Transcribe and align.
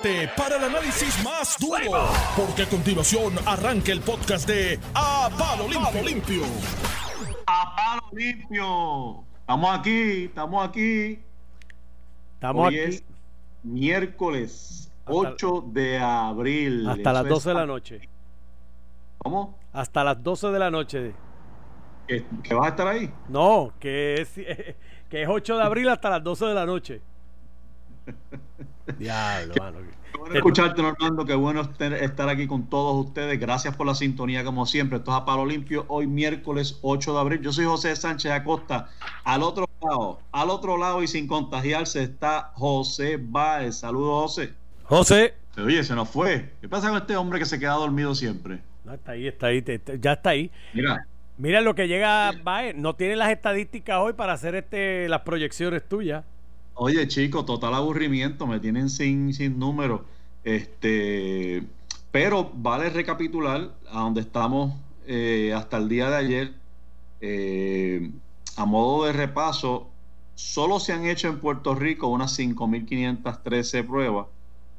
prepárate 0.00 0.28
para 0.36 0.56
el 0.56 0.64
análisis 0.64 1.22
más 1.24 1.56
duro, 1.58 2.06
porque 2.36 2.62
a 2.62 2.68
continuación 2.68 3.34
arranca 3.46 3.92
el 3.92 4.00
podcast 4.00 4.46
de 4.48 4.78
A 4.94 5.28
Palo 5.38 5.68
Limpio. 6.02 6.42
A 7.46 7.74
Palo 7.76 8.02
Limpio. 8.12 9.24
Estamos 9.40 9.78
aquí, 9.78 10.24
estamos 10.24 10.68
aquí. 10.68 11.22
Estamos 12.34 12.66
Hoy 12.68 12.78
aquí 12.78 12.94
es 12.94 13.04
miércoles 13.62 14.90
Hasta- 15.04 15.12
8 15.12 15.64
de 15.68 15.98
abril. 15.98 16.88
hasta 16.88 17.00
Eso 17.02 17.12
las 17.12 17.22
es- 17.24 17.28
12 17.30 17.48
de 17.50 17.54
la 17.54 17.66
noche. 17.66 18.08
¿Cómo? 19.18 19.58
Hasta 19.72 20.04
las 20.04 20.22
12 20.22 20.48
de 20.48 20.58
la 20.58 20.70
noche. 20.70 21.14
¿Que, 22.06 22.24
que 22.42 22.54
vas 22.54 22.66
a 22.66 22.70
estar 22.70 22.86
ahí? 22.88 23.10
No, 23.28 23.72
que 23.80 24.20
es, 24.20 24.28
que 25.08 25.22
es 25.22 25.28
8 25.28 25.56
de 25.56 25.62
abril 25.62 25.88
hasta 25.88 26.10
las 26.10 26.22
12 26.22 26.44
de 26.46 26.54
la 26.54 26.66
noche. 26.66 27.00
Diablo, 28.98 29.54
mano. 29.58 29.78
Qué 30.12 30.18
bueno 30.18 30.32
Te- 30.32 30.38
escucharte, 30.38 30.82
Normando. 30.82 31.24
Qué 31.24 31.34
bueno 31.34 31.60
estar 31.60 32.28
aquí 32.28 32.46
con 32.46 32.68
todos 32.68 33.06
ustedes. 33.06 33.38
Gracias 33.40 33.74
por 33.76 33.86
la 33.86 33.94
sintonía, 33.94 34.44
como 34.44 34.66
siempre. 34.66 34.98
Esto 34.98 35.10
es 35.10 35.16
a 35.16 35.24
Palo 35.24 35.44
Limpio. 35.46 35.84
Hoy, 35.88 36.06
miércoles 36.06 36.78
8 36.82 37.14
de 37.14 37.20
abril. 37.20 37.40
Yo 37.40 37.52
soy 37.52 37.64
José 37.64 37.94
Sánchez 37.96 38.30
Acosta. 38.32 38.88
Al 39.24 39.42
otro 39.42 39.66
lado, 39.82 40.20
al 40.32 40.50
otro 40.50 40.76
lado 40.76 41.02
y 41.02 41.08
sin 41.08 41.26
contagiarse 41.26 42.02
está 42.02 42.52
José 42.54 43.18
Báez. 43.20 43.76
Saludos, 43.80 44.22
José. 44.32 44.54
José. 44.84 45.34
Oye, 45.56 45.82
se 45.84 45.94
nos 45.94 46.08
fue. 46.08 46.52
¿Qué 46.60 46.68
pasa 46.68 46.88
con 46.88 46.98
este 46.98 47.16
hombre 47.16 47.38
que 47.38 47.46
se 47.46 47.58
queda 47.58 47.74
dormido 47.74 48.14
siempre? 48.14 48.60
No, 48.84 48.92
está 48.94 49.12
ahí, 49.12 49.26
está 49.28 49.46
ahí, 49.46 49.62
te- 49.62 49.78
te- 49.78 49.98
ya 49.98 50.12
está 50.12 50.30
ahí. 50.30 50.50
Mira, 50.74 51.06
Mira 51.36 51.60
lo 51.60 51.74
que 51.74 51.88
llega 51.88 52.30
Baez. 52.44 52.76
No 52.76 52.94
tiene 52.94 53.16
las 53.16 53.30
estadísticas 53.30 53.98
hoy 53.98 54.12
para 54.12 54.34
hacer 54.34 54.54
este 54.54 55.08
las 55.08 55.22
proyecciones 55.22 55.82
tuyas. 55.88 56.24
Oye, 56.76 57.06
chicos, 57.06 57.46
total 57.46 57.74
aburrimiento, 57.74 58.48
me 58.48 58.58
tienen 58.58 58.90
sin, 58.90 59.32
sin 59.32 59.60
número. 59.60 60.04
Este, 60.42 61.62
pero 62.10 62.50
vale 62.52 62.90
recapitular 62.90 63.72
a 63.90 64.00
donde 64.00 64.22
estamos 64.22 64.74
eh, 65.06 65.52
hasta 65.54 65.76
el 65.76 65.88
día 65.88 66.10
de 66.10 66.16
ayer. 66.16 66.54
Eh, 67.20 68.10
a 68.56 68.64
modo 68.64 69.04
de 69.04 69.12
repaso, 69.12 69.88
solo 70.34 70.80
se 70.80 70.92
han 70.92 71.06
hecho 71.06 71.28
en 71.28 71.38
Puerto 71.38 71.76
Rico 71.76 72.08
unas 72.08 72.36
5.513 72.36 73.86
pruebas. 73.86 74.26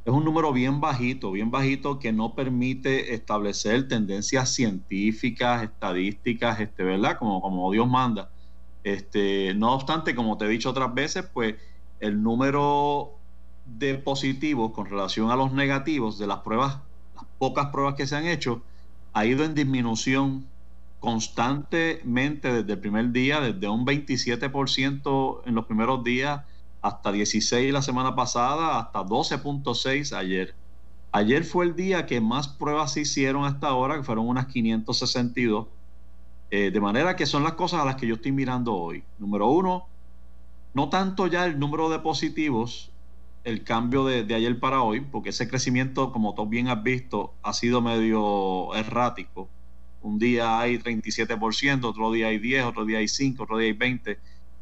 Es 0.03 0.13
un 0.13 0.25
número 0.25 0.51
bien 0.51 0.81
bajito, 0.81 1.31
bien 1.31 1.49
bajito 1.49 1.97
que 1.97 2.11
no 2.11 2.35
permite 2.35 3.13
establecer 3.13 3.87
tendencias 3.87 4.53
científicas, 4.53 5.63
estadísticas, 5.63 6.59
este, 6.59 6.83
¿verdad? 6.83 7.17
Como, 7.17 7.41
como 7.41 7.71
Dios 7.71 7.87
manda. 7.87 8.29
Este, 8.83 9.53
no 9.55 9.73
obstante, 9.73 10.13
como 10.13 10.37
te 10.37 10.45
he 10.45 10.49
dicho 10.49 10.69
otras 10.69 10.93
veces, 10.93 11.25
pues 11.33 11.55
el 11.99 12.21
número 12.21 13.11
de 13.65 13.95
positivos 13.95 14.71
con 14.71 14.85
relación 14.85 15.31
a 15.31 15.35
los 15.35 15.51
negativos 15.53 16.17
de 16.17 16.27
las 16.27 16.39
pruebas, 16.39 16.77
las 17.15 17.25
pocas 17.37 17.67
pruebas 17.67 17.95
que 17.95 18.07
se 18.07 18.15
han 18.15 18.25
hecho, 18.25 18.61
ha 19.13 19.25
ido 19.25 19.43
en 19.43 19.55
disminución 19.55 20.45
constantemente 20.99 22.51
desde 22.51 22.73
el 22.73 22.79
primer 22.79 23.11
día, 23.11 23.39
desde 23.39 23.67
un 23.67 23.85
27% 23.85 25.41
en 25.45 25.55
los 25.55 25.65
primeros 25.65 26.03
días 26.03 26.41
hasta 26.81 27.11
16 27.11 27.73
la 27.73 27.81
semana 27.81 28.15
pasada, 28.15 28.79
hasta 28.79 29.03
12.6 29.03 30.15
ayer. 30.15 30.53
Ayer 31.11 31.43
fue 31.43 31.65
el 31.65 31.75
día 31.75 32.05
que 32.05 32.21
más 32.21 32.47
pruebas 32.47 32.93
se 32.93 33.01
hicieron 33.01 33.45
hasta 33.45 33.67
ahora, 33.67 33.97
que 33.97 34.03
fueron 34.03 34.27
unas 34.27 34.47
562. 34.47 35.67
Eh, 36.51 36.71
de 36.71 36.79
manera 36.79 37.15
que 37.15 37.25
son 37.25 37.43
las 37.43 37.53
cosas 37.53 37.81
a 37.81 37.85
las 37.85 37.95
que 37.95 38.05
yo 38.05 38.15
estoy 38.15 38.31
mirando 38.31 38.75
hoy. 38.75 39.03
Número 39.17 39.49
uno, 39.49 39.87
no 40.75 40.89
tanto 40.89 41.27
ya 41.27 41.45
el 41.45 41.57
número 41.57 41.89
de 41.89 41.99
positivos, 41.99 42.91
el 43.45 43.63
cambio 43.63 44.05
de, 44.05 44.23
de 44.23 44.35
ayer 44.35 44.59
para 44.59 44.81
hoy, 44.81 44.99
porque 44.99 45.29
ese 45.29 45.47
crecimiento, 45.47 46.11
como 46.11 46.35
tú 46.35 46.45
bien 46.47 46.67
has 46.67 46.83
visto, 46.83 47.33
ha 47.41 47.53
sido 47.53 47.81
medio 47.81 48.75
errático. 48.75 49.47
Un 50.01 50.19
día 50.19 50.59
hay 50.59 50.77
37%, 50.77 51.83
otro 51.85 52.11
día 52.11 52.27
hay 52.27 52.39
10, 52.39 52.65
otro 52.65 52.85
día 52.85 52.99
hay 52.99 53.07
5, 53.07 53.43
otro 53.43 53.57
día 53.57 53.67
hay 53.67 53.73
20. 53.73 54.19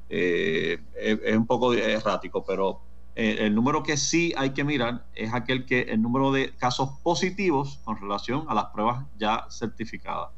Eh, 0.10 0.80
es, 0.96 1.36
un 1.36 1.48
poco 1.48 1.74
errático, 1.74 2.46
pero 2.46 2.82
eh, 3.16 3.38
el 3.40 3.56
número 3.56 3.82
que 3.82 3.98
sí 3.98 4.34
hay 4.38 4.52
que 4.52 4.64
mirar 4.64 5.06
es 5.16 5.34
aquel 5.34 5.66
que 5.66 5.82
el 5.82 6.02
número 6.02 6.32
de 6.32 6.54
casos 6.56 6.90
positivos 7.02 7.80
con 7.84 8.00
relación 8.00 8.46
a 8.50 8.54
las 8.54 8.66
pruebas 8.66 9.06
ya 9.18 9.48
certificadas. 9.50 10.30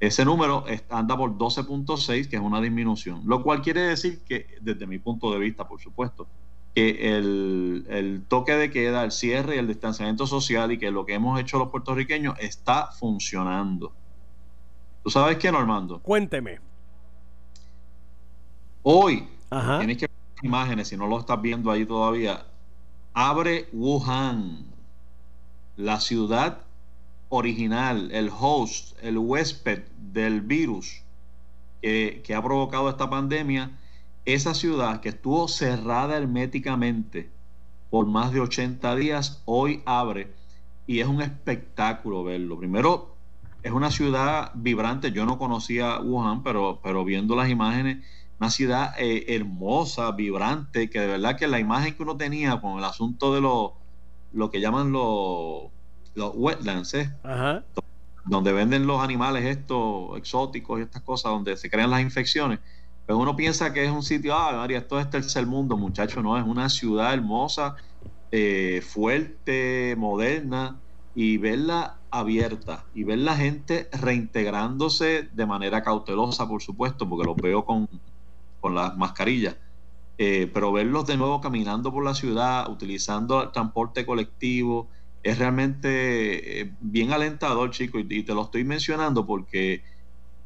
Ese 0.00 0.24
número 0.24 0.64
anda 0.88 1.16
por 1.16 1.36
12.6, 1.36 2.28
que 2.28 2.36
es 2.36 2.42
una 2.42 2.60
disminución, 2.60 3.20
lo 3.26 3.42
cual 3.42 3.60
quiere 3.60 3.82
decir 3.82 4.24
que, 4.24 4.46
desde 4.62 4.86
mi 4.86 4.98
punto 4.98 5.30
de 5.30 5.38
vista, 5.38 5.68
por 5.68 5.78
supuesto, 5.78 6.26
que 6.74 7.16
el, 7.18 7.84
el 7.90 8.24
toque 8.26 8.52
de 8.56 8.70
queda, 8.70 9.04
el 9.04 9.12
cierre 9.12 9.56
y 9.56 9.58
el 9.58 9.68
distanciamiento 9.68 10.26
social 10.26 10.72
y 10.72 10.78
que 10.78 10.90
lo 10.90 11.04
que 11.04 11.14
hemos 11.14 11.38
hecho 11.38 11.58
los 11.58 11.68
puertorriqueños 11.68 12.34
está 12.38 12.86
funcionando. 12.92 13.92
¿Tú 15.02 15.10
sabes 15.10 15.36
qué, 15.36 15.52
Normando? 15.52 16.00
Cuénteme. 16.00 16.60
Hoy, 18.82 19.28
Ajá. 19.50 19.78
tienes 19.78 19.98
que 19.98 20.06
ver 20.06 20.16
las 20.36 20.44
imágenes, 20.44 20.88
si 20.88 20.96
no 20.96 21.06
lo 21.06 21.18
estás 21.18 21.42
viendo 21.42 21.70
ahí 21.70 21.84
todavía, 21.84 22.46
abre 23.12 23.68
Wuhan, 23.74 24.64
la 25.76 26.00
ciudad 26.00 26.62
original, 27.30 28.10
el 28.12 28.28
host, 28.28 28.98
el 29.02 29.16
huésped 29.16 29.84
del 30.12 30.42
virus 30.42 31.02
que, 31.80 32.34
ha 32.36 32.42
provocado 32.42 32.90
esta 32.90 33.08
pandemia, 33.08 33.70
esa 34.24 34.52
ciudad 34.52 35.00
que 35.00 35.08
estuvo 35.08 35.48
cerrada 35.48 36.18
herméticamente 36.18 37.30
por 37.88 38.06
más 38.06 38.32
de 38.32 38.40
80 38.40 38.94
días, 38.96 39.42
hoy 39.46 39.82
abre 39.86 40.32
y 40.86 41.00
es 41.00 41.06
un 41.06 41.22
espectáculo 41.22 42.22
verlo. 42.24 42.58
Primero, 42.58 43.14
es 43.62 43.72
una 43.72 43.90
ciudad 43.90 44.52
vibrante, 44.54 45.12
yo 45.12 45.24
no 45.24 45.38
conocía 45.38 46.00
Wuhan, 46.00 46.42
pero, 46.42 46.80
pero 46.82 47.04
viendo 47.04 47.36
las 47.36 47.48
imágenes, 47.48 48.04
una 48.40 48.50
ciudad 48.50 48.94
eh, 48.98 49.26
hermosa, 49.28 50.10
vibrante, 50.12 50.90
que 50.90 51.00
de 51.00 51.06
verdad 51.06 51.36
que 51.36 51.46
la 51.46 51.60
imagen 51.60 51.94
que 51.94 52.02
uno 52.02 52.16
tenía 52.16 52.60
con 52.60 52.78
el 52.78 52.84
asunto 52.84 53.34
de 53.34 53.40
lo, 53.40 53.74
lo 54.32 54.50
que 54.50 54.60
llaman 54.60 54.92
los, 54.92 55.70
los 56.14 56.32
wetlands, 56.34 56.94
¿eh? 56.94 57.12
Ajá. 57.22 57.64
donde 58.26 58.52
venden 58.52 58.86
los 58.86 59.02
animales 59.02 59.44
estos 59.44 60.16
exóticos 60.16 60.78
y 60.78 60.82
estas 60.82 61.02
cosas, 61.02 61.32
donde 61.32 61.56
se 61.56 61.70
crean 61.70 61.90
las 61.90 62.02
infecciones. 62.02 62.60
Pero 63.06 63.18
uno 63.18 63.34
piensa 63.34 63.72
que 63.72 63.84
es 63.84 63.90
un 63.90 64.02
sitio, 64.02 64.36
ah, 64.36 64.52
María, 64.52 64.78
esto 64.78 65.00
es 65.00 65.08
tercer 65.10 65.46
mundo, 65.46 65.76
muchacho, 65.76 66.22
no, 66.22 66.38
es 66.38 66.44
una 66.44 66.68
ciudad 66.68 67.12
hermosa, 67.12 67.76
eh, 68.30 68.82
fuerte, 68.86 69.96
moderna, 69.96 70.76
y 71.14 71.38
verla 71.38 71.96
abierta 72.10 72.84
y 72.94 73.04
ver 73.04 73.18
la 73.18 73.36
gente 73.36 73.88
reintegrándose 73.92 75.28
de 75.32 75.46
manera 75.46 75.82
cautelosa, 75.82 76.48
por 76.48 76.62
supuesto, 76.62 77.08
porque 77.08 77.26
los 77.26 77.36
veo 77.36 77.64
con, 77.64 77.88
con 78.60 78.74
las 78.74 78.96
mascarillas. 78.96 79.56
Eh, 80.18 80.50
pero 80.52 80.70
verlos 80.70 81.06
de 81.06 81.16
nuevo 81.16 81.40
caminando 81.40 81.92
por 81.92 82.04
la 82.04 82.14
ciudad, 82.14 82.68
utilizando 82.70 83.42
el 83.42 83.52
transporte 83.52 84.04
colectivo, 84.04 84.88
es 85.22 85.38
realmente 85.38 86.60
eh, 86.60 86.72
bien 86.80 87.12
alentador, 87.12 87.70
chico, 87.70 87.98
y, 87.98 88.22
te 88.22 88.34
lo 88.34 88.42
estoy 88.42 88.64
mencionando 88.64 89.26
porque 89.26 89.82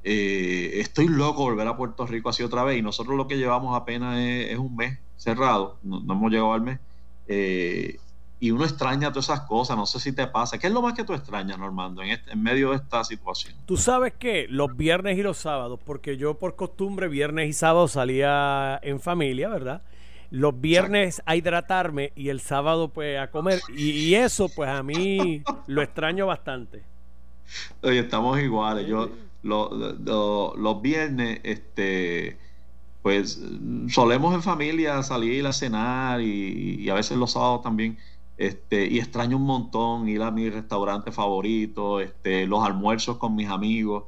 eh, 0.03 0.73
estoy 0.75 1.09
loco 1.09 1.43
volver 1.43 1.67
a 1.69 1.77
Puerto 1.77 2.07
Rico 2.07 2.29
así 2.29 2.43
otra 2.43 2.65
vez 2.65 2.79
y 2.79 2.83
nosotros 2.83 3.17
lo 3.17 3.29
que 3.29 3.37
llevamos 3.37 3.77
apenas 3.77 4.19
es, 4.19 4.51
es 4.51 4.59
un 4.59 4.75
mes 4.77 4.99
cerrado, 5.17 5.79
no, 5.83 5.99
hemos 6.01 6.31
llegado 6.31 6.53
al 6.53 6.63
mes. 6.63 6.81
Eh, 7.27 7.99
y 8.41 8.51
uno 8.51 8.65
extraña 8.65 9.11
todas 9.11 9.27
esas 9.27 9.41
cosas, 9.43 9.77
no 9.77 9.87
sé 9.87 9.99
si 10.01 10.13
te 10.13 10.27
pasa. 10.27 10.59
¿Qué 10.59 10.67
es 10.67 10.73
lo 10.73 10.83
más 10.83 10.93
que 10.93 11.05
tú 11.05 11.15
extrañas, 11.15 11.57
Normando, 11.57 12.03
en, 12.03 12.11
este- 12.11 12.37
medio 12.37 12.71
de 12.71 12.77
esta 12.77 13.03
situación? 13.03 13.55
Tú 13.65 13.79
sabes 13.79 14.13
que 14.19 14.47
los 14.51 14.77
viernes 14.77 15.17
y 15.17 15.23
los 15.23 15.39
sábados, 15.39 15.81
porque 15.83 16.19
yo 16.19 16.35
por 16.35 16.55
costumbre 16.57 17.09
viernes 17.09 17.49
y 17.49 17.53
sábado 17.55 17.89
salía 17.89 18.79
en 18.83 19.01
familia, 19.01 19.49
¿verdad? 19.49 19.83
Los 20.35 20.61
viernes 20.61 21.23
a 21.27 21.37
hidratarme 21.37 22.13
y 22.17 22.29
el 22.29 22.41
sábado 22.41 22.89
pues 22.89 23.19
a 23.19 23.31
comer. 23.31 23.61
Y, 23.77 23.91
y 23.91 24.15
eso 24.17 24.49
pues 24.49 24.69
a 24.69 24.83
mí 24.83 25.43
lo 25.67 25.81
extraño 25.83 26.27
bastante. 26.27 26.83
Oye, 27.83 28.01
estamos 28.01 28.41
iguales. 28.41 28.87
Yo 28.87 29.11
lo- 29.43 29.71
lo- 29.73 30.55
los 30.57 30.83
viernes, 30.83 31.41
este, 31.45 32.37
pues 33.03 33.41
solemos 33.89 34.35
en 34.35 34.43
familia 34.43 35.03
salir 35.03 35.47
a 35.47 35.53
cenar 35.53 36.21
y, 36.21 36.77
y 36.81 36.89
a 36.91 36.95
veces 36.95 37.17
los 37.19 37.33
sábados 37.33 37.63
también. 37.63 37.99
Este, 38.37 38.87
y 38.87 38.99
extraño 38.99 39.37
un 39.37 39.45
montón 39.45 40.09
ir 40.09 40.23
a 40.23 40.31
mi 40.33 40.51
restaurante 40.51 41.13
favorito, 41.13 42.01
este, 42.01 42.47
los 42.47 42.65
almuerzos 42.65 43.19
con 43.19 43.37
mis 43.37 43.49
amigos. 43.49 44.05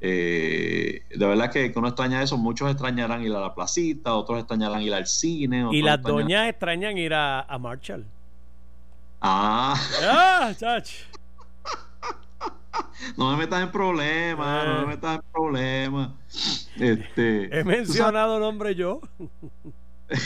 Eh, 0.00 1.02
de 1.10 1.26
verdad 1.26 1.50
que, 1.50 1.72
que 1.72 1.78
uno 1.78 1.88
extraña 1.88 2.22
eso. 2.22 2.36
Muchos 2.38 2.70
extrañarán 2.70 3.22
ir 3.22 3.32
a 3.34 3.40
la 3.40 3.54
placita, 3.54 4.14
otros 4.14 4.38
extrañarán 4.38 4.82
ir 4.82 4.94
al 4.94 5.06
cine. 5.06 5.66
Y 5.72 5.82
las 5.82 5.98
extrañarán- 5.98 6.02
doñas 6.24 6.48
extrañan 6.48 6.98
ir 6.98 7.14
a, 7.14 7.40
a 7.40 7.58
Marshall. 7.58 8.04
Ah, 9.20 9.74
¡Ah, 10.04 10.52
chach! 10.56 10.92
no 13.16 13.32
me 13.32 13.36
metas 13.38 13.62
en 13.62 13.72
problemas, 13.72 14.66
no 14.66 14.80
me 14.82 14.86
metas 14.86 15.16
en 15.16 15.22
problemas. 15.32 16.10
Este, 16.78 17.58
He 17.58 17.64
mencionado 17.64 18.38
nombre 18.38 18.74
yo. 18.74 19.00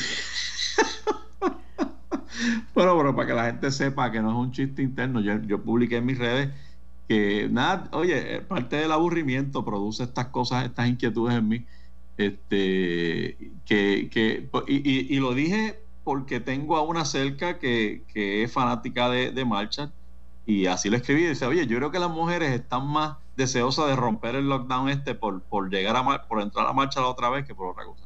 Bueno, 2.75 2.97
pero 2.97 3.15
para 3.15 3.29
que 3.29 3.35
la 3.35 3.45
gente 3.47 3.71
sepa 3.71 4.11
que 4.11 4.21
no 4.21 4.31
es 4.31 4.37
un 4.37 4.51
chiste 4.53 4.83
interno, 4.83 5.21
yo, 5.21 5.35
yo 5.43 5.63
publiqué 5.63 5.99
en 5.99 6.07
mis 6.07 6.19
redes 6.19 6.49
que 7.09 7.49
nada, 7.51 7.89
oye, 7.93 8.41
parte 8.43 8.77
del 8.77 8.93
aburrimiento 8.93 9.65
produce 9.65 10.05
estas 10.05 10.27
cosas, 10.29 10.65
estas 10.65 10.89
inquietudes 10.89 11.37
en 11.37 11.49
mí. 11.49 11.67
Este, 12.17 13.37
que, 13.65 14.09
que 14.11 14.49
y, 14.69 15.15
y, 15.17 15.19
lo 15.19 15.35
dije 15.35 15.81
porque 16.05 16.41
tengo 16.41 16.77
a 16.77 16.83
una 16.83 17.05
cerca 17.05 17.59
que, 17.59 18.03
que 18.13 18.43
es 18.43 18.53
fanática 18.53 19.09
de, 19.09 19.33
de 19.33 19.45
marcha 19.47 19.91
y 20.47 20.67
así 20.67 20.91
lo 20.91 20.97
escribí. 20.97 21.23
Y 21.25 21.29
dice, 21.29 21.47
oye, 21.47 21.67
yo 21.67 21.77
creo 21.79 21.91
que 21.91 21.99
las 21.99 22.11
mujeres 22.11 22.53
están 22.53 22.87
más 22.87 23.17
deseosas 23.37 23.89
de 23.89 23.97
romper 23.97 24.35
el 24.35 24.49
lockdown 24.49 24.89
este 24.89 25.15
por, 25.15 25.43
por 25.43 25.71
llegar 25.71 25.97
a 25.97 26.29
por 26.29 26.43
entrar 26.43 26.67
a 26.67 26.73
marcha 26.73 27.01
la 27.01 27.09
otra 27.09 27.31
vez 27.31 27.47
que 27.47 27.55
por 27.55 27.69
otra 27.69 27.85
cosa. 27.85 28.05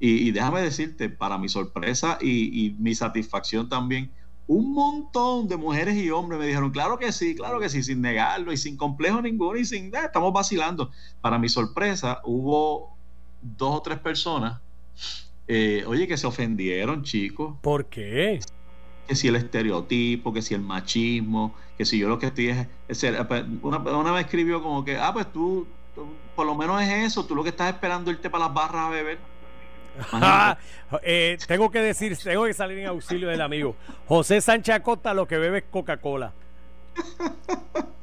Y, 0.00 0.30
déjame 0.30 0.60
decirte, 0.60 1.08
para 1.08 1.38
mi 1.38 1.48
sorpresa 1.48 2.18
y, 2.20 2.76
mi 2.78 2.94
satisfacción 2.94 3.68
también, 3.68 4.12
un 4.48 4.72
montón 4.72 5.46
de 5.46 5.58
mujeres 5.58 5.94
y 5.96 6.10
hombres 6.10 6.40
me 6.40 6.46
dijeron, 6.46 6.70
claro 6.70 6.98
que 6.98 7.12
sí, 7.12 7.36
claro 7.36 7.60
que 7.60 7.68
sí, 7.68 7.82
sin 7.82 8.00
negarlo 8.00 8.50
y 8.50 8.56
sin 8.56 8.78
complejo 8.78 9.20
ninguno 9.20 9.58
y 9.58 9.64
sin 9.66 9.90
nada, 9.90 10.06
estamos 10.06 10.32
vacilando. 10.32 10.90
Para 11.20 11.38
mi 11.38 11.50
sorpresa, 11.50 12.22
hubo 12.24 12.96
dos 13.42 13.76
o 13.76 13.82
tres 13.82 13.98
personas, 13.98 14.60
eh, 15.46 15.84
oye, 15.86 16.08
que 16.08 16.16
se 16.16 16.26
ofendieron, 16.26 17.02
chicos. 17.02 17.56
¿Por 17.60 17.86
qué? 17.86 18.40
Que 19.06 19.14
si 19.14 19.28
el 19.28 19.36
estereotipo, 19.36 20.32
que 20.32 20.40
si 20.40 20.54
el 20.54 20.62
machismo, 20.62 21.54
que 21.76 21.84
si 21.84 21.98
yo 21.98 22.08
lo 22.08 22.18
que 22.18 22.26
estoy 22.26 22.48
es... 22.48 22.66
Pues, 22.86 23.44
una, 23.62 23.78
una 23.78 24.12
vez 24.12 24.24
escribió 24.24 24.62
como 24.62 24.82
que, 24.82 24.96
ah, 24.96 25.12
pues 25.12 25.30
tú, 25.30 25.66
por 26.34 26.46
lo 26.46 26.54
menos 26.54 26.80
es 26.82 26.88
eso, 27.04 27.26
tú 27.26 27.34
lo 27.34 27.42
que 27.42 27.50
estás 27.50 27.72
esperando 27.72 28.10
irte 28.10 28.30
para 28.30 28.46
las 28.46 28.54
barras 28.54 28.86
a 28.86 28.90
beber. 28.90 29.18
eh, 31.02 31.38
tengo 31.46 31.70
que 31.70 31.80
decir, 31.80 32.16
tengo 32.16 32.44
que 32.44 32.54
salir 32.54 32.78
en 32.78 32.86
auxilio 32.86 33.28
del 33.28 33.40
amigo. 33.40 33.76
José 34.06 34.40
Sánchez 34.40 34.76
Acosta 34.76 35.14
lo 35.14 35.26
que 35.26 35.38
bebe 35.38 35.58
es 35.58 35.64
Coca-Cola. 35.70 36.32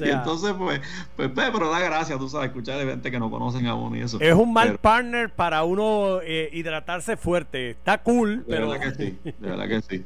entonces, 0.00 0.54
pues, 0.58 0.80
pues, 1.16 1.30
pues, 1.34 1.50
pero 1.52 1.70
da 1.70 1.80
gracia, 1.80 2.18
tú 2.18 2.28
sabes, 2.28 2.48
escuchar 2.48 2.80
a 2.80 2.84
gente 2.84 3.10
que 3.10 3.18
no 3.18 3.30
conocen 3.30 3.66
a 3.66 3.74
uno 3.74 3.96
y 3.96 4.00
eso. 4.00 4.18
Es 4.20 4.34
un 4.34 4.52
mal 4.52 4.78
partner 4.78 5.30
para 5.30 5.64
uno 5.64 6.20
eh, 6.22 6.50
hidratarse 6.52 7.16
fuerte. 7.16 7.70
Está 7.70 7.98
cool, 7.98 8.38
de 8.38 8.44
pero. 8.46 8.70
Verdad 8.70 8.84
que 8.84 8.94
sí, 9.04 9.18
de 9.22 9.48
verdad 9.48 9.68
que 9.68 9.82
sí. 9.82 10.04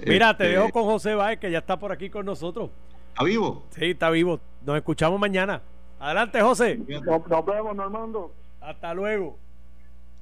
Mira, 0.06 0.36
te 0.36 0.44
este, 0.44 0.56
dejo 0.56 0.70
con 0.70 0.84
José 0.84 1.14
Báez, 1.14 1.38
que 1.38 1.50
ya 1.50 1.58
está 1.58 1.78
por 1.78 1.92
aquí 1.92 2.10
con 2.10 2.26
nosotros. 2.26 2.70
¿Está 3.10 3.24
vivo? 3.24 3.64
Sí, 3.70 3.90
está 3.90 4.10
vivo. 4.10 4.40
Nos 4.64 4.76
escuchamos 4.76 5.18
mañana. 5.18 5.62
Adelante, 5.98 6.40
José. 6.40 6.78
Nos, 6.86 7.26
nos 7.28 7.46
vemos, 7.46 7.74
Normando. 7.74 8.32
Hasta 8.60 8.92
luego. 8.92 9.38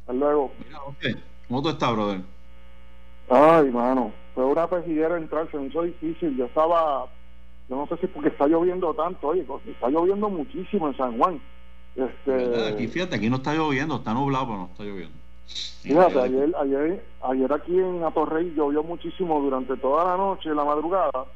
Hasta 0.07 0.13
luego. 0.13 0.53
Mira, 0.65 0.79
José, 0.79 1.17
¿cómo 1.49 1.63
tú 1.63 1.69
estás, 1.71 1.93
brother? 1.93 2.21
Ay, 3.29 3.71
mano, 3.71 4.13
fue 4.35 4.45
una 4.45 4.67
pejidera 4.69 5.17
entrarse, 5.17 5.57
no 5.57 5.83
es 5.83 6.01
difícil. 6.01 6.37
Yo 6.37 6.45
estaba 6.45 7.07
yo 7.69 7.77
no 7.77 7.87
sé 7.87 7.97
si 7.97 8.07
porque 8.09 8.29
está 8.29 8.47
lloviendo 8.47 8.93
tanto, 8.95 9.29
oye, 9.29 9.47
está 9.67 9.89
lloviendo 9.89 10.29
muchísimo 10.29 10.89
en 10.89 10.97
San 10.97 11.19
Juan. 11.19 11.41
Este, 11.97 12.69
aquí 12.69 12.89
fíjate, 12.89 13.17
aquí 13.17 13.31
no 13.31 13.37
está 13.37 13.55
lloviendo, 13.55 13.97
está 13.97 14.13
nublado, 14.13 14.47
pero 14.47 14.59
no 14.59 14.65
está 14.67 14.85
lloviendo. 14.85 15.17
Fíjate, 15.83 16.21
ayer, 16.21 16.55
ayer, 16.61 17.05
ayer 17.23 17.53
aquí 17.53 17.79
en 17.79 18.03
Atorrey 18.05 18.53
llovió 18.55 18.83
muchísimo 18.83 19.41
durante 19.41 19.77
toda 19.77 20.05
la 20.05 20.17
noche, 20.17 20.55
la 20.55 20.65
madrugada, 20.65 21.27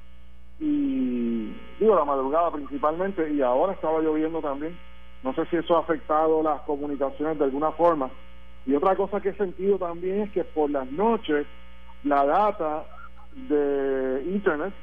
y 0.60 1.54
digo 1.78 1.94
la 1.94 2.04
madrugada 2.04 2.50
principalmente, 2.50 3.32
y 3.32 3.40
ahora 3.40 3.72
estaba 3.72 4.00
lloviendo 4.00 4.40
también. 4.40 4.76
No 5.22 5.34
sé 5.34 5.46
si 5.46 5.56
eso 5.56 5.76
ha 5.76 5.80
afectado 5.80 6.42
las 6.42 6.60
comunicaciones 6.62 7.38
de 7.38 7.44
alguna 7.44 7.72
forma. 7.72 8.10
Y 8.68 8.74
otra 8.74 8.94
cosa 8.94 9.20
que 9.20 9.30
he 9.30 9.34
sentido 9.34 9.78
también 9.78 10.20
es 10.20 10.30
que 10.30 10.44
por 10.44 10.70
las 10.70 10.88
noches 10.92 11.46
la 12.04 12.24
data 12.24 12.84
de 13.48 14.22
internet 14.26 14.74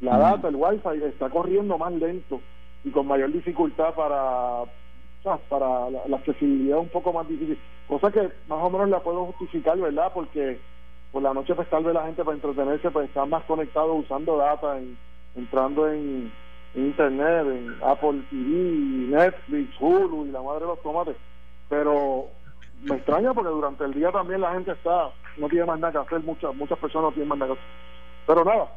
la 0.00 0.18
data, 0.18 0.48
el 0.48 0.56
wifi 0.56 1.04
está 1.04 1.30
corriendo 1.30 1.78
más 1.78 1.92
lento 1.92 2.40
y 2.82 2.90
con 2.90 3.06
mayor 3.06 3.30
dificultad 3.30 3.94
para 3.94 4.64
para 5.48 5.88
la, 5.90 6.16
accesibilidad 6.16 6.78
un 6.78 6.88
poco 6.88 7.12
más 7.12 7.28
difícil. 7.28 7.56
Cosa 7.86 8.10
que 8.10 8.22
más 8.48 8.58
o 8.60 8.68
menos 8.68 8.88
la 8.88 8.98
puedo 8.98 9.26
justificar 9.26 9.78
verdad 9.78 10.10
porque 10.12 10.58
por 11.12 11.22
la 11.22 11.32
noche 11.32 11.54
pues 11.54 11.70
tal 11.70 11.84
vez 11.84 11.94
la 11.94 12.06
gente 12.06 12.24
para 12.24 12.34
entretenerse 12.34 12.90
pues 12.90 13.06
está 13.06 13.24
más 13.26 13.44
conectado 13.44 13.94
usando 13.94 14.36
data 14.36 14.80
entrando 15.36 15.88
en, 15.88 16.32
internet 16.74 17.46
en 17.46 17.76
Apple 17.84 18.22
TV 18.28 19.16
Netflix 19.16 19.80
Hulu 19.80 20.26
y 20.26 20.32
la 20.32 20.42
madre 20.42 20.62
de 20.62 20.66
los 20.66 20.82
tomates. 20.82 21.16
Pero 21.68 22.26
me 22.82 22.96
extraña 22.96 23.32
porque 23.32 23.50
durante 23.50 23.84
el 23.84 23.94
día 23.94 24.10
también 24.10 24.40
la 24.40 24.52
gente 24.52 24.72
está 24.72 25.10
no 25.36 25.48
tiene 25.48 25.64
más 25.64 25.78
nada 25.78 25.92
que 25.92 25.98
hacer 25.98 26.20
muchas 26.20 26.54
muchas 26.54 26.78
personas 26.78 27.10
no 27.10 27.12
tienen 27.12 27.28
más 27.28 27.38
nada 27.38 27.54
que 27.54 27.60
hacer 27.60 27.70
pero 28.26 28.44
nada 28.44 28.68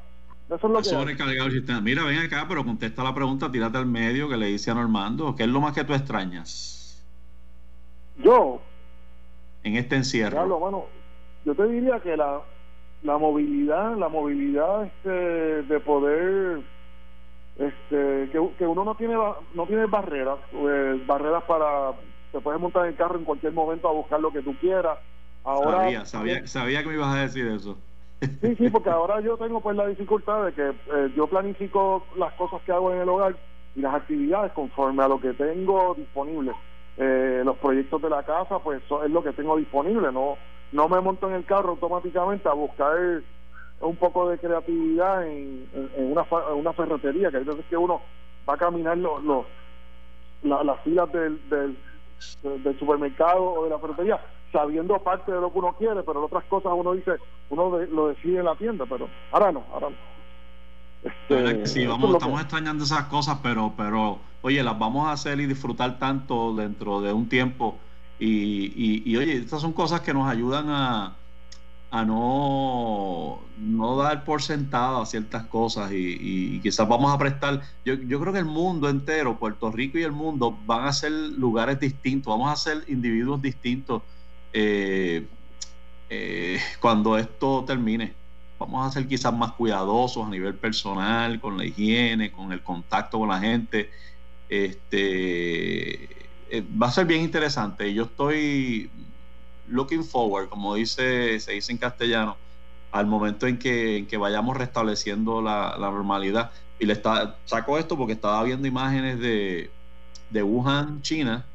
eso 0.48 0.56
es 0.56 0.96
lo 0.96 1.06
que 1.06 1.82
Mira, 1.82 2.04
ven 2.04 2.20
acá, 2.20 2.46
pero 2.48 2.64
contesta 2.64 3.04
la 3.04 3.16
pregunta, 3.16 3.52
tírate 3.52 3.80
al 3.80 3.88
medio 3.88 4.30
que 4.30 4.38
le 4.38 4.46
dice 4.46 4.70
a 4.70 4.76
Normando. 4.76 5.34
¿Qué 5.36 5.44
es 5.44 5.50
lo 5.50 5.60
más 5.60 5.74
que 5.74 5.84
tú 5.84 5.94
extrañas? 5.94 7.04
Yo. 8.18 8.62
En 9.64 9.76
este 9.76 9.96
encierro. 9.96 10.60
bueno, 10.60 10.86
yo 11.46 11.56
te 11.56 11.66
diría 11.68 12.00
que 12.00 12.16
la, 12.16 12.42
la 13.02 13.18
movilidad, 13.18 13.98
la 13.98 14.08
movilidad 14.08 14.86
este, 14.86 15.10
de 15.64 15.80
poder, 15.80 16.62
este, 17.58 18.30
que, 18.32 18.50
que 18.60 18.68
uno 18.68 18.84
no 18.84 18.94
tiene 18.94 19.16
no 19.16 19.66
tiene 19.66 19.88
barreras, 19.88 20.38
pues, 20.52 21.08
barreras 21.08 21.44
para, 21.46 21.94
te 22.36 22.42
puedes 22.42 22.60
montar 22.60 22.84
en 22.84 22.90
el 22.90 22.98
carro 22.98 23.18
en 23.18 23.24
cualquier 23.24 23.54
momento 23.54 23.88
a 23.88 23.94
buscar 23.94 24.20
lo 24.20 24.30
que 24.30 24.42
tú 24.42 24.54
quieras. 24.60 24.98
Ahora, 25.46 25.78
sabía, 25.78 26.06
sabía, 26.06 26.48
sabía 26.48 26.84
que 26.84 26.90
me 26.90 26.96
ibas 26.96 27.16
a 27.16 27.22
decir 27.22 27.48
eso. 27.48 27.78
Sí, 28.20 28.56
sí, 28.58 28.70
porque 28.70 28.90
ahora 28.92 29.22
yo 29.22 29.38
tengo 29.38 29.62
pues 29.62 29.78
la 29.78 29.88
dificultad 29.88 30.44
de 30.44 30.52
que 30.52 30.70
eh, 30.70 31.14
yo 31.16 31.28
planifico 31.28 32.06
las 32.18 32.34
cosas 32.34 32.62
que 32.64 32.74
hago 32.74 32.92
en 32.92 33.00
el 33.00 33.08
hogar 33.08 33.38
y 33.74 33.80
las 33.80 33.96
actividades 33.96 34.52
conforme 34.52 35.02
a 35.02 35.08
lo 35.08 35.22
que 35.22 35.32
tengo 35.32 35.96
disponible. 35.96 36.52
Eh, 36.98 37.42
los 37.46 37.56
proyectos 37.58 38.02
de 38.02 38.10
la 38.10 38.24
casa, 38.24 38.60
pues 38.60 38.84
eso 38.84 39.06
es 39.06 39.12
lo 39.12 39.24
que 39.24 39.32
tengo 39.32 39.56
disponible. 39.56 40.12
No, 40.12 40.38
no 40.74 40.90
me 40.90 41.00
monto 41.00 41.30
en 41.30 41.36
el 41.36 41.46
carro 41.46 41.70
automáticamente 41.70 42.50
a 42.50 42.54
buscar 42.54 42.98
un 43.80 43.96
poco 43.96 44.30
de 44.30 44.40
creatividad 44.40 45.26
en, 45.26 45.70
en, 45.74 46.12
una, 46.12 46.26
una 46.54 46.74
ferretería, 46.74 47.32
que 47.32 47.38
hay 47.38 47.44
veces 47.46 47.64
que 47.70 47.78
uno 47.78 48.02
va 48.50 48.56
a 48.56 48.58
caminar 48.58 48.98
los, 48.98 49.24
los 49.24 49.46
las 50.44 50.80
filas 50.82 51.12
del, 51.12 51.40
del, 51.50 51.78
del 52.44 52.80
supermercado 52.80 53.44
o 53.44 53.64
de 53.64 53.70
la 53.70 53.80
ferretería 53.80 54.20
sabiendo 54.56 54.98
parte 55.00 55.34
de 55.34 55.42
lo 55.42 55.52
que 55.52 55.60
uno 55.60 55.76
quiere, 55.78 56.02
pero 56.04 56.24
otras 56.26 56.46
cosas 56.46 56.72
uno 56.74 56.94
dice, 56.94 57.12
uno 57.50 57.78
lo 57.78 58.08
decide 58.08 58.40
en 58.40 58.46
la 58.46 58.56
tienda, 58.56 58.86
pero 58.90 59.10
ahora 59.32 59.52
no, 59.52 59.64
ahora 59.74 59.90
no. 59.90 60.16
Este, 61.04 61.68
sí, 61.68 61.86
vamos, 61.86 62.14
estamos 62.14 62.40
extrañando 62.42 62.86
esas 62.86 63.04
cosas, 63.06 63.40
pero, 63.44 63.74
pero, 63.76 64.20
oye, 64.42 64.64
las 64.64 64.80
vamos 64.80 65.08
a 65.08 65.12
hacer 65.12 65.40
y 65.40 65.46
disfrutar 65.46 66.00
tanto 66.00 66.56
dentro 66.56 67.02
de 67.02 67.12
un 67.14 67.28
tiempo. 67.28 67.78
Y, 68.18 69.04
y, 69.06 69.18
oye, 69.18 69.34
estas 69.34 69.62
son 69.62 69.74
cosas 69.74 70.02
que 70.02 70.14
nos 70.14 70.28
ayudan 70.28 70.70
a, 70.70 71.16
a 72.00 72.04
no, 72.04 73.40
no 73.58 73.96
dar 73.96 74.26
por 74.26 74.42
sentado 74.42 75.02
a 75.02 75.06
ciertas 75.06 75.46
cosas 75.46 75.92
y, 75.94 76.60
quizás 76.62 76.88
vamos 76.88 77.14
a 77.14 77.18
prestar, 77.18 77.62
yo, 77.86 77.94
yo 77.94 78.20
creo 78.20 78.34
que 78.34 78.40
el 78.40 78.46
mundo 78.46 78.90
entero, 78.90 79.40
Puerto 79.40 79.72
Rico 79.72 79.98
y 79.98 80.04
el 80.04 80.12
mundo 80.12 80.58
van 80.66 80.88
a 80.88 80.94
ser 80.94 81.12
lugares 81.12 81.80
distintos, 81.80 82.32
vamos 82.32 82.52
a 82.52 82.56
ser 82.58 82.84
individuos 82.90 83.42
distintos 83.42 84.02
eh, 84.52 85.26
eh, 86.10 86.60
cuando 86.82 87.18
esto 87.18 87.64
termine. 87.66 88.14
Vamos 88.60 88.88
a 88.88 88.92
ser 88.92 89.08
quizás 89.08 89.34
más 89.34 89.52
cuidadosos 89.54 90.26
a 90.26 90.30
nivel 90.30 90.56
personal, 90.56 91.40
con 91.40 91.58
la 91.58 91.66
higiene, 91.66 92.32
con 92.32 92.52
el 92.52 92.62
contacto 92.62 93.20
con 93.20 93.30
la 93.30 93.40
gente. 93.40 93.90
Este 94.50 96.04
eh, 96.50 96.64
va 96.82 96.88
a 96.88 96.92
ser 96.92 97.06
bien 97.06 97.22
interesante. 97.22 97.94
Yo 97.94 98.04
estoy 98.04 98.90
looking 99.68 100.04
forward, 100.04 100.50
como 100.50 100.76
dice, 100.76 101.40
se 101.40 101.54
dice 101.54 101.72
en 101.72 101.78
castellano, 101.78 102.38
al 102.92 103.08
momento 103.08 103.48
en 103.48 103.60
que, 103.60 103.98
en 103.98 104.08
que 104.08 104.18
vayamos 104.18 104.56
restableciendo 104.56 105.42
la, 105.42 105.76
normalidad. 105.80 106.52
Y 106.80 106.86
le 106.86 106.94
está, 106.94 107.38
saco 107.46 107.78
esto 107.78 107.98
porque 107.98 108.14
estaba 108.14 108.44
viendo 108.44 108.68
imágenes 108.68 109.20
de, 109.20 109.70
de 110.30 110.44
Wuhan, 110.44 111.02
China, 111.02 111.46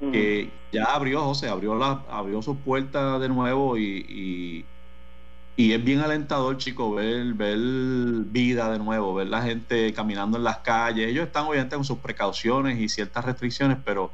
que 0.00 0.50
ya 0.72 0.84
abrió, 0.84 1.22
José, 1.22 1.48
abrió, 1.48 1.74
la, 1.74 2.02
abrió 2.10 2.40
sus 2.40 2.56
puertas 2.56 3.20
de 3.20 3.28
nuevo 3.28 3.76
y, 3.76 4.64
y, 5.56 5.72
es 5.72 5.84
bien 5.84 6.00
alentador, 6.00 6.56
chico, 6.56 6.94
ver, 6.94 7.34
ver 7.34 7.58
vida 7.58 8.72
de 8.72 8.78
nuevo, 8.78 9.12
ver 9.12 9.28
la 9.28 9.42
gente 9.42 9.92
caminando 9.92 10.38
en 10.38 10.44
las 10.44 10.58
calles. 10.58 11.10
Ellos 11.10 11.26
están 11.26 11.44
obviamente 11.44 11.76
con 11.76 11.84
sus 11.84 11.98
precauciones 11.98 12.80
y 12.80 12.88
ciertas 12.88 13.26
restricciones, 13.26 13.76
pero, 13.84 14.10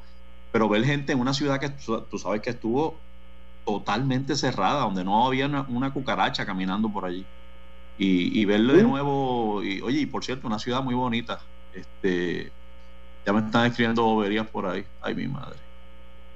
pero 0.51 0.69
ver 0.69 0.85
gente 0.85 1.13
en 1.13 1.21
una 1.21 1.33
ciudad 1.33 1.61
que 1.61 1.69
tú, 1.69 2.19
sabes 2.19 2.41
que 2.41 2.51
estuvo 2.51 2.99
totalmente 3.67 4.37
cerrada, 4.37 4.83
donde 4.83 5.05
no 5.05 5.27
había 5.27 5.47
una, 5.47 5.93
cucaracha 5.93 6.47
caminando 6.47 6.89
por 6.89 7.05
allí. 7.05 7.27
Y, 7.99 8.41
y 8.41 8.45
verlo 8.45 8.75
de 8.75 8.83
nuevo, 8.83 9.63
y 9.63 9.81
oye, 9.81 10.01
y 10.01 10.07
por 10.07 10.25
cierto, 10.25 10.47
una 10.47 10.59
ciudad 10.59 10.83
muy 10.83 10.95
bonita. 10.95 11.41
Este, 11.75 12.53
ya 13.27 13.33
me 13.33 13.41
están 13.41 13.67
escribiendo 13.67 14.05
boberías 14.05 14.47
por 14.47 14.67
ahí. 14.67 14.85
Ay, 15.01 15.15
mi 15.15 15.27
madre. 15.27 15.57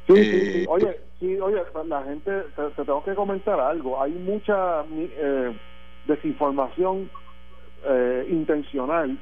Sí, 0.06 0.25
sí, 0.25 0.66
Oye, 0.68 1.00
sí, 1.20 1.38
oye, 1.38 1.62
la 1.87 2.02
gente, 2.02 2.42
te, 2.56 2.84
tengo 2.84 3.04
que 3.04 3.14
comentar 3.14 3.60
algo. 3.60 4.02
Hay 4.02 4.12
mucha 4.12 4.82
eh, 4.90 5.56
desinformación 6.06 7.08
eh, 7.87 8.26
intencional 8.28 9.16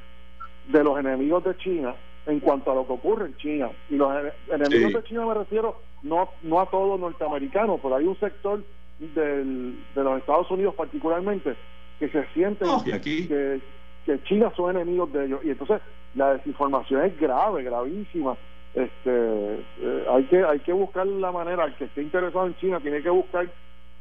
de 0.68 0.84
los 0.84 0.98
enemigos 0.98 1.44
de 1.44 1.56
China 1.58 1.94
en 2.28 2.40
cuanto 2.40 2.70
a 2.70 2.74
lo 2.74 2.86
que 2.86 2.92
ocurre 2.92 3.26
en 3.26 3.36
China. 3.38 3.70
Y 3.88 3.96
los 3.96 4.12
enemigos 4.50 4.92
de 4.92 5.08
China 5.08 5.26
me 5.26 5.34
refiero 5.34 5.76
no, 6.02 6.28
no 6.42 6.60
a 6.60 6.66
todos 6.66 7.00
norteamericanos, 7.00 7.80
pero 7.82 7.96
hay 7.96 8.04
un 8.04 8.18
sector 8.20 8.62
del, 8.98 9.78
de 9.94 10.04
los 10.04 10.18
Estados 10.18 10.50
Unidos 10.50 10.74
particularmente 10.74 11.56
que 11.98 12.08
se 12.10 12.26
sienten 12.34 12.68
que, 12.84 13.60
que 14.04 14.22
China 14.24 14.52
son 14.56 14.76
enemigos 14.76 15.12
de 15.12 15.24
ellos. 15.24 15.40
Y 15.42 15.50
entonces 15.50 15.80
la 16.14 16.34
desinformación 16.34 17.04
es 17.04 17.18
grave, 17.18 17.62
gravísima. 17.62 18.36
Este, 18.74 18.90
eh, 19.10 20.04
hay 20.10 20.24
que 20.24 20.44
hay 20.44 20.60
que 20.60 20.72
buscar 20.72 21.06
la 21.06 21.32
manera, 21.32 21.64
el 21.64 21.74
que 21.74 21.84
esté 21.84 22.02
interesado 22.02 22.46
en 22.46 22.56
China 22.58 22.78
tiene 22.80 23.02
que 23.02 23.10
buscar 23.10 23.48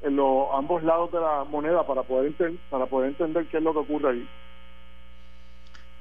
en 0.02 0.16
los 0.16 0.48
ambos 0.54 0.84
lados 0.84 1.12
de 1.14 1.20
la 1.20 1.46
moneda 1.50 1.88
para 1.88 2.04
poder 2.04 2.34
para 2.70 2.86
poder 2.86 3.10
entender 3.10 3.46
qué 3.48 3.58
es 3.58 3.64
lo 3.64 3.72
que 3.72 3.80
ocurre 3.80 4.12
ahí. 4.12 4.28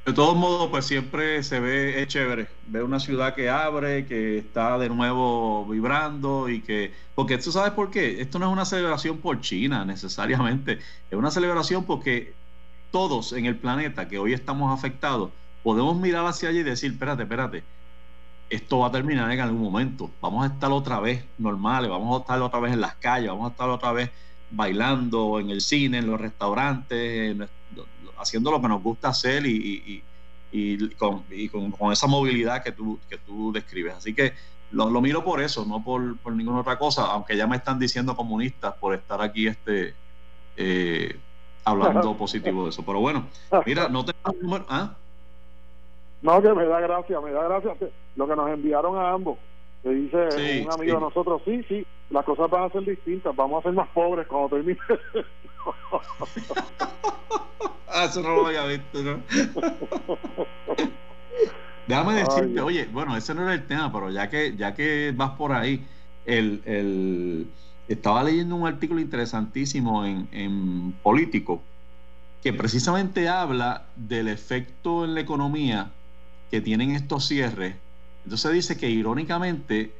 De 0.06 0.12
todos 0.12 0.36
modos, 0.36 0.70
pues 0.70 0.84
siempre 0.86 1.42
se 1.42 1.58
ve, 1.58 2.00
es 2.00 2.06
chévere, 2.06 2.46
ver 2.68 2.84
una 2.84 3.00
ciudad 3.00 3.34
que 3.34 3.50
abre, 3.50 4.06
que 4.06 4.38
está 4.38 4.78
de 4.78 4.88
nuevo 4.88 5.66
vibrando 5.66 6.48
y 6.48 6.60
que, 6.60 6.92
porque 7.16 7.38
tú 7.38 7.50
sabes 7.50 7.72
por 7.72 7.90
qué, 7.90 8.20
esto 8.20 8.38
no 8.38 8.46
es 8.46 8.52
una 8.52 8.64
celebración 8.64 9.18
por 9.18 9.40
China 9.40 9.84
necesariamente, 9.84 10.78
es 11.10 11.18
una 11.18 11.32
celebración 11.32 11.84
porque 11.84 12.34
todos 12.92 13.32
en 13.32 13.46
el 13.46 13.56
planeta 13.56 14.06
que 14.06 14.20
hoy 14.20 14.32
estamos 14.32 14.72
afectados, 14.72 15.32
podemos 15.64 15.98
mirar 15.98 16.24
hacia 16.24 16.50
allí 16.50 16.60
y 16.60 16.62
decir, 16.62 16.92
espérate, 16.92 17.24
espérate, 17.24 17.64
esto 18.48 18.78
va 18.78 18.86
a 18.86 18.92
terminar 18.92 19.28
en 19.32 19.40
algún 19.40 19.60
momento, 19.60 20.08
vamos 20.20 20.48
a 20.48 20.54
estar 20.54 20.70
otra 20.70 21.00
vez 21.00 21.24
normales, 21.36 21.90
vamos 21.90 22.16
a 22.16 22.20
estar 22.20 22.40
otra 22.40 22.60
vez 22.60 22.74
en 22.74 22.80
las 22.80 22.94
calles, 22.94 23.28
vamos 23.28 23.48
a 23.48 23.50
estar 23.50 23.68
otra 23.68 23.90
vez 23.90 24.12
bailando 24.52 25.40
en 25.40 25.50
el 25.50 25.60
cine, 25.60 25.98
en 25.98 26.06
los 26.06 26.20
restaurantes, 26.20 27.36
haciendo 28.18 28.50
lo 28.50 28.60
que 28.60 28.68
nos 28.68 28.82
gusta 28.82 29.08
hacer 29.08 29.44
y, 29.46 30.02
con, 30.98 31.92
esa 31.92 32.06
movilidad 32.06 32.62
que 32.62 32.72
tú, 32.72 32.98
que 33.08 33.18
tú 33.18 33.52
describes. 33.52 33.94
Así 33.94 34.14
que 34.14 34.32
lo, 34.70 35.00
miro 35.00 35.24
por 35.24 35.40
eso, 35.40 35.64
no 35.64 35.82
por, 35.82 36.00
ninguna 36.32 36.60
otra 36.60 36.78
cosa, 36.78 37.06
aunque 37.06 37.36
ya 37.36 37.46
me 37.46 37.56
están 37.56 37.78
diciendo 37.78 38.16
comunistas 38.16 38.74
por 38.74 38.94
estar 38.94 39.20
aquí 39.22 39.46
este 39.46 39.94
eh, 40.56 41.18
hablando 41.64 42.14
positivo 42.18 42.64
de 42.64 42.70
eso. 42.70 42.84
Pero 42.84 43.00
bueno, 43.00 43.26
mira, 43.64 43.88
no 43.88 44.04
número. 44.40 44.66
¿ah? 44.68 44.94
No, 46.22 46.42
que 46.42 46.52
me 46.52 46.66
da 46.66 46.80
gracia, 46.80 47.20
me 47.20 47.30
da 47.30 47.44
gracia 47.44 47.74
lo 48.16 48.26
que 48.26 48.36
nos 48.36 48.50
enviaron 48.50 48.96
a 48.98 49.10
ambos. 49.10 49.38
Que 49.86 49.94
dice 49.94 50.64
un 50.64 50.72
amigo 50.72 50.94
de 50.94 51.00
nosotros, 51.00 51.42
sí, 51.44 51.62
sí, 51.68 51.86
las 52.10 52.24
cosas 52.24 52.50
van 52.50 52.64
a 52.64 52.70
ser 52.70 52.84
distintas, 52.84 53.36
vamos 53.36 53.60
a 53.60 53.68
ser 53.68 53.72
más 53.72 53.86
pobres 53.90 54.26
cuando 54.26 54.56
termine. 54.56 54.80
ah, 57.86 58.06
eso 58.06 58.20
no 58.20 58.34
lo 58.34 58.48
había 58.48 58.66
visto, 58.66 59.00
¿no? 59.00 59.20
Déjame 61.86 62.14
decirte, 62.14 62.60
oye, 62.60 62.88
bueno, 62.92 63.16
ese 63.16 63.32
no 63.32 63.42
era 63.42 63.54
el 63.54 63.64
tema, 63.64 63.92
pero 63.92 64.10
ya 64.10 64.28
que, 64.28 64.56
ya 64.56 64.74
que 64.74 65.12
vas 65.14 65.30
por 65.38 65.52
ahí, 65.52 65.86
el, 66.24 66.62
el, 66.64 67.46
estaba 67.86 68.24
leyendo 68.24 68.56
un 68.56 68.66
artículo 68.66 69.00
interesantísimo 69.00 70.04
en, 70.04 70.26
en 70.32 70.94
Político 71.00 71.62
que 72.42 72.52
precisamente 72.52 73.28
habla 73.28 73.84
del 73.94 74.26
efecto 74.26 75.04
en 75.04 75.14
la 75.14 75.20
economía 75.20 75.92
que 76.50 76.60
tienen 76.60 76.90
estos 76.90 77.28
cierres. 77.28 77.76
Entonces 78.26 78.52
dice 78.52 78.76
que 78.76 78.90
irónicamente 78.90 79.94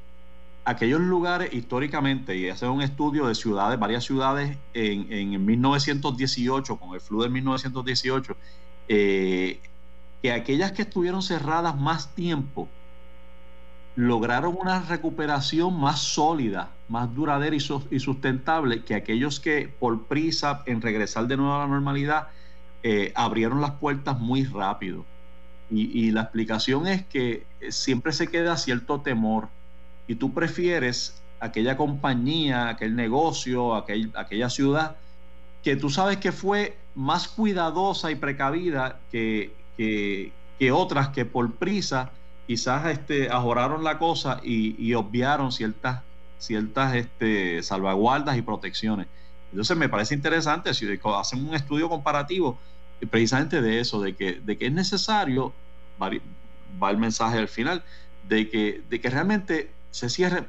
aquellos 0.64 1.00
lugares 1.00 1.54
históricamente, 1.54 2.36
y 2.36 2.48
hace 2.48 2.66
un 2.66 2.82
estudio 2.82 3.28
de 3.28 3.36
ciudades, 3.36 3.78
varias 3.78 4.02
ciudades 4.02 4.58
en, 4.74 5.12
en 5.12 5.46
1918, 5.46 6.76
con 6.76 6.92
el 6.94 7.00
flu 7.00 7.22
del 7.22 7.30
1918, 7.30 8.36
eh, 8.88 9.60
que 10.20 10.32
aquellas 10.32 10.72
que 10.72 10.82
estuvieron 10.82 11.22
cerradas 11.22 11.78
más 11.78 12.16
tiempo 12.16 12.68
lograron 13.94 14.56
una 14.60 14.80
recuperación 14.80 15.78
más 15.78 16.00
sólida, 16.00 16.70
más 16.88 17.14
duradera 17.14 17.54
y, 17.54 17.60
sustentable 17.60 18.82
que 18.82 18.96
aquellos 18.96 19.38
que 19.38 19.72
por 19.78 20.02
prisa 20.02 20.64
en 20.66 20.82
regresar 20.82 21.28
de 21.28 21.36
nuevo 21.36 21.54
a 21.54 21.60
la 21.60 21.68
normalidad 21.68 22.26
eh, 22.82 23.12
abrieron 23.14 23.60
las 23.60 23.70
puertas 23.70 24.18
muy 24.18 24.42
rápido. 24.42 25.04
Y, 25.70 26.06
y, 26.06 26.10
la 26.12 26.22
explicación 26.22 26.86
es 26.86 27.04
que 27.06 27.44
siempre 27.70 28.12
se 28.12 28.28
queda 28.28 28.56
cierto 28.56 29.00
temor 29.00 29.48
y 30.06 30.14
tú 30.14 30.32
prefieres 30.32 31.20
aquella 31.40 31.76
compañía, 31.76 32.68
aquel 32.68 32.94
negocio, 32.94 33.74
aquel, 33.74 34.12
aquella 34.14 34.48
ciudad 34.48 34.96
que 35.66 35.74
tú 35.74 35.90
sabes 35.90 36.18
que 36.18 36.30
fue 36.30 36.78
más 36.94 37.26
cuidadosa 37.26 38.12
y 38.12 38.14
precavida 38.14 39.00
que, 39.10 39.52
que, 39.76 40.32
otras 40.70 41.08
que 41.08 41.24
por 41.24 41.54
prisa 41.54 42.12
quizás 42.46 42.86
este, 42.86 43.30
ajoraron 43.30 43.82
la 43.82 43.98
cosa 43.98 44.40
y, 44.44 44.94
obviaron 44.94 45.50
ciertas, 45.50 46.02
ciertas 46.38 46.94
este, 46.94 47.64
salvaguardas 47.64 48.38
y 48.38 48.42
protecciones. 48.42 49.08
Entonces 49.50 49.76
me 49.76 49.88
parece 49.88 50.14
interesante 50.14 50.72
si 50.72 50.86
hacen 51.16 51.48
un 51.48 51.56
estudio 51.56 51.88
comparativo 51.88 52.56
precisamente 53.10 53.60
de 53.60 53.80
eso, 53.80 54.00
de 54.00 54.14
que, 54.14 54.34
de 54.34 54.58
que 54.58 54.66
es 54.66 54.72
necesario, 54.72 55.52
va, 56.00 56.10
el 56.90 56.98
mensaje 56.98 57.38
al 57.38 57.48
final, 57.48 57.82
de 58.28 58.48
que, 58.48 58.82
de 58.88 59.00
que 59.00 59.10
realmente 59.10 59.70
se 59.90 60.08
cierre 60.08 60.46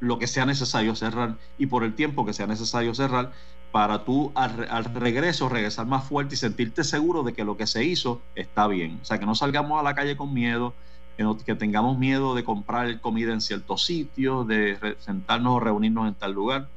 lo 0.00 0.18
que 0.18 0.26
sea 0.26 0.44
necesario 0.46 0.94
cerrar 0.94 1.36
y 1.58 1.66
por 1.66 1.84
el 1.84 1.94
tiempo 1.94 2.26
que 2.26 2.32
sea 2.32 2.46
necesario 2.46 2.94
cerrar 2.94 3.32
para 3.72 4.04
tú 4.04 4.30
al, 4.36 4.84
regreso 4.94 5.48
regresar 5.48 5.86
más 5.86 6.04
fuerte 6.04 6.36
y 6.36 6.38
sentirte 6.38 6.84
seguro 6.84 7.24
de 7.24 7.32
que 7.32 7.44
lo 7.44 7.56
que 7.56 7.66
se 7.66 7.82
hizo 7.82 8.22
está 8.36 8.68
bien. 8.68 9.00
O 9.02 9.04
sea, 9.04 9.18
que 9.18 9.26
no 9.26 9.34
salgamos 9.34 9.80
a 9.80 9.82
la 9.82 9.96
calle 9.96 10.16
con 10.16 10.32
miedo, 10.32 10.74
que, 11.16 11.54
tengamos 11.56 11.98
miedo 11.98 12.36
de 12.36 12.44
comprar 12.44 13.00
comida 13.00 13.32
en 13.32 13.40
ciertos 13.40 13.84
sitios, 13.84 14.46
de 14.46 14.96
sentarnos 15.00 15.54
o 15.54 15.60
reunirnos 15.60 16.06
en 16.06 16.14
tal 16.14 16.32
lugar. 16.32 16.68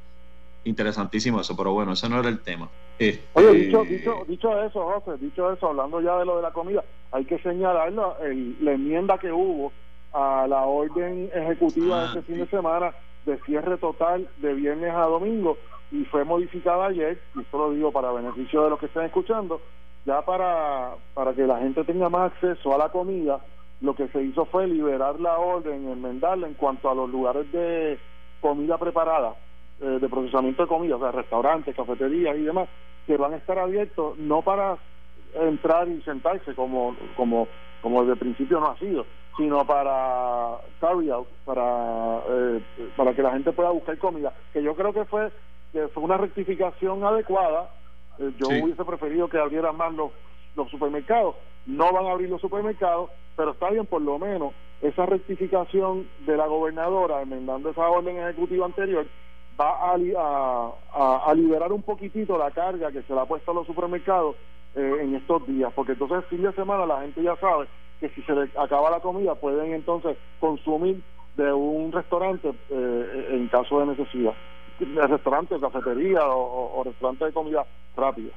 Interesantísimo 0.64 1.40
eso, 1.40 1.56
pero 1.56 1.72
bueno, 1.72 1.92
ese 1.92 2.08
no 2.08 2.18
era 2.18 2.28
el 2.28 2.40
tema. 2.40 2.68
Este, 2.98 3.22
Oye, 3.34 3.52
dicho, 3.52 3.84
dicho, 3.84 4.24
dicho 4.26 4.62
eso, 4.64 4.84
José, 4.84 5.18
dicho 5.18 5.52
eso, 5.52 5.68
hablando 5.68 6.00
ya 6.00 6.16
de 6.18 6.24
lo 6.24 6.36
de 6.36 6.42
la 6.42 6.50
comida, 6.50 6.84
hay 7.12 7.24
que 7.24 7.38
señalar 7.38 7.92
la, 7.92 8.16
la 8.60 8.72
enmienda 8.72 9.18
que 9.18 9.30
hubo 9.30 9.72
a 10.12 10.46
la 10.48 10.64
orden 10.64 11.30
ejecutiva 11.32 11.98
de 11.98 12.02
ah, 12.02 12.06
este 12.08 12.22
fin 12.22 12.38
de 12.38 12.46
semana 12.48 12.92
de 13.24 13.38
cierre 13.44 13.76
total 13.76 14.28
de 14.38 14.54
viernes 14.54 14.92
a 14.92 15.02
domingo 15.02 15.58
y 15.92 16.04
fue 16.04 16.24
modificada 16.24 16.86
ayer, 16.86 17.20
y 17.34 17.40
esto 17.40 17.58
lo 17.58 17.72
digo 17.72 17.92
para 17.92 18.12
beneficio 18.12 18.64
de 18.64 18.70
los 18.70 18.78
que 18.78 18.86
están 18.86 19.06
escuchando, 19.06 19.60
ya 20.04 20.22
para, 20.22 20.94
para 21.14 21.32
que 21.34 21.46
la 21.46 21.58
gente 21.58 21.84
tenga 21.84 22.08
más 22.08 22.32
acceso 22.32 22.74
a 22.74 22.78
la 22.78 22.88
comida, 22.88 23.40
lo 23.80 23.94
que 23.94 24.08
se 24.08 24.22
hizo 24.22 24.44
fue 24.46 24.66
liberar 24.66 25.20
la 25.20 25.38
orden, 25.38 25.88
enmendarla 25.88 26.48
en 26.48 26.54
cuanto 26.54 26.90
a 26.90 26.94
los 26.94 27.08
lugares 27.08 27.50
de 27.52 27.98
comida 28.40 28.76
preparada, 28.76 29.34
eh, 29.80 29.98
de 30.00 30.08
procesamiento 30.08 30.62
de 30.62 30.68
comida, 30.68 30.96
o 30.96 30.98
sea, 30.98 31.12
restaurantes, 31.12 31.76
cafeterías 31.76 32.36
y 32.36 32.42
demás, 32.42 32.68
que 33.06 33.16
van 33.16 33.32
a 33.32 33.36
estar 33.36 33.58
abiertos 33.58 34.18
no 34.18 34.42
para 34.42 34.76
entrar 35.34 35.88
y 35.88 36.02
sentarse 36.02 36.54
como, 36.54 36.96
como, 37.16 37.48
como 37.80 38.00
desde 38.00 38.14
el 38.14 38.18
principio 38.18 38.60
no 38.60 38.68
ha 38.68 38.78
sido, 38.78 39.06
sino 39.36 39.64
para 39.66 40.56
carry 40.80 41.10
out, 41.10 41.28
para, 41.44 42.18
eh, 42.28 42.60
para 42.96 43.14
que 43.14 43.22
la 43.22 43.30
gente 43.30 43.52
pueda 43.52 43.70
buscar 43.70 43.96
comida, 43.98 44.32
que 44.52 44.62
yo 44.62 44.74
creo 44.74 44.92
que 44.92 45.04
fue, 45.04 45.30
que 45.72 45.88
fue 45.88 46.02
una 46.02 46.16
rectificación 46.16 47.04
adecuada. 47.04 47.70
Eh, 48.18 48.32
yo 48.36 48.48
hubiese 48.48 48.84
preferido 48.84 49.28
que 49.28 49.38
abrieran 49.38 49.76
más 49.76 49.94
los, 49.94 50.10
los 50.56 50.68
supermercados. 50.70 51.36
No 51.66 51.92
van 51.92 52.06
a 52.06 52.10
abrir 52.10 52.28
los 52.28 52.40
supermercados, 52.40 53.10
pero 53.36 53.52
está 53.52 53.70
bien 53.70 53.86
por 53.86 54.02
lo 54.02 54.18
menos 54.18 54.54
esa 54.82 55.06
rectificación 55.06 56.08
de 56.26 56.36
la 56.36 56.46
gobernadora 56.46 57.22
enmendando 57.22 57.70
esa 57.70 57.88
orden 57.88 58.16
ejecutiva 58.18 58.66
anterior 58.66 59.06
va 59.60 59.92
a, 59.92 61.28
a, 61.30 61.34
liberar 61.34 61.72
un 61.72 61.82
poquitito 61.82 62.38
la 62.38 62.50
carga 62.50 62.92
que 62.92 63.02
se 63.02 63.12
le 63.12 63.20
ha 63.20 63.24
puesto 63.24 63.50
a 63.50 63.54
los 63.54 63.66
supermercados 63.66 64.36
eh, 64.74 64.98
en 65.02 65.14
estos 65.14 65.46
días, 65.46 65.72
porque 65.74 65.92
entonces 65.92 66.24
fin 66.30 66.42
de 66.42 66.52
semana 66.52 66.86
la 66.86 67.00
gente 67.00 67.22
ya 67.22 67.36
sabe 67.36 67.66
que 68.00 68.08
si 68.10 68.22
se 68.22 68.32
le 68.32 68.48
acaba 68.58 68.90
la 68.90 69.00
comida 69.00 69.34
pueden 69.34 69.72
entonces 69.72 70.16
consumir 70.38 71.02
de 71.36 71.52
un 71.52 71.90
restaurante 71.92 72.52
eh, 72.70 73.28
en 73.30 73.48
caso 73.48 73.80
de 73.80 73.86
necesidad. 73.86 74.34
Restaurante, 74.78 75.58
cafetería 75.58 76.20
o, 76.24 76.84
restaurante 76.84 77.24
de 77.24 77.32
comida 77.32 77.66
rápida. 77.96 78.30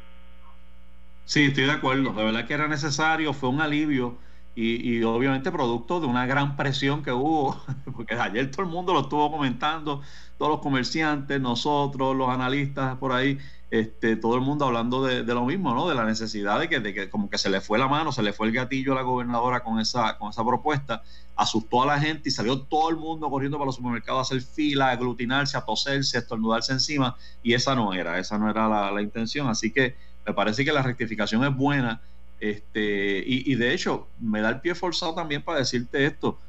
Sí, 1.25 1.45
estoy 1.45 1.65
de 1.65 1.71
acuerdo. 1.71 2.13
De 2.13 2.23
verdad 2.23 2.47
que 2.47 2.55
era 2.55 2.67
necesario, 2.67 3.33
fue 3.33 3.49
un 3.49 3.61
alivio 3.61 4.15
y, 4.53 5.01
obviamente 5.03 5.49
producto 5.51 6.01
de 6.01 6.07
una 6.07 6.25
gran 6.25 6.57
presión 6.57 7.03
que 7.03 7.11
hubo, 7.11 7.61
porque 7.95 8.15
ayer 8.15 8.51
todo 8.51 8.63
el 8.63 8.69
mundo 8.69 8.93
lo 8.93 9.01
estuvo 9.01 9.31
comentando, 9.31 10.01
todos 10.37 10.51
los 10.51 10.59
comerciantes, 10.59 11.39
nosotros, 11.39 12.15
los 12.15 12.29
analistas 12.29 12.97
por 12.97 13.13
ahí, 13.13 13.37
este, 13.69 14.17
todo 14.17 14.35
el 14.35 14.41
mundo 14.41 14.65
hablando 14.65 15.03
de, 15.05 15.23
lo 15.23 15.45
mismo, 15.45 15.73
¿no? 15.73 15.87
De 15.87 15.95
la 15.95 16.03
necesidad 16.03 16.59
de 16.59 16.67
que, 16.67 16.81
de 16.81 16.93
que 16.93 17.09
como 17.09 17.29
que 17.29 17.37
se 17.37 17.49
le 17.49 17.61
fue 17.61 17.79
la 17.79 17.87
mano, 17.87 18.11
se 18.11 18.21
le 18.21 18.33
fue 18.33 18.47
el 18.47 18.53
gatillo 18.53 18.91
a 18.91 18.95
la 18.95 19.03
gobernadora 19.03 19.63
con 19.63 19.79
esa, 19.79 20.17
con 20.17 20.31
esa 20.31 20.43
propuesta, 20.43 21.03
asustó 21.37 21.83
a 21.83 21.85
la 21.85 21.99
gente 21.99 22.27
y 22.27 22.31
salió 22.33 22.59
todo 22.63 22.89
el 22.89 22.97
mundo 22.97 23.29
corriendo 23.29 23.57
para 23.57 23.67
los 23.67 23.75
supermercados 23.75 24.19
a 24.19 24.35
hacer 24.35 24.41
fila, 24.41 24.89
a 24.89 24.91
aglutinarse, 24.91 25.57
a 25.57 25.61
toserse, 25.61 26.17
a 26.17 26.19
estornudarse 26.19 26.73
encima, 26.73 27.15
y 27.41 27.53
esa 27.53 27.73
no 27.73 27.93
era, 27.93 28.19
esa 28.19 28.37
no 28.37 28.49
era 28.49 28.91
la 28.91 29.01
intención. 29.01 29.47
Así 29.47 29.71
que 29.71 29.95
me 30.25 30.33
parece 30.33 30.65
que 30.65 30.73
la 30.73 30.81
rectificación 30.81 31.45
es 31.45 31.55
buena 31.55 32.01
este, 32.41 33.23
y, 33.23 33.53
de 33.53 33.71
hecho, 33.71 34.07
me 34.19 34.41
da 34.41 34.49
el 34.49 34.61
pie 34.61 34.73
forzado 34.73 35.13
también 35.13 35.43
para 35.43 35.59
decirte 35.59 36.05
esto. 36.07 36.39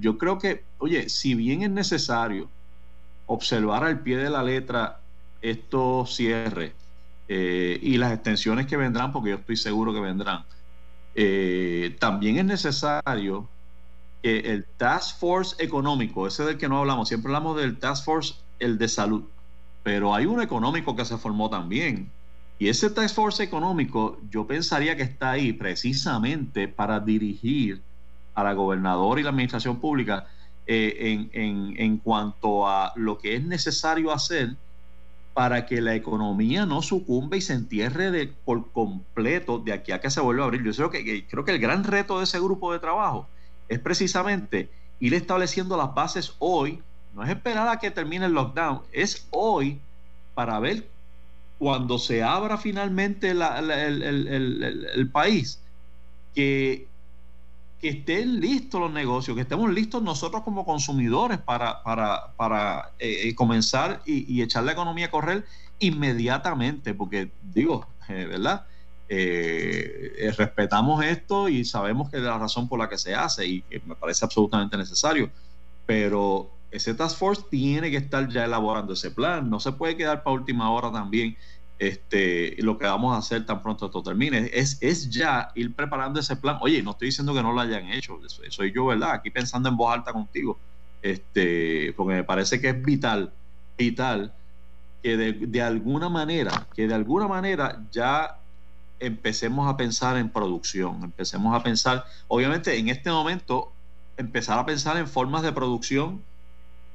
Yo 0.00 0.18
creo 0.18 0.38
que, 0.40 0.64
oye, 0.78 1.08
si 1.08 1.36
bien 1.36 1.62
es 1.62 1.70
necesario 1.70 2.48
observar 3.26 3.84
al 3.84 4.00
pie 4.00 4.16
de 4.16 4.30
la 4.30 4.42
letra 4.42 4.98
estos 5.40 6.16
cierres 6.16 6.72
eh, 7.28 7.78
y 7.80 7.98
las 7.98 8.12
extensiones 8.12 8.66
que 8.66 8.76
vendrán, 8.76 9.12
porque 9.12 9.30
yo 9.30 9.36
estoy 9.36 9.56
seguro 9.56 9.94
que 9.94 10.00
vendrán, 10.00 10.44
eh, 11.14 11.96
también 12.00 12.38
es 12.38 12.44
necesario 12.44 13.48
que 14.24 14.40
el 14.40 14.64
Task 14.76 15.20
Force 15.20 15.54
económico, 15.62 16.26
ese 16.26 16.44
del 16.44 16.58
que 16.58 16.68
no 16.68 16.78
hablamos, 16.78 17.06
siempre 17.06 17.28
hablamos 17.28 17.56
del 17.56 17.78
Task 17.78 18.04
Force, 18.04 18.34
el 18.58 18.76
de 18.76 18.88
salud, 18.88 19.22
pero 19.84 20.12
hay 20.12 20.26
un 20.26 20.42
económico 20.42 20.96
que 20.96 21.04
se 21.04 21.16
formó 21.16 21.48
también 21.48 22.10
y 22.58 22.68
ese 22.68 22.88
Task 22.90 23.14
Force 23.14 23.42
económico, 23.42 24.18
yo 24.30 24.46
pensaría 24.46 24.96
que 24.96 25.02
está 25.02 25.32
ahí 25.32 25.52
precisamente 25.52 26.68
para 26.68 27.00
dirigir 27.00 27.82
a 28.34 28.42
la 28.44 28.54
gobernadora 28.54 29.20
y 29.20 29.24
la 29.24 29.30
administración 29.30 29.78
pública 29.78 30.26
eh, 30.66 31.28
en, 31.32 31.98
cuanto 31.98 32.66
a 32.66 32.92
lo 32.96 33.18
que 33.18 33.36
es 33.36 33.44
necesario 33.44 34.10
hacer 34.10 34.56
para 35.34 35.66
que 35.66 35.82
la 35.82 35.94
economía 35.94 36.64
no 36.64 36.80
sucumba 36.80 37.36
y 37.36 37.42
se 37.42 37.52
entierre 37.52 38.10
de, 38.10 38.28
por 38.28 38.72
completo 38.72 39.58
de 39.58 39.74
aquí 39.74 39.92
a 39.92 40.00
que 40.00 40.10
se 40.10 40.22
vuelva 40.22 40.44
a 40.44 40.46
abrir. 40.46 40.64
Yo 40.64 40.90
creo 40.90 40.90
que, 40.90 41.26
creo 41.26 41.44
que 41.44 41.52
el 41.52 41.58
gran 41.58 41.84
reto 41.84 42.18
de 42.18 42.24
ese 42.24 42.40
grupo 42.40 42.72
de 42.72 42.78
trabajo 42.78 43.28
es 43.68 43.78
precisamente 43.78 44.70
ir 44.98 45.12
estableciendo 45.12 45.76
las 45.76 45.94
bases 45.94 46.34
hoy, 46.38 46.82
no 47.14 47.22
es 47.22 47.28
esperar 47.28 47.68
a 47.68 47.78
que 47.78 47.90
termine 47.90 48.26
el 48.26 48.32
lockdown, 48.32 48.80
es 48.92 49.26
hoy 49.30 49.78
para 50.34 50.58
ver 50.58 50.88
cuando 51.58 51.98
se 51.98 52.22
abra 52.22 52.58
finalmente 52.58 53.30
el, 53.30 55.10
país, 55.10 55.60
que, 56.34 56.86
que, 57.80 57.88
estén 57.88 58.40
listos 58.40 58.80
los 58.80 58.92
negocios, 58.92 59.34
que 59.34 59.42
estemos 59.42 59.72
listos 59.72 60.02
nosotros 60.02 60.42
como 60.42 60.66
consumidores 60.66 61.38
para, 61.38 61.82
para, 61.82 62.32
para 62.36 62.90
eh, 62.98 63.28
eh, 63.28 63.34
comenzar 63.34 64.02
y, 64.04 64.42
echar 64.42 64.64
la 64.64 64.72
economía 64.72 65.06
a 65.06 65.10
correr 65.10 65.44
inmediatamente, 65.78 66.94
porque 66.94 67.30
digo, 67.42 67.86
eh, 68.08 68.26
¿verdad? 68.26 68.66
respetamos 70.36 71.04
esto 71.04 71.48
y 71.48 71.64
sabemos 71.64 72.10
que 72.10 72.16
es 72.16 72.22
la 72.24 72.38
razón 72.38 72.68
por 72.68 72.80
la 72.80 72.88
que 72.88 72.98
se 72.98 73.14
hace 73.14 73.46
y 73.46 73.64
me 73.86 73.94
parece 73.94 74.24
absolutamente 74.24 74.76
necesario, 74.76 75.30
pero 75.86 76.55
ese 76.76 76.94
Task 76.94 77.18
Force 77.18 77.42
tiene 77.50 77.90
que 77.90 77.96
estar 77.96 78.28
ya 78.28 78.44
elaborando 78.44 78.92
ese 78.92 79.10
plan, 79.10 79.48
no 79.50 79.60
se 79.60 79.72
puede 79.72 79.96
quedar 79.96 80.22
para 80.22 80.34
última 80.34 80.70
hora 80.70 80.92
también 80.92 81.36
este, 81.78 82.56
lo 82.62 82.78
que 82.78 82.86
vamos 82.86 83.14
a 83.14 83.18
hacer 83.18 83.44
tan 83.44 83.62
pronto 83.62 83.86
esto 83.86 84.02
termine. 84.02 84.50
Es, 84.52 84.78
es 84.80 85.10
ya 85.10 85.50
ir 85.54 85.74
preparando 85.74 86.20
ese 86.20 86.36
plan. 86.36 86.58
Oye, 86.60 86.82
no 86.82 86.92
estoy 86.92 87.08
diciendo 87.08 87.34
que 87.34 87.42
no 87.42 87.52
lo 87.52 87.60
hayan 87.60 87.86
hecho, 87.90 88.18
soy 88.48 88.72
yo, 88.72 88.86
¿verdad? 88.86 89.12
Aquí 89.12 89.30
pensando 89.30 89.68
en 89.68 89.76
voz 89.76 89.94
alta 89.94 90.12
contigo, 90.12 90.58
este, 91.02 91.92
porque 91.96 92.14
me 92.14 92.24
parece 92.24 92.60
que 92.60 92.70
es 92.70 92.82
vital, 92.82 93.32
vital, 93.76 94.32
que 95.02 95.16
de, 95.16 95.32
de 95.32 95.62
alguna 95.62 96.08
manera, 96.08 96.66
que 96.74 96.88
de 96.88 96.94
alguna 96.94 97.28
manera 97.28 97.82
ya 97.92 98.38
empecemos 98.98 99.68
a 99.68 99.76
pensar 99.76 100.16
en 100.16 100.30
producción, 100.30 101.02
empecemos 101.02 101.54
a 101.54 101.62
pensar, 101.62 102.04
obviamente 102.28 102.76
en 102.78 102.88
este 102.88 103.10
momento, 103.10 103.72
empezar 104.16 104.58
a 104.58 104.64
pensar 104.64 104.96
en 104.96 105.06
formas 105.06 105.42
de 105.42 105.52
producción 105.52 106.22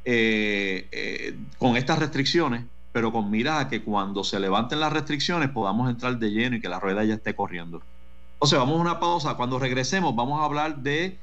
eh, 0.05 0.88
eh, 0.91 1.36
con 1.58 1.77
estas 1.77 2.00
restricciones, 2.00 2.65
pero 2.91 3.12
con 3.12 3.29
miras 3.29 3.65
a 3.65 3.70
que 3.70 3.84
cuando 3.84 4.24
se 4.24 4.39
levanten 4.39 4.79
las 4.79 4.91
restricciones 4.91 5.50
podamos 5.50 5.89
entrar 5.89 6.17
de 6.17 6.31
lleno 6.31 6.55
y 6.55 6.62
que 6.62 6.70
la 6.70 6.79
rueda 6.79 7.03
ya 7.03 7.15
esté 7.15 7.36
corriendo. 7.36 7.81
O 8.39 8.48
sea, 8.48 8.60
vamos 8.60 8.77
a 8.77 8.81
una 8.81 9.00
pausa. 9.00 9.36
Cuando 9.36 9.60
regresemos 9.60 10.15
vamos 10.15 10.42
a 10.42 10.46
hablar 10.46 10.77
de 10.77 11.18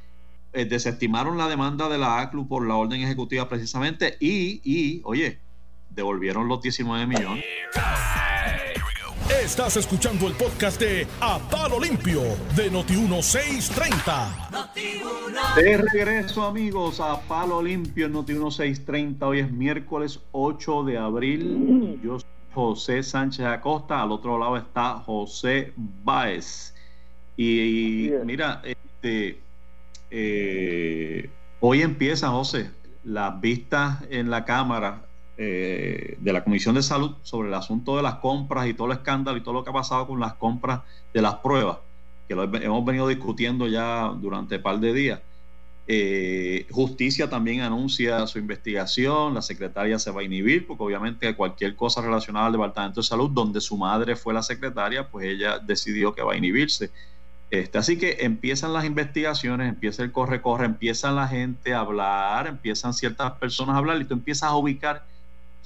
eh, 0.53 0.64
desestimaron 0.64 1.37
la 1.37 1.49
demanda 1.49 1.88
de 1.88 1.99
la 1.99 2.21
ACLU 2.21 2.49
por 2.49 2.67
la 2.67 2.77
orden 2.77 3.03
ejecutiva 3.03 3.49
precisamente 3.49 4.17
y, 4.19 4.61
y, 4.64 5.03
oye, 5.05 5.38
devolvieron 5.91 6.49
los 6.49 6.62
19 6.62 7.07
millones. 7.07 7.45
Estás 9.31 9.77
escuchando 9.77 10.27
el 10.27 10.33
podcast 10.35 10.81
de 10.81 11.07
A 11.21 11.38
Palo 11.38 11.79
Limpio 11.79 12.23
de 12.57 12.73
Noti1630. 12.73 15.55
De 15.55 15.77
regreso, 15.77 16.45
amigos, 16.45 16.99
a 16.99 17.21
Palo 17.21 17.62
Limpio 17.62 18.07
en 18.07 18.14
Noti1630. 18.14 19.23
Hoy 19.23 19.41
es 19.41 19.53
miércoles 19.53 20.21
8 20.33 20.85
de 20.85 20.97
abril. 20.97 22.01
Yo 22.03 22.19
soy 22.19 22.29
José 22.55 23.03
Sánchez 23.03 23.45
Acosta. 23.45 24.03
Al 24.03 24.12
otro 24.12 24.38
lado 24.38 24.57
está 24.57 24.95
José 24.95 25.75
Báez. 25.77 26.75
Y, 27.37 28.11
mira, 28.25 28.62
este, 28.64 29.43
eh, 30.11 31.31
hoy 31.61 31.83
empieza, 31.83 32.31
José, 32.31 32.71
las 33.05 33.38
vistas 33.43 34.05
en 34.09 34.31
la 34.31 34.47
Cámara 34.47 35.08
eh, 35.40 36.16
de 36.18 36.33
la 36.33 36.42
Comisión 36.42 36.74
de 36.74 36.83
Salud 36.83 37.12
sobre 37.22 37.46
el 37.46 37.55
asunto 37.55 37.96
de 37.96 38.03
las 38.03 38.16
compras 38.16 38.66
y 38.66 38.74
todo 38.74 38.88
el 38.88 38.98
escándalo 38.98 39.38
y 39.38 39.40
todo 39.40 39.55
lo 39.55 39.62
que 39.62 39.70
ha 39.70 39.72
pasado 39.72 40.07
con 40.09 40.18
las 40.18 40.35
compras 40.35 40.81
de 41.14 41.22
las 41.22 41.37
pruebas, 41.37 41.79
que 42.27 42.35
lo 42.35 42.42
hemos 42.42 42.85
venido 42.85 43.07
discutiendo 43.07 43.68
ya 43.68 44.12
durante 44.20 44.57
un 44.57 44.62
par 44.62 44.81
de 44.81 44.92
días. 44.92 45.20
Eh, 45.87 46.66
justicia 46.70 47.31
también 47.31 47.61
anuncia 47.61 48.27
su 48.27 48.40
investigación, 48.40 49.33
la 49.33 49.40
secretaria 49.40 50.01
se 50.01 50.11
va 50.11 50.22
a 50.22 50.24
inhibir, 50.24 50.66
porque 50.66 50.83
obviamente 50.83 51.35
cualquier 51.37 51.77
cosa 51.77 52.03
relacionada 52.03 52.46
al 52.46 52.53
Departamento 52.53 53.01
de 53.01 53.07
Salud, 53.07 53.31
donde 53.31 53.61
su 53.61 53.77
madre 53.77 54.16
fue 54.16 54.35
la 54.35 54.42
secretaria, 54.42 55.09
pues 55.09 55.27
ella 55.27 55.61
decidió 55.61 56.14
que 56.14 56.22
va 56.22 56.33
a 56.33 56.37
inhibirse. 56.37 56.90
Este, 57.51 57.79
así 57.79 57.96
que 57.96 58.18
empiezan 58.20 58.72
las 58.72 58.85
investigaciones, 58.85 59.68
empieza 59.68 60.03
el 60.03 60.11
corre-corre, 60.11 60.66
empiezan 60.66 61.14
la 61.14 61.29
gente 61.29 61.72
a 61.72 61.81
hablar, 61.81 62.48
empiezan 62.48 62.92
ciertas 62.92 63.33
personas 63.33 63.77
a 63.77 63.79
hablar 63.79 64.01
y 64.03 64.05
tú 64.05 64.14
empiezas 64.14 64.51
a 64.51 64.57
ubicar 64.57 65.07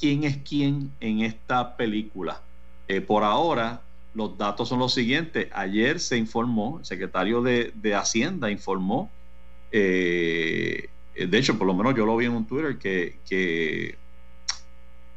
quién 0.02 0.24
es 0.24 0.38
quién 0.38 0.90
en 0.98 1.20
esta 1.20 1.76
película. 1.76 2.42
Eh, 2.88 3.00
por 3.00 3.22
ahora, 3.22 3.82
los 4.14 4.36
datos 4.36 4.68
son 4.68 4.80
los 4.80 4.92
siguientes. 4.92 5.46
Ayer 5.52 6.00
se 6.00 6.16
informó, 6.16 6.80
el 6.80 6.84
secretario 6.84 7.40
de, 7.40 7.94
Hacienda 7.94 8.50
informó, 8.50 9.12
eh, 9.70 10.88
de 11.14 11.38
hecho, 11.38 11.56
por 11.56 11.68
lo 11.68 11.74
menos 11.74 11.94
yo 11.94 12.04
lo 12.04 12.16
vi 12.16 12.26
en 12.26 12.32
un 12.32 12.46
Twitter, 12.46 12.78
que, 12.78 13.20
que, 13.28 13.96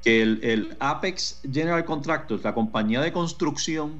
el, 0.03 0.39
el, 0.43 0.77
Apex 0.79 1.41
General 1.51 1.83
Contractors, 1.83 2.43
la 2.43 2.53
compañía 2.53 3.01
de 3.01 3.11
construcción 3.11 3.97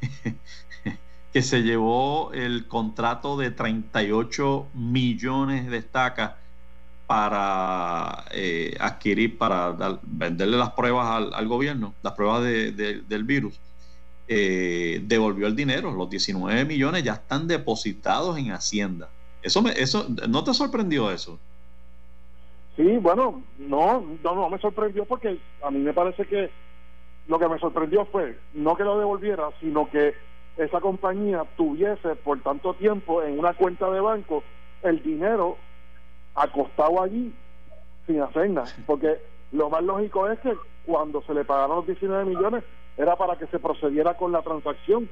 que 1.32 1.42
se 1.42 1.62
llevó 1.62 2.30
el 2.32 2.68
contrato 2.68 3.36
de 3.36 3.50
38 3.50 4.68
millones 4.74 5.68
de 5.68 5.78
estacas 5.78 6.34
para 7.10 8.24
eh, 8.30 8.76
adquirir, 8.78 9.36
para 9.36 9.74
venderle 10.00 10.56
las 10.56 10.70
pruebas 10.70 11.08
al, 11.32 11.48
gobierno, 11.48 11.92
las 12.04 12.12
pruebas 12.12 12.44
del 12.44 13.24
virus, 13.24 13.58
eh, 14.28 15.00
devolvió 15.02 15.48
el 15.48 15.56
dinero. 15.56 15.90
Los 15.90 16.08
19 16.08 16.64
millones 16.64 17.02
ya 17.02 17.14
están 17.14 17.48
depositados 17.48 18.38
en 18.38 18.52
Hacienda. 18.52 19.08
Eso, 19.42 19.60
me, 19.60 19.72
eso 19.72 20.06
¿No 20.28 20.44
te 20.44 20.54
sorprendió 20.54 21.10
eso? 21.10 21.36
Sí, 22.76 22.86
bueno, 22.98 23.42
no, 23.58 24.04
no, 24.22 24.34
no 24.36 24.48
me 24.48 24.58
sorprendió 24.58 25.04
porque 25.04 25.36
a 25.64 25.70
mí 25.72 25.80
me 25.80 25.92
parece 25.92 26.24
que 26.26 26.48
lo 27.26 27.40
que 27.40 27.48
me 27.48 27.58
sorprendió 27.58 28.04
fue 28.04 28.38
no 28.54 28.76
que 28.76 28.84
lo 28.84 28.96
devolviera, 29.00 29.48
sino 29.60 29.90
que 29.90 30.14
esa 30.56 30.80
compañía 30.80 31.42
tuviese 31.56 32.14
por 32.14 32.40
tanto 32.40 32.74
tiempo 32.74 33.20
en 33.24 33.36
una 33.36 33.54
cuenta 33.54 33.90
de 33.90 34.00
banco 34.00 34.44
el 34.84 35.02
dinero 35.02 35.56
acostado 36.34 37.02
allí 37.02 37.34
sin 38.06 38.20
hacer 38.22 38.50
nada. 38.50 38.68
Porque 38.86 39.18
lo 39.52 39.70
más 39.70 39.82
lógico 39.82 40.28
es 40.28 40.38
que 40.40 40.54
cuando 40.86 41.22
se 41.22 41.34
le 41.34 41.44
pagaron 41.44 41.76
los 41.76 41.86
19 41.86 42.24
millones 42.24 42.64
era 42.96 43.16
para 43.16 43.36
que 43.36 43.46
se 43.46 43.58
procediera 43.58 44.16
con 44.16 44.32
la 44.32 44.42
transacción, 44.42 45.08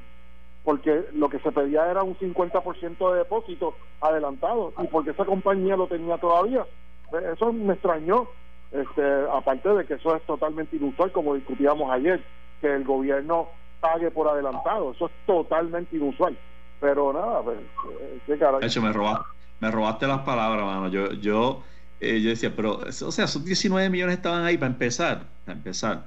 porque 0.64 1.04
lo 1.14 1.28
que 1.28 1.38
se 1.38 1.52
pedía 1.52 1.90
era 1.90 2.02
un 2.02 2.16
50% 2.16 3.12
de 3.12 3.18
depósito 3.18 3.74
adelantado 4.00 4.72
y 4.78 4.86
porque 4.88 5.10
esa 5.10 5.24
compañía 5.24 5.76
lo 5.76 5.86
tenía 5.86 6.18
todavía. 6.18 6.66
Pues 7.10 7.24
eso 7.24 7.52
me 7.52 7.74
extrañó, 7.74 8.28
este, 8.72 9.02
aparte 9.32 9.68
de 9.70 9.86
que 9.86 9.94
eso 9.94 10.14
es 10.14 10.22
totalmente 10.22 10.76
inusual, 10.76 11.10
como 11.12 11.34
discutíamos 11.34 11.90
ayer, 11.90 12.22
que 12.60 12.74
el 12.74 12.84
gobierno 12.84 13.48
pague 13.80 14.10
por 14.10 14.28
adelantado, 14.28 14.92
eso 14.92 15.06
es 15.06 15.12
totalmente 15.26 15.96
inusual. 15.96 16.36
Pero 16.80 17.12
nada, 17.12 17.42
pues, 17.42 17.58
eh, 18.00 18.20
qué 18.26 18.80
me 18.80 18.92
robaste, 18.92 19.24
me 19.60 19.70
robaste 19.70 20.06
las 20.06 20.20
palabras, 20.20 20.64
mano. 20.64 20.88
Yo, 20.88 21.12
yo, 21.14 21.62
eh, 22.00 22.20
yo 22.20 22.30
decía, 22.30 22.54
pero, 22.54 22.80
o 22.80 23.12
sea, 23.12 23.24
esos 23.24 23.44
19 23.44 23.90
millones 23.90 24.16
estaban 24.16 24.44
ahí 24.44 24.56
para 24.56 24.72
empezar, 24.72 25.26
para 25.44 25.58
empezar. 25.58 26.06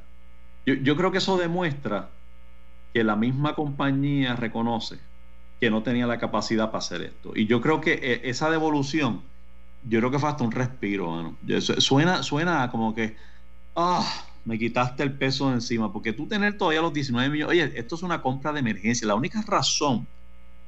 Yo, 0.65 0.75
yo 0.75 0.95
creo 0.95 1.11
que 1.11 1.17
eso 1.17 1.37
demuestra 1.37 2.09
que 2.93 3.03
la 3.03 3.15
misma 3.15 3.55
compañía 3.55 4.35
reconoce 4.35 4.99
que 5.59 5.69
no 5.69 5.83
tenía 5.83 6.07
la 6.07 6.17
capacidad 6.17 6.67
para 6.67 6.79
hacer 6.79 7.03
esto. 7.03 7.33
Y 7.35 7.45
yo 7.45 7.61
creo 7.61 7.81
que 7.81 7.93
eh, 7.93 8.21
esa 8.23 8.49
devolución, 8.49 9.21
yo 9.87 9.99
creo 9.99 10.11
que 10.11 10.17
fue 10.19 10.29
hasta 10.29 10.43
un 10.43 10.51
respiro, 10.51 11.11
mano. 11.11 11.37
Suena, 11.59 12.23
suena 12.23 12.69
como 12.71 12.95
que, 12.95 13.15
ah, 13.75 14.03
me 14.43 14.57
quitaste 14.57 15.03
el 15.03 15.13
peso 15.13 15.49
de 15.49 15.55
encima, 15.55 15.93
porque 15.93 16.13
tú 16.13 16.27
tener 16.27 16.57
todavía 16.57 16.81
los 16.81 16.93
19 16.93 17.29
millones, 17.29 17.51
oye, 17.51 17.79
esto 17.79 17.93
es 17.93 18.01
una 18.01 18.23
compra 18.23 18.51
de 18.51 18.59
emergencia. 18.61 19.07
La 19.07 19.13
única 19.13 19.41
razón 19.43 20.07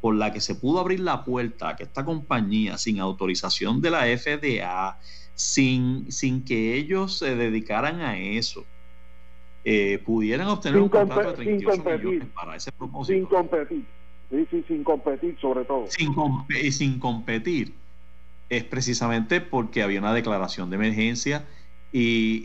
por 0.04 0.16
la 0.16 0.34
que 0.34 0.42
se 0.42 0.56
pudo 0.56 0.82
abrir 0.82 1.00
la 1.00 1.24
puerta 1.24 1.70
a 1.70 1.76
que 1.78 1.84
esta 1.84 2.04
compañía, 2.04 2.78
sin 2.78 3.00
autorización 3.00 3.80
de 3.80 3.90
la 3.90 4.02
FDA, 4.02 5.00
sin, 5.34 6.12
sin 6.12 6.44
que 6.44 6.76
ellos 6.76 7.20
se 7.20 7.38
dedicaran 7.38 8.02
a 8.02 8.20
eso, 8.20 8.66
eh, 9.64 10.00
pudieran 10.06 10.48
obtener 10.48 10.82
un 10.82 10.90
contrato 10.90 11.30
de 11.30 11.36
38 11.36 11.84
millones 11.86 12.28
para 12.36 12.58
ese 12.58 12.74
propósito. 12.74 13.18
Sin 13.18 13.26
competir. 13.28 13.86
Sí, 14.30 14.48
sí, 14.52 14.66
sin 14.68 14.84
competir 14.84 15.38
sobre 15.40 15.64
todo. 15.64 15.86
Sin, 15.88 16.14
y 16.50 16.72
sin 16.74 17.00
competir 17.00 17.74
es 18.50 18.66
precisamente 18.66 19.40
porque 19.40 19.84
había 19.84 20.02
una 20.02 20.14
declaración 20.14 20.70
de 20.70 20.76
emergencia 20.76 21.46
y, 21.94 22.44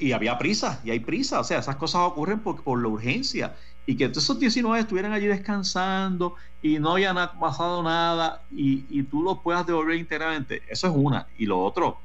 y, 0.00 0.12
había 0.12 0.36
prisa, 0.36 0.80
y 0.84 0.90
hay 0.90 0.98
prisa, 0.98 1.38
o 1.38 1.44
sea, 1.44 1.60
esas 1.60 1.76
cosas 1.76 2.00
ocurren 2.02 2.40
por, 2.40 2.60
por 2.64 2.82
la 2.82 2.88
urgencia, 2.88 3.54
y 3.86 3.96
que 3.96 4.04
esos 4.04 4.38
19 4.38 4.80
estuvieran 4.80 5.12
allí 5.12 5.26
descansando 5.26 6.36
y 6.62 6.78
no 6.78 6.92
había 6.92 7.14
pasado 7.38 7.82
nada 7.82 8.42
y, 8.50 9.02
tú 9.04 9.22
lo 9.22 9.40
puedas 9.40 9.66
devolver 9.66 9.96
íntegramente, 9.96 10.62
eso 10.68 10.86
es 10.88 10.94
una. 10.94 11.26
Y 11.36 11.46
lo 11.46 11.60
otro, 11.60 11.98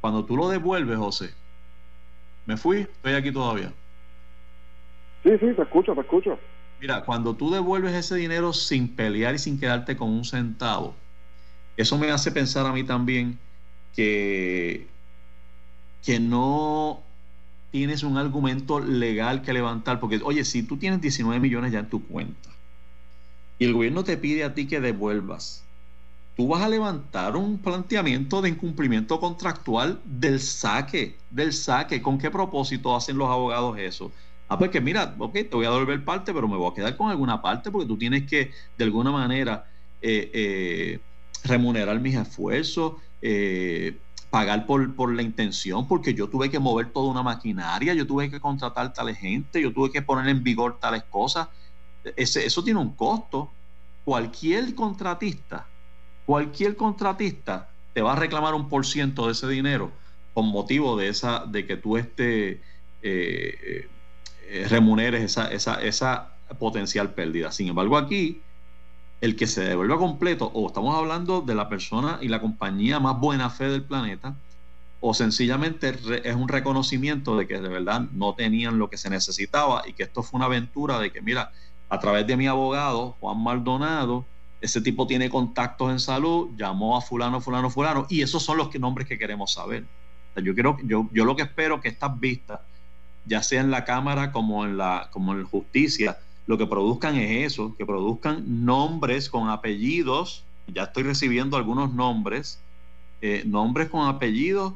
cuando 0.00 0.24
tú 0.24 0.36
lo 0.36 0.48
devuelves, 0.48 0.96
José, 0.96 1.34
me 2.46 2.56
fui, 2.56 2.78
estoy 2.78 3.14
aquí 3.14 3.32
todavía. 3.32 3.72
Sí, 5.22 5.30
sí, 5.38 5.52
te 5.54 5.62
escucho, 5.62 5.94
te 5.94 6.00
escucho. 6.00 6.38
Mira, 6.80 7.02
cuando 7.04 7.34
tú 7.34 7.50
devuelves 7.50 7.94
ese 7.94 8.16
dinero 8.16 8.52
sin 8.52 8.94
pelear 8.94 9.34
y 9.34 9.38
sin 9.38 9.58
quedarte 9.58 9.96
con 9.96 10.10
un 10.10 10.24
centavo, 10.24 10.94
eso 11.76 11.98
me 11.98 12.10
hace 12.10 12.30
pensar 12.30 12.66
a 12.66 12.72
mí 12.72 12.84
también 12.84 13.38
que 13.94 14.86
que 16.04 16.20
no 16.20 17.02
tienes 17.74 18.04
un 18.04 18.16
argumento 18.18 18.78
legal 18.78 19.42
que 19.42 19.52
levantar, 19.52 19.98
porque 19.98 20.20
oye, 20.22 20.44
si 20.44 20.62
tú 20.62 20.76
tienes 20.76 21.00
19 21.00 21.40
millones 21.40 21.72
ya 21.72 21.80
en 21.80 21.88
tu 21.88 22.06
cuenta 22.06 22.50
y 23.58 23.64
el 23.64 23.72
gobierno 23.72 24.04
te 24.04 24.16
pide 24.16 24.44
a 24.44 24.54
ti 24.54 24.68
que 24.68 24.80
devuelvas, 24.80 25.64
tú 26.36 26.46
vas 26.46 26.62
a 26.62 26.68
levantar 26.68 27.34
un 27.34 27.58
planteamiento 27.58 28.40
de 28.42 28.50
incumplimiento 28.50 29.18
contractual 29.18 30.00
del 30.04 30.38
saque, 30.38 31.16
del 31.30 31.52
saque. 31.52 32.00
¿Con 32.00 32.16
qué 32.16 32.30
propósito 32.30 32.94
hacen 32.94 33.18
los 33.18 33.28
abogados 33.28 33.76
eso? 33.76 34.12
Ah, 34.46 34.56
pues 34.56 34.70
que 34.70 34.80
mira, 34.80 35.12
ok, 35.18 35.32
te 35.32 35.48
voy 35.50 35.66
a 35.66 35.70
devolver 35.70 36.04
parte, 36.04 36.32
pero 36.32 36.46
me 36.46 36.56
voy 36.56 36.70
a 36.70 36.74
quedar 36.74 36.96
con 36.96 37.10
alguna 37.10 37.42
parte 37.42 37.72
porque 37.72 37.88
tú 37.88 37.98
tienes 37.98 38.30
que, 38.30 38.52
de 38.78 38.84
alguna 38.84 39.10
manera, 39.10 39.68
eh, 40.00 40.30
eh, 40.32 41.00
remunerar 41.42 41.98
mis 41.98 42.14
esfuerzos, 42.14 42.92
eh, 43.20 43.98
pagar 44.34 44.66
por, 44.66 44.96
por 44.96 45.14
la 45.14 45.22
intención, 45.22 45.86
porque 45.86 46.12
yo 46.12 46.28
tuve 46.28 46.50
que 46.50 46.58
mover 46.58 46.90
toda 46.90 47.08
una 47.08 47.22
maquinaria, 47.22 47.94
yo 47.94 48.04
tuve 48.04 48.28
que 48.28 48.40
contratar 48.40 48.92
tales 48.92 49.16
gente, 49.16 49.62
yo 49.62 49.72
tuve 49.72 49.92
que 49.92 50.02
poner 50.02 50.28
en 50.28 50.42
vigor 50.42 50.80
tales 50.80 51.04
cosas. 51.04 51.46
Ese, 52.16 52.44
eso 52.44 52.64
tiene 52.64 52.80
un 52.80 52.96
costo. 52.96 53.52
Cualquier 54.04 54.74
contratista, 54.74 55.68
cualquier 56.26 56.74
contratista 56.74 57.68
te 57.92 58.02
va 58.02 58.14
a 58.14 58.16
reclamar 58.16 58.54
un 58.54 58.68
por 58.68 58.84
ciento 58.84 59.26
de 59.26 59.32
ese 59.34 59.46
dinero 59.46 59.92
con 60.32 60.46
motivo 60.46 60.96
de 60.96 61.10
esa, 61.10 61.44
de 61.46 61.64
que 61.64 61.76
tú 61.76 61.96
este, 61.96 62.60
eh, 63.02 63.88
eh, 64.48 64.66
remuneres 64.68 65.22
esa, 65.22 65.46
esa, 65.52 65.80
esa 65.80 66.34
potencial 66.58 67.14
pérdida. 67.14 67.52
Sin 67.52 67.68
embargo, 67.68 67.96
aquí 67.96 68.42
el 69.24 69.36
que 69.36 69.46
se 69.46 69.64
devuelva 69.64 69.96
completo, 69.96 70.50
o 70.52 70.66
estamos 70.66 70.94
hablando 70.94 71.40
de 71.40 71.54
la 71.54 71.70
persona 71.70 72.18
y 72.20 72.28
la 72.28 72.42
compañía 72.42 73.00
más 73.00 73.18
buena 73.18 73.48
fe 73.48 73.70
del 73.70 73.82
planeta, 73.82 74.36
o 75.00 75.14
sencillamente 75.14 75.94
es 76.24 76.34
un 76.36 76.46
reconocimiento 76.46 77.34
de 77.34 77.46
que 77.46 77.58
de 77.58 77.68
verdad 77.70 78.02
no 78.12 78.34
tenían 78.34 78.78
lo 78.78 78.90
que 78.90 78.98
se 78.98 79.08
necesitaba 79.08 79.82
y 79.88 79.94
que 79.94 80.02
esto 80.02 80.22
fue 80.22 80.36
una 80.36 80.44
aventura 80.44 80.98
de 80.98 81.10
que, 81.10 81.22
mira, 81.22 81.52
a 81.88 81.98
través 81.98 82.26
de 82.26 82.36
mi 82.36 82.46
abogado, 82.46 83.16
Juan 83.20 83.42
Maldonado, 83.42 84.26
ese 84.60 84.82
tipo 84.82 85.06
tiene 85.06 85.30
contactos 85.30 85.90
en 85.90 86.00
salud, 86.00 86.50
llamó 86.58 86.94
a 86.94 87.00
fulano, 87.00 87.40
fulano, 87.40 87.70
fulano, 87.70 88.06
y 88.10 88.20
esos 88.20 88.42
son 88.42 88.58
los 88.58 88.74
nombres 88.78 89.08
que 89.08 89.18
queremos 89.18 89.54
saber. 89.54 89.86
yo, 90.36 90.52
yo, 90.52 91.08
yo 91.10 91.24
lo 91.24 91.34
que 91.34 91.44
espero 91.44 91.80
que 91.80 91.88
estas 91.88 92.20
vistas, 92.20 92.60
ya 93.24 93.42
sea 93.42 93.62
en 93.62 93.70
la 93.70 93.86
Cámara 93.86 94.32
como 94.32 94.66
en 94.66 94.76
la, 94.76 95.08
como 95.10 95.32
en 95.32 95.44
justicia, 95.44 96.18
lo 96.46 96.58
que 96.58 96.66
produzcan 96.66 97.16
es 97.16 97.52
eso, 97.52 97.74
que 97.76 97.86
produzcan 97.86 98.64
nombres 98.64 99.28
con 99.28 99.48
apellidos, 99.48 100.44
ya 100.66 100.84
estoy 100.84 101.04
recibiendo 101.04 101.56
algunos 101.56 101.92
nombres, 101.92 102.60
eh, 103.20 103.42
nombres 103.46 103.88
con 103.88 104.06
apellidos 104.06 104.74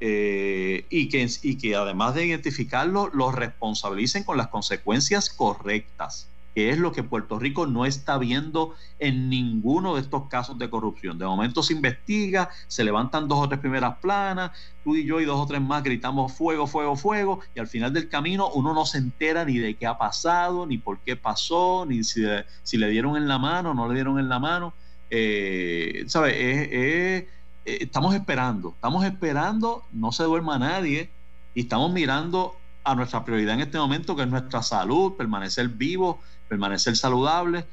eh, 0.00 0.86
y, 0.88 1.08
que, 1.08 1.28
y 1.42 1.56
que 1.56 1.76
además 1.76 2.14
de 2.14 2.26
identificarlos, 2.26 3.10
los 3.12 3.34
responsabilicen 3.34 4.24
con 4.24 4.38
las 4.38 4.48
consecuencias 4.48 5.28
correctas 5.28 6.26
es 6.68 6.78
lo 6.78 6.92
que 6.92 7.02
Puerto 7.02 7.38
Rico 7.38 7.66
no 7.66 7.86
está 7.86 8.18
viendo 8.18 8.74
en 8.98 9.30
ninguno 9.30 9.94
de 9.94 10.02
estos 10.02 10.28
casos 10.28 10.58
de 10.58 10.68
corrupción. 10.68 11.18
De 11.18 11.24
momento 11.24 11.62
se 11.62 11.72
investiga, 11.72 12.50
se 12.66 12.84
levantan 12.84 13.28
dos 13.28 13.38
o 13.38 13.48
tres 13.48 13.60
primeras 13.60 13.96
planas, 13.98 14.50
tú 14.84 14.96
y 14.96 15.06
yo 15.06 15.20
y 15.20 15.24
dos 15.24 15.40
o 15.40 15.46
tres 15.46 15.62
más 15.62 15.82
gritamos 15.82 16.32
fuego, 16.32 16.66
fuego, 16.66 16.96
fuego, 16.96 17.40
y 17.54 17.60
al 17.60 17.68
final 17.68 17.92
del 17.92 18.08
camino 18.08 18.50
uno 18.50 18.74
no 18.74 18.84
se 18.84 18.98
entera 18.98 19.44
ni 19.44 19.58
de 19.58 19.74
qué 19.76 19.86
ha 19.86 19.96
pasado, 19.96 20.66
ni 20.66 20.76
por 20.76 20.98
qué 20.98 21.16
pasó, 21.16 21.86
ni 21.88 22.04
si, 22.04 22.22
si 22.62 22.76
le 22.76 22.90
dieron 22.90 23.16
en 23.16 23.26
la 23.26 23.38
mano 23.38 23.70
o 23.70 23.74
no 23.74 23.88
le 23.88 23.94
dieron 23.94 24.18
en 24.18 24.28
la 24.28 24.38
mano. 24.38 24.74
Eh, 25.10 26.04
¿Sabes? 26.06 26.34
Eh, 26.36 27.28
estamos 27.64 28.14
esperando, 28.14 28.70
estamos 28.70 29.04
esperando, 29.04 29.84
no 29.92 30.12
se 30.12 30.24
duerma 30.24 30.58
nadie, 30.58 31.10
y 31.54 31.62
estamos 31.62 31.92
mirando 31.92 32.56
a 32.84 32.94
nuestra 32.94 33.24
prioridad 33.24 33.54
en 33.54 33.60
este 33.60 33.78
momento, 33.78 34.16
que 34.16 34.22
es 34.22 34.28
nuestra 34.28 34.62
salud, 34.62 35.14
permanecer 35.14 35.68
vivos, 35.68 36.16
permanecer 36.50 36.96
saludables, 36.96 37.64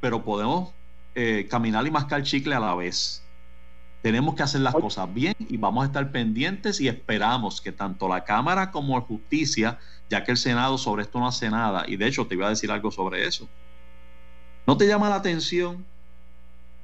pero 0.00 0.24
podemos 0.24 0.72
eh, 1.14 1.46
caminar 1.50 1.86
y 1.86 1.90
mascar 1.90 2.22
chicle 2.22 2.54
a 2.54 2.60
la 2.60 2.74
vez. 2.74 3.22
Tenemos 4.00 4.34
que 4.34 4.42
hacer 4.42 4.62
las 4.62 4.74
cosas 4.74 5.12
bien 5.12 5.34
y 5.38 5.58
vamos 5.58 5.84
a 5.84 5.86
estar 5.86 6.10
pendientes 6.10 6.80
y 6.80 6.88
esperamos 6.88 7.60
que 7.60 7.72
tanto 7.72 8.08
la 8.08 8.24
Cámara 8.24 8.70
como 8.70 8.98
la 8.98 9.04
Justicia, 9.04 9.78
ya 10.08 10.24
que 10.24 10.32
el 10.32 10.38
Senado 10.38 10.78
sobre 10.78 11.02
esto 11.02 11.20
no 11.20 11.28
hace 11.28 11.50
nada, 11.50 11.84
y 11.86 11.96
de 11.96 12.08
hecho 12.08 12.26
te 12.26 12.34
iba 12.34 12.46
a 12.46 12.50
decir 12.50 12.72
algo 12.72 12.90
sobre 12.90 13.28
eso, 13.28 13.48
¿no 14.66 14.78
te 14.78 14.88
llama 14.88 15.10
la 15.10 15.16
atención 15.16 15.84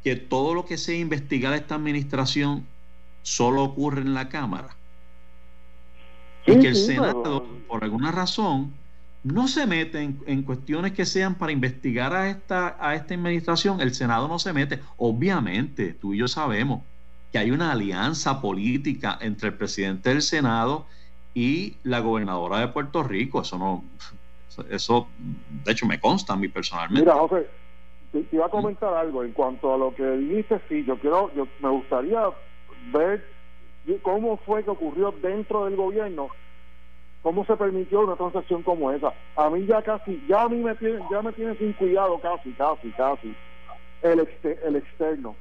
que 0.05 0.17
todo 0.17 0.55
lo 0.55 0.67
que 0.67 0.77
sea 0.77 0.97
investigar 0.97 1.55
esta 1.55 1.75
administración 1.75 2.67
solo 3.23 3.65
ocurre 3.65 4.03
en 4.03 4.15
la 4.15 4.29
Cámara? 4.29 4.77
y 6.47 6.61
que 6.61 6.69
el 6.69 6.77
Senado, 6.77 7.45
por 7.67 7.85
alguna 7.85 8.11
razón, 8.11 8.73
no 9.33 9.49
se 9.49 9.67
mete 9.67 10.03
en, 10.27 10.43
cuestiones 10.43 10.93
que 10.93 11.05
sean 11.05 11.35
para 11.35 11.53
investigar 11.53 12.15
a 12.15 12.29
esta, 12.31 12.77
a 12.81 12.95
esta 12.95 13.15
administración. 13.15 13.81
El 13.81 13.95
Senado 13.95 14.29
no 14.29 14.39
se 14.39 14.53
mete. 14.53 14.81
Obviamente, 14.97 15.93
tú 15.93 16.15
y 16.15 16.19
yo 16.19 16.29
sabemos 16.29 16.83
que 17.33 17.39
hay 17.39 17.51
una 17.51 17.73
alianza 17.73 18.41
política 18.41 19.19
entre 19.21 19.49
el 19.49 19.55
presidente 19.55 20.11
del 20.11 20.23
Senado 20.23 20.87
y 21.35 21.77
la 21.83 22.01
gobernadora 22.01 22.59
de 22.61 22.69
Puerto 22.69 23.03
Rico. 23.03 23.43
Eso 23.43 23.59
no, 23.59 23.85
eso, 24.71 25.09
de 25.65 25.73
hecho, 25.73 25.87
me 25.87 26.01
consta 26.01 26.33
a 26.33 26.37
mí 26.37 26.49
personalmente. 26.49 27.03
Mira, 27.03 27.15
José, 27.15 27.47
te, 28.13 28.27
iba 28.33 28.47
a 28.47 28.51
comentar 28.51 28.95
algo 28.95 29.23
en 29.25 29.33
cuanto 29.33 29.75
a 29.75 29.79
lo 29.79 29.95
que 29.95 30.05
dijiste. 30.05 30.61
Sí, 30.69 30.85
yo 30.85 30.99
quiero, 30.99 31.31
yo 31.35 31.47
me 31.61 31.69
gustaría 31.69 32.23
ver 32.93 33.25
cómo 34.03 34.39
fue 34.39 34.65
que 34.65 34.71
ocurrió 34.71 35.13
dentro 35.23 35.67
del 35.67 35.77
gobierno, 35.77 36.29
cómo 37.29 37.45
se 37.45 37.57
permitió 37.57 38.01
una 38.01 38.17
transacción 38.17 38.63
como 38.63 38.91
esa. 38.91 39.13
A 39.37 39.51
mí 39.51 39.67
ya 39.67 39.83
casi, 39.83 40.19
ya 40.27 40.45
a 40.45 40.49
mí 40.49 40.57
me 40.63 40.75
tiene, 40.77 40.99
ya 41.11 41.21
me 41.21 41.31
tiene 41.33 41.55
sin 41.57 41.75
cuidado 41.75 42.19
casi, 42.21 42.53
casi, 42.53 42.91
casi 42.93 43.37
el, 44.01 44.27
el 44.65 44.77
externo. 44.77 45.37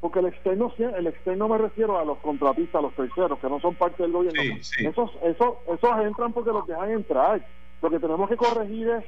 Porque 0.00 0.20
el 0.20 0.26
externo, 0.26 0.72
el 0.78 1.08
externo 1.08 1.48
me 1.48 1.58
refiero 1.58 1.98
a 1.98 2.04
los 2.04 2.18
contratistas, 2.18 2.76
a 2.76 2.82
los 2.82 2.94
terceros, 2.94 3.36
que 3.40 3.48
no 3.48 3.58
son 3.58 3.74
parte 3.74 4.04
del 4.04 4.12
gobierno. 4.12 4.40
Esos, 4.78 5.10
esos, 5.24 5.54
esos 5.66 6.00
entran 6.04 6.32
porque 6.32 6.50
los 6.50 6.68
dejan 6.68 6.92
entrar. 6.92 7.44
Lo 7.82 7.90
que 7.90 7.98
tenemos 7.98 8.28
que 8.28 8.36
corregir 8.36 8.88
es 8.90 9.04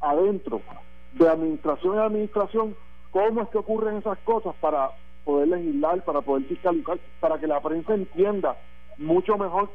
adentro, 0.00 0.62
de 1.12 1.28
administración 1.28 1.98
a 1.98 2.06
administración, 2.06 2.74
cómo 3.10 3.42
es 3.42 3.48
que 3.50 3.58
ocurren 3.58 3.98
esas 3.98 4.16
cosas 4.20 4.54
para 4.58 4.92
poder 5.26 5.48
legislar, 5.48 6.02
para 6.02 6.22
poder 6.22 6.46
fiscalizar, 6.46 6.98
para 7.20 7.38
que 7.38 7.46
la 7.46 7.60
prensa 7.60 7.92
entienda 7.92 8.56
mucho 8.98 9.36
mejor 9.36 9.70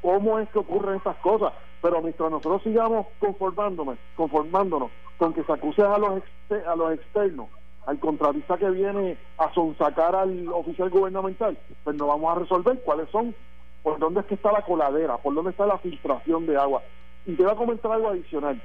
cómo 0.00 0.38
es 0.38 0.48
que 0.50 0.58
ocurren 0.58 0.96
estas 0.96 1.16
cosas. 1.16 1.52
Pero 1.80 2.02
mientras 2.02 2.30
nosotros 2.30 2.62
sigamos 2.62 3.06
conformándonos, 3.18 3.98
conformándonos 4.16 4.90
con 5.16 5.32
que 5.32 5.44
se 5.44 5.52
acuse 5.52 5.82
a 5.82 5.98
los, 5.98 6.22
a 6.66 6.76
los 6.76 6.92
externos, 6.92 7.48
al 7.86 7.98
contratista 7.98 8.58
que 8.58 8.70
viene 8.70 9.16
a 9.38 9.52
sonsacar 9.54 10.14
al 10.14 10.48
oficial 10.48 10.90
gubernamental, 10.90 11.56
pues 11.84 11.96
no 11.96 12.06
vamos 12.06 12.36
a 12.36 12.40
resolver 12.40 12.80
cuáles 12.84 13.08
son, 13.10 13.34
por 13.82 13.98
dónde 13.98 14.20
es 14.20 14.26
que 14.26 14.34
está 14.34 14.52
la 14.52 14.62
coladera, 14.62 15.16
por 15.16 15.34
dónde 15.34 15.52
está 15.52 15.66
la 15.66 15.78
filtración 15.78 16.46
de 16.46 16.56
agua. 16.56 16.82
Y 17.26 17.34
te 17.34 17.42
voy 17.42 17.52
a 17.52 17.56
comentar 17.56 17.92
algo 17.92 18.08
adicional. 18.08 18.60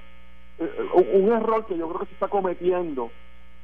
Eh, 0.59 0.69
eh, 0.77 1.19
un 1.19 1.31
error 1.31 1.65
que 1.65 1.77
yo 1.77 1.87
creo 1.87 1.99
que 2.01 2.07
se 2.07 2.13
está 2.13 2.27
cometiendo, 2.27 3.11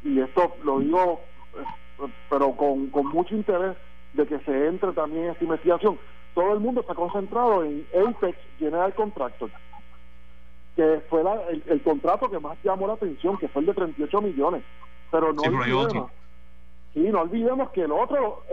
y 0.03 0.21
esto 0.21 0.55
lo 0.63 0.79
digo, 0.79 1.21
eh, 1.55 2.07
pero 2.29 2.51
con, 2.55 2.87
con 2.87 3.07
mucho 3.07 3.35
interés 3.35 3.75
de 4.13 4.25
que 4.25 4.39
se 4.39 4.67
entre 4.67 4.91
también 4.93 5.25
en 5.25 5.31
esta 5.31 5.43
investigación, 5.43 5.99
todo 6.33 6.53
el 6.53 6.59
mundo 6.59 6.81
está 6.81 6.95
concentrado 6.95 7.63
en 7.63 7.85
Apex 7.93 8.37
General 8.57 8.93
Contractor, 8.93 9.49
que 10.75 11.01
fue 11.09 11.21
el, 11.67 11.81
contrato 11.81 12.29
que 12.29 12.39
más 12.39 12.57
llamó 12.63 12.87
la 12.87 12.93
atención, 12.93 13.37
que 13.37 13.47
fue 13.47 13.61
el 13.61 13.67
de 13.67 13.73
38 13.73 14.21
millones. 14.21 14.63
Pero 15.11 15.33
no 15.33 15.41
olvidemos, 15.41 16.11
sí, 16.93 16.99
no 16.99 17.21
olvidemos 17.21 17.71
que 17.71 17.81
el 17.81 17.91
otro, 17.91 18.43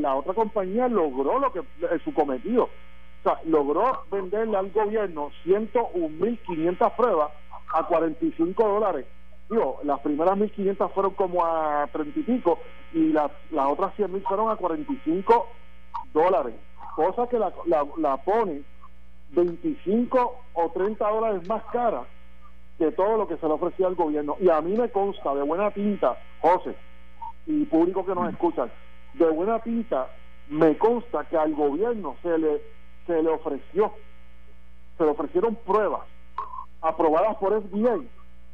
la 0.00 0.14
otra 0.14 0.34
compañía 0.34 0.88
logró 0.88 1.38
lo 1.38 1.52
que 1.52 1.62
su 2.04 2.12
cometido. 2.14 2.64
O 2.64 3.22
sea, 3.22 3.40
logró 3.44 4.04
venderle 4.10 4.56
al 4.56 4.70
gobierno 4.70 5.30
101.500 5.44 6.96
pruebas 6.96 7.30
a 7.72 7.82
45 7.84 8.68
dólares. 8.68 9.06
Las 9.84 10.00
primeras 10.00 10.36
1.500 10.36 10.90
fueron 10.92 11.14
como 11.14 11.44
a 11.44 11.86
30 11.92 12.18
y 12.18 12.22
pico 12.24 12.58
y 12.92 13.12
las, 13.12 13.30
las 13.50 13.66
otras 13.66 13.94
100.000 13.96 14.22
fueron 14.24 14.50
a 14.50 14.56
45 14.56 15.46
dólares 16.12 16.54
cosa 16.96 17.28
que 17.28 17.38
la, 17.38 17.52
la, 17.98 18.16
pone 18.16 18.62
25 19.32 20.36
o 20.54 20.70
30 20.70 21.08
dólares 21.08 21.46
más 21.46 21.62
cara 21.70 22.04
que 22.78 22.90
todo 22.92 23.18
lo 23.18 23.28
que 23.28 23.36
se 23.36 23.46
le 23.46 23.52
ofrecía 23.52 23.86
al 23.86 23.94
gobierno. 23.94 24.36
Y 24.40 24.48
a 24.48 24.60
mí 24.62 24.74
me 24.76 24.90
consta 24.90 25.34
de 25.34 25.42
buena 25.42 25.70
pinta, 25.70 26.16
José, 26.40 26.74
y 27.46 27.64
público 27.66 28.04
que 28.04 28.14
nos 28.14 28.30
escucha, 28.32 28.68
de 29.14 29.30
buena 29.30 29.58
pinta 29.58 30.08
me 30.48 30.76
consta 30.78 31.24
que 31.24 31.36
al 31.36 31.54
gobierno 31.54 32.16
se 32.22 32.38
le, 32.38 32.62
se 33.06 33.22
le 33.22 33.28
ofreció, 33.28 33.92
se 34.96 35.04
le 35.04 35.10
ofrecieron 35.10 35.54
pruebas 35.54 36.02
aprobadas 36.80 37.36
por 37.36 37.60
FDA 37.62 37.98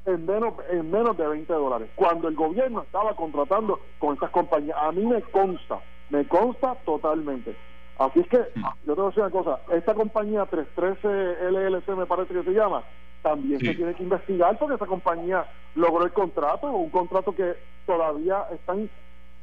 en 0.05 0.27
menos, 0.27 0.55
en 0.71 0.91
menos 0.91 1.17
de 1.17 1.27
20 1.27 1.53
dólares, 1.53 1.91
cuando 1.95 2.29
el 2.29 2.35
gobierno 2.35 2.83
estaba 2.83 3.15
contratando 3.15 3.81
con 3.99 4.15
estas 4.15 4.31
compañías. 4.31 4.77
A 4.81 4.93
mí 4.93 5.05
me 5.07 5.23
consta, 5.23 5.81
me 6.11 6.27
consta 6.27 6.75
totalmente. 6.85 7.57
Así 7.99 8.21
es 8.21 8.29
que, 8.29 8.39
yo 8.87 8.95
te 8.95 9.01
voy 9.01 9.05
a 9.05 9.09
decir 9.09 9.23
una 9.23 9.31
cosa, 9.31 9.61
esta 9.73 9.95
compañía 9.95 10.47
313 10.47 11.51
LLC 11.51 11.89
me 11.97 12.07
parece 12.07 12.35
que 12.35 12.43
se 12.43 12.53
llama, 12.53 12.83
también 13.23 13.61
se 13.61 13.75
tiene 13.75 13.95
que 13.95 14.03
investigar 14.03 14.59
porque 14.59 14.75
esa 14.75 14.87
compañía 14.87 15.47
logró 15.77 16.05
el 16.05 16.13
contrato, 16.13 16.71
un 16.71 16.91
contrato 16.91 17.35
que 17.35 17.55
todavía 17.87 18.47
están 18.53 18.91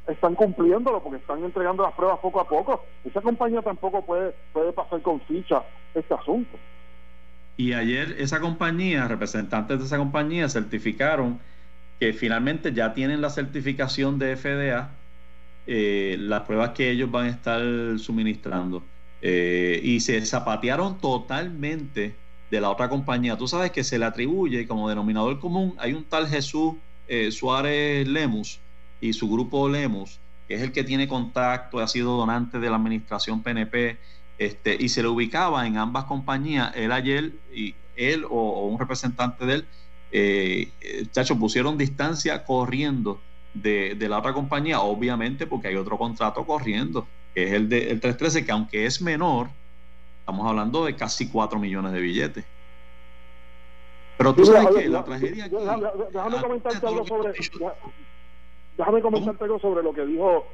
están 0.06 0.34
cumpliéndolo 0.34 1.00
porque 1.02 1.18
están 1.18 1.44
entregando 1.44 1.82
las 1.84 1.92
pruebas 1.92 2.18
poco 2.18 2.40
a 2.40 2.48
poco. 2.48 2.84
Esa 3.04 3.20
compañía 3.20 3.62
tampoco 3.62 4.02
puede, 4.02 4.34
puede 4.52 4.72
pasar 4.72 5.00
con 5.02 5.20
ficha 5.20 5.62
este 5.94 6.14
asunto. 6.14 6.58
Y 7.60 7.74
ayer 7.74 8.16
esa 8.18 8.40
compañía, 8.40 9.06
representantes 9.06 9.78
de 9.78 9.84
esa 9.84 9.98
compañía 9.98 10.48
certificaron 10.48 11.38
que 11.98 12.14
finalmente 12.14 12.72
ya 12.72 12.94
tienen 12.94 13.20
la 13.20 13.28
certificación 13.28 14.18
de 14.18 14.34
FDA 14.34 14.92
eh, 15.66 16.16
las 16.18 16.44
pruebas 16.44 16.70
que 16.70 16.90
ellos 16.90 17.10
van 17.10 17.26
a 17.26 17.28
estar 17.28 17.60
suministrando. 17.98 18.82
Eh, 19.20 19.78
y 19.84 20.00
se 20.00 20.24
zapatearon 20.24 20.96
totalmente 21.00 22.14
de 22.50 22.60
la 22.62 22.70
otra 22.70 22.88
compañía. 22.88 23.36
Tú 23.36 23.46
sabes 23.46 23.72
que 23.72 23.84
se 23.84 23.98
le 23.98 24.06
atribuye 24.06 24.66
como 24.66 24.88
denominador 24.88 25.38
común, 25.38 25.74
hay 25.76 25.92
un 25.92 26.04
tal 26.04 26.28
Jesús 26.28 26.76
eh, 27.08 27.30
Suárez 27.30 28.08
Lemus 28.08 28.58
y 29.02 29.12
su 29.12 29.28
grupo 29.28 29.68
Lemus, 29.68 30.18
que 30.48 30.54
es 30.54 30.62
el 30.62 30.72
que 30.72 30.82
tiene 30.82 31.06
contacto, 31.06 31.78
ha 31.78 31.88
sido 31.88 32.16
donante 32.16 32.58
de 32.58 32.70
la 32.70 32.76
administración 32.76 33.42
PNP, 33.42 33.98
este, 34.40 34.74
y 34.80 34.88
se 34.88 35.02
le 35.02 35.08
ubicaba 35.08 35.66
en 35.66 35.76
ambas 35.76 36.04
compañías. 36.04 36.72
Él 36.74 36.92
ayer, 36.92 37.32
y 37.52 37.74
él 37.94 38.24
o, 38.28 38.66
un 38.66 38.78
representante 38.78 39.44
de 39.44 39.54
él, 39.54 39.66
eh, 40.12 40.68
chacho, 41.12 41.38
pusieron 41.38 41.76
distancia 41.76 42.42
corriendo 42.42 43.20
de, 43.52 43.94
la 44.08 44.18
otra 44.18 44.32
compañía, 44.32 44.80
obviamente 44.80 45.46
porque 45.46 45.68
hay 45.68 45.76
otro 45.76 45.98
contrato 45.98 46.46
corriendo, 46.46 47.06
que 47.34 47.44
es 47.44 47.52
el 47.52 47.68
de 47.68 47.90
el 47.90 48.00
313, 48.00 48.46
que 48.46 48.50
aunque 48.50 48.86
es 48.86 49.02
menor, 49.02 49.48
estamos 50.20 50.48
hablando 50.48 50.86
de 50.86 50.96
casi 50.96 51.28
4 51.28 51.58
millones 51.58 51.92
de 51.92 52.00
billetes. 52.00 52.44
Pero 54.16 54.34
tú 54.34 54.46
sabes 54.46 54.74
que 54.74 54.88
la 54.88 55.04
tragedia 55.04 55.50
déjame 55.50 56.40
comentarte 56.40 56.86
algo 56.86 57.06
sobre 57.06 57.34
déjame 58.78 59.02
comentarte 59.02 59.44
algo 59.44 59.58
sobre 59.58 59.82
lo 59.82 59.92
que 59.92 60.06
dijo 60.06 60.46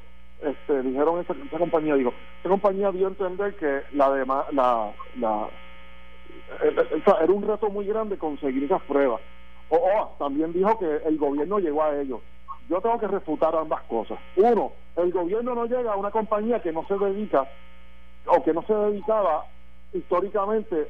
este, 0.42 0.82
dijeron 0.82 1.20
esa, 1.20 1.34
compañía 1.58 1.94
dijo 1.94 2.12
esa 2.40 2.48
compañía 2.48 2.92
dio 2.92 3.06
a 3.06 3.10
entender 3.10 3.54
que 3.56 3.82
la 3.92 4.10
demás 4.10 4.52
la, 4.52 4.92
la 5.18 5.48
era 6.60 7.32
un 7.32 7.46
reto 7.46 7.70
muy 7.70 7.86
grande 7.86 8.18
conseguir 8.18 8.64
esas 8.64 8.82
pruebas 8.82 9.20
o 9.68 10.14
también 10.18 10.52
dijo 10.52 10.78
que 10.78 11.08
el 11.08 11.16
gobierno 11.16 11.58
llegó 11.58 11.82
a 11.82 11.96
ellos 11.96 12.20
yo 12.68 12.80
tengo 12.80 12.98
que 12.98 13.08
refutar 13.08 13.54
ambas 13.54 13.82
cosas. 13.82 14.18
Uno, 14.36 14.72
el 14.96 15.12
gobierno 15.12 15.54
no 15.54 15.66
llega 15.66 15.92
a 15.92 15.96
una 15.96 16.10
compañía 16.10 16.60
que 16.60 16.72
no 16.72 16.84
se 16.86 16.98
dedica 16.98 17.48
o 18.26 18.42
que 18.42 18.52
no 18.52 18.62
se 18.62 18.74
dedicaba 18.74 19.46
históricamente 19.92 20.88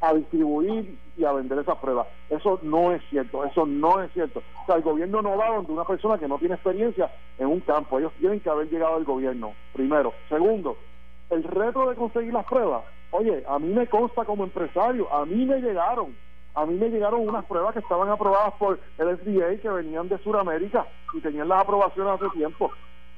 a 0.00 0.14
distribuir 0.14 0.98
y 1.16 1.24
a 1.24 1.32
vender 1.32 1.58
esas 1.58 1.78
pruebas. 1.78 2.06
Eso 2.28 2.58
no 2.62 2.92
es 2.92 3.02
cierto, 3.10 3.44
eso 3.44 3.66
no 3.66 4.02
es 4.02 4.12
cierto. 4.12 4.42
O 4.62 4.66
sea, 4.66 4.76
el 4.76 4.82
gobierno 4.82 5.22
no 5.22 5.36
va 5.36 5.54
donde 5.54 5.72
una 5.72 5.84
persona 5.84 6.18
que 6.18 6.28
no 6.28 6.38
tiene 6.38 6.54
experiencia 6.54 7.10
en 7.38 7.46
un 7.46 7.60
campo. 7.60 7.98
Ellos 7.98 8.12
tienen 8.18 8.40
que 8.40 8.50
haber 8.50 8.68
llegado 8.68 8.96
al 8.96 9.04
gobierno, 9.04 9.52
primero. 9.72 10.12
Segundo, 10.28 10.76
el 11.30 11.42
reto 11.44 11.88
de 11.88 11.96
conseguir 11.96 12.32
las 12.32 12.44
pruebas. 12.46 12.84
Oye, 13.10 13.44
a 13.48 13.58
mí 13.58 13.72
me 13.72 13.86
consta 13.86 14.24
como 14.24 14.44
empresario, 14.44 15.12
a 15.12 15.24
mí 15.24 15.44
me 15.44 15.60
llegaron 15.60 16.14
a 16.54 16.66
mí 16.66 16.74
me 16.74 16.88
llegaron 16.88 17.28
unas 17.28 17.44
pruebas 17.46 17.72
que 17.72 17.80
estaban 17.80 18.08
aprobadas 18.08 18.54
por 18.54 18.78
el 18.98 19.18
FDA 19.18 19.60
que 19.60 19.68
venían 19.68 20.08
de 20.08 20.18
Sudamérica 20.18 20.86
y 21.12 21.20
tenían 21.20 21.48
las 21.48 21.62
aprobaciones 21.62 22.14
hace 22.14 22.30
tiempo 22.30 22.70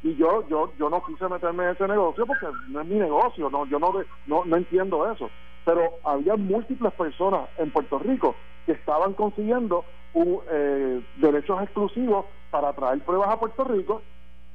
y 0.03 0.15
yo 0.17 0.47
yo 0.49 0.73
yo 0.79 0.89
no 0.89 1.05
quise 1.05 1.29
meterme 1.29 1.65
en 1.65 1.71
ese 1.71 1.87
negocio 1.87 2.27
porque 2.27 2.47
no 2.69 2.81
es 2.81 2.87
mi 2.87 2.97
negocio 2.97 3.51
no 3.51 3.67
yo 3.67 3.79
no 3.79 3.93
no, 4.27 4.45
no 4.45 4.57
entiendo 4.57 5.11
eso 5.11 5.29
pero 5.67 5.99
había 6.05 6.37
múltiples 6.37 6.93
personas 6.95 7.51
en 7.59 7.71
Puerto 7.71 7.99
Rico 7.99 8.35
que 8.65 8.73
estaban 8.73 9.13
consiguiendo 9.13 9.85
un, 10.15 10.41
eh, 10.51 11.03
derechos 11.17 11.63
exclusivos 11.63 12.25
para 12.51 12.73
traer 12.73 13.01
pruebas 13.01 13.29
a 13.29 13.39
Puerto 13.39 13.65
Rico 13.65 14.01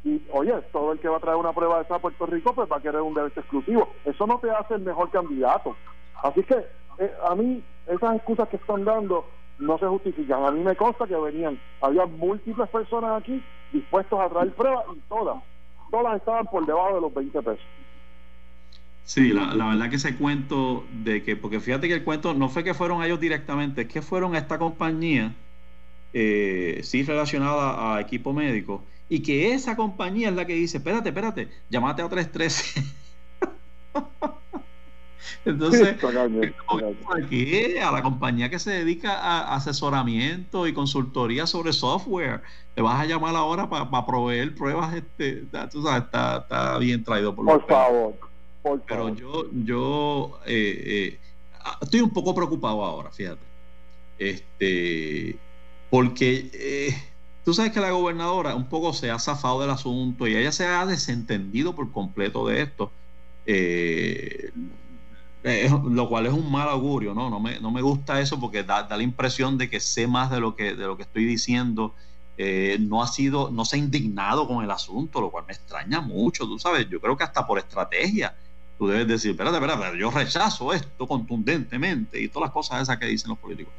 y 0.03 0.19
oye 0.31 0.53
todo 0.71 0.93
el 0.93 0.99
que 0.99 1.09
va 1.09 1.17
a 1.17 1.19
traer 1.19 1.37
una 1.37 1.53
prueba 1.53 1.77
de 1.77 1.83
esa 1.83 1.97
a 1.97 1.99
Puerto 1.99 2.25
Rico 2.25 2.55
pues 2.55 2.71
va 2.71 2.77
a 2.77 2.81
querer 2.81 3.01
un 3.01 3.13
derecho 3.13 3.41
exclusivo 3.41 3.89
eso 4.05 4.25
no 4.25 4.39
te 4.39 4.49
hace 4.49 4.73
el 4.73 4.81
mejor 4.81 5.11
candidato 5.11 5.75
así 6.23 6.41
que 6.41 6.65
eh, 6.97 7.13
a 7.29 7.35
mí 7.35 7.63
esas 7.85 8.15
excusas 8.15 8.47
que 8.49 8.55
están 8.55 8.83
dando 8.83 9.25
no 9.61 9.77
se 9.77 9.85
justifican. 9.85 10.43
A 10.43 10.51
mí 10.51 10.61
me 10.61 10.75
consta 10.75 11.07
que 11.07 11.15
venían, 11.15 11.59
había 11.81 12.05
múltiples 12.05 12.67
personas 12.69 13.21
aquí 13.21 13.41
dispuestos 13.71 14.19
a 14.19 14.29
traer 14.29 14.51
pruebas 14.53 14.85
y 14.95 14.99
todas, 15.07 15.41
todas 15.89 16.17
estaban 16.17 16.45
por 16.47 16.65
debajo 16.65 16.95
de 16.95 17.01
los 17.01 17.13
20 17.13 17.41
pesos. 17.41 17.65
Sí, 19.13 19.33
la, 19.33 19.53
la, 19.55 19.65
verdad 19.67 19.89
que 19.89 19.97
ese 19.97 20.15
cuento 20.15 20.85
de 21.03 21.21
que, 21.21 21.35
porque 21.35 21.59
fíjate 21.59 21.89
que 21.89 21.95
el 21.95 22.05
cuento 22.05 22.33
no 22.33 22.47
fue 22.47 22.63
que 22.63 22.73
fueron 22.73 23.03
ellos 23.03 23.19
directamente, 23.19 23.81
es 23.81 23.89
que 23.89 24.01
fueron 24.01 24.35
a 24.35 24.37
esta 24.37 24.57
compañía, 24.57 25.35
eh, 26.13 26.79
sí 26.83 27.03
relacionada 27.03 27.97
a 27.97 27.99
equipo 27.99 28.31
médico, 28.31 28.85
y 29.09 29.21
que 29.21 29.51
esa 29.51 29.75
compañía 29.75 30.29
es 30.29 30.35
la 30.35 30.45
que 30.45 30.53
dice, 30.53 30.77
espérate, 30.77 31.09
espérate, 31.09 31.49
llamate 31.69 32.01
a 32.01 32.07
313. 32.07 32.85
Entonces, 35.43 35.97
aquí 37.21 37.77
a 37.79 37.91
la 37.91 38.01
compañía 38.03 38.49
que 38.49 38.59
se 38.59 38.71
dedica 38.71 39.15
a 39.15 39.55
asesoramiento 39.55 40.67
y 40.67 40.73
consultoría 40.73 41.47
sobre 41.47 41.73
software, 41.73 42.43
te 42.75 42.81
vas 42.81 43.01
a 43.01 43.05
llamar 43.05 43.35
ahora 43.35 43.69
para 43.69 44.05
proveer 44.05 44.55
pruebas, 44.55 44.93
este, 44.93 45.47
tú 45.69 45.83
sabes, 45.83 46.03
está, 46.03 46.77
bien 46.79 47.03
traído 47.03 47.35
por, 47.35 47.45
por 47.45 47.67
favor. 47.67 48.30
Pero 48.87 49.15
yo, 49.15 49.45
yo 49.51 50.39
eh, 50.45 50.83
eh, 50.85 51.19
estoy 51.81 52.01
un 52.01 52.11
poco 52.11 52.35
preocupado 52.35 52.83
ahora, 52.83 53.11
fíjate. 53.11 53.41
Este, 54.17 55.37
porque 55.89 56.49
eh, 56.53 56.95
tú 57.43 57.53
sabes 57.53 57.71
que 57.71 57.79
la 57.79 57.91
gobernadora 57.91 58.55
un 58.55 58.69
poco 58.69 58.93
se 58.93 59.09
ha 59.09 59.17
zafado 59.17 59.61
del 59.61 59.71
asunto 59.71 60.27
y 60.27 60.35
ella 60.35 60.51
se 60.51 60.67
ha 60.67 60.85
desentendido 60.85 61.75
por 61.75 61.91
completo 61.91 62.47
de 62.47 62.61
esto. 62.61 62.91
Eh, 63.45 64.51
lo 65.43 66.07
cual 66.07 66.27
es 66.27 66.33
un 66.33 66.51
mal 66.51 66.69
augurio, 66.69 67.15
¿no? 67.15 67.29
No 67.29 67.39
me, 67.39 67.59
no 67.59 67.71
me 67.71 67.81
gusta 67.81 68.19
eso 68.21 68.39
porque 68.39 68.63
da, 68.63 68.87
la 68.87 69.01
impresión 69.01 69.57
de 69.57 69.69
que 69.69 69.79
sé 69.79 70.05
más 70.05 70.29
de 70.29 70.39
lo 70.39 70.55
que, 70.55 70.75
de 70.75 70.85
lo 70.85 70.97
que 70.97 71.03
estoy 71.03 71.25
diciendo. 71.25 71.95
Eh, 72.37 72.77
no 72.79 73.03
ha 73.03 73.07
sido, 73.07 73.51
no 73.51 73.65
se 73.65 73.75
ha 73.75 73.79
indignado 73.79 74.47
con 74.47 74.63
el 74.63 74.71
asunto, 74.71 75.19
lo 75.19 75.31
cual 75.31 75.45
me 75.47 75.53
extraña 75.53 76.01
mucho, 76.01 76.45
tú 76.45 76.57
sabes, 76.57 76.89
yo 76.89 76.99
creo 76.99 77.17
que 77.17 77.23
hasta 77.23 77.45
por 77.45 77.59
estrategia. 77.59 78.35
Tú 78.81 78.87
debes 78.87 79.07
decir, 79.07 79.29
espérate, 79.29 79.57
espérate, 79.57 79.99
yo 79.99 80.09
rechazo 80.09 80.73
esto 80.73 81.07
contundentemente 81.07 82.19
y 82.19 82.29
todas 82.29 82.47
las 82.47 82.51
cosas 82.51 82.81
esas 82.81 82.97
que 82.97 83.05
dicen 83.05 83.29
los 83.29 83.37
políticos. 83.37 83.71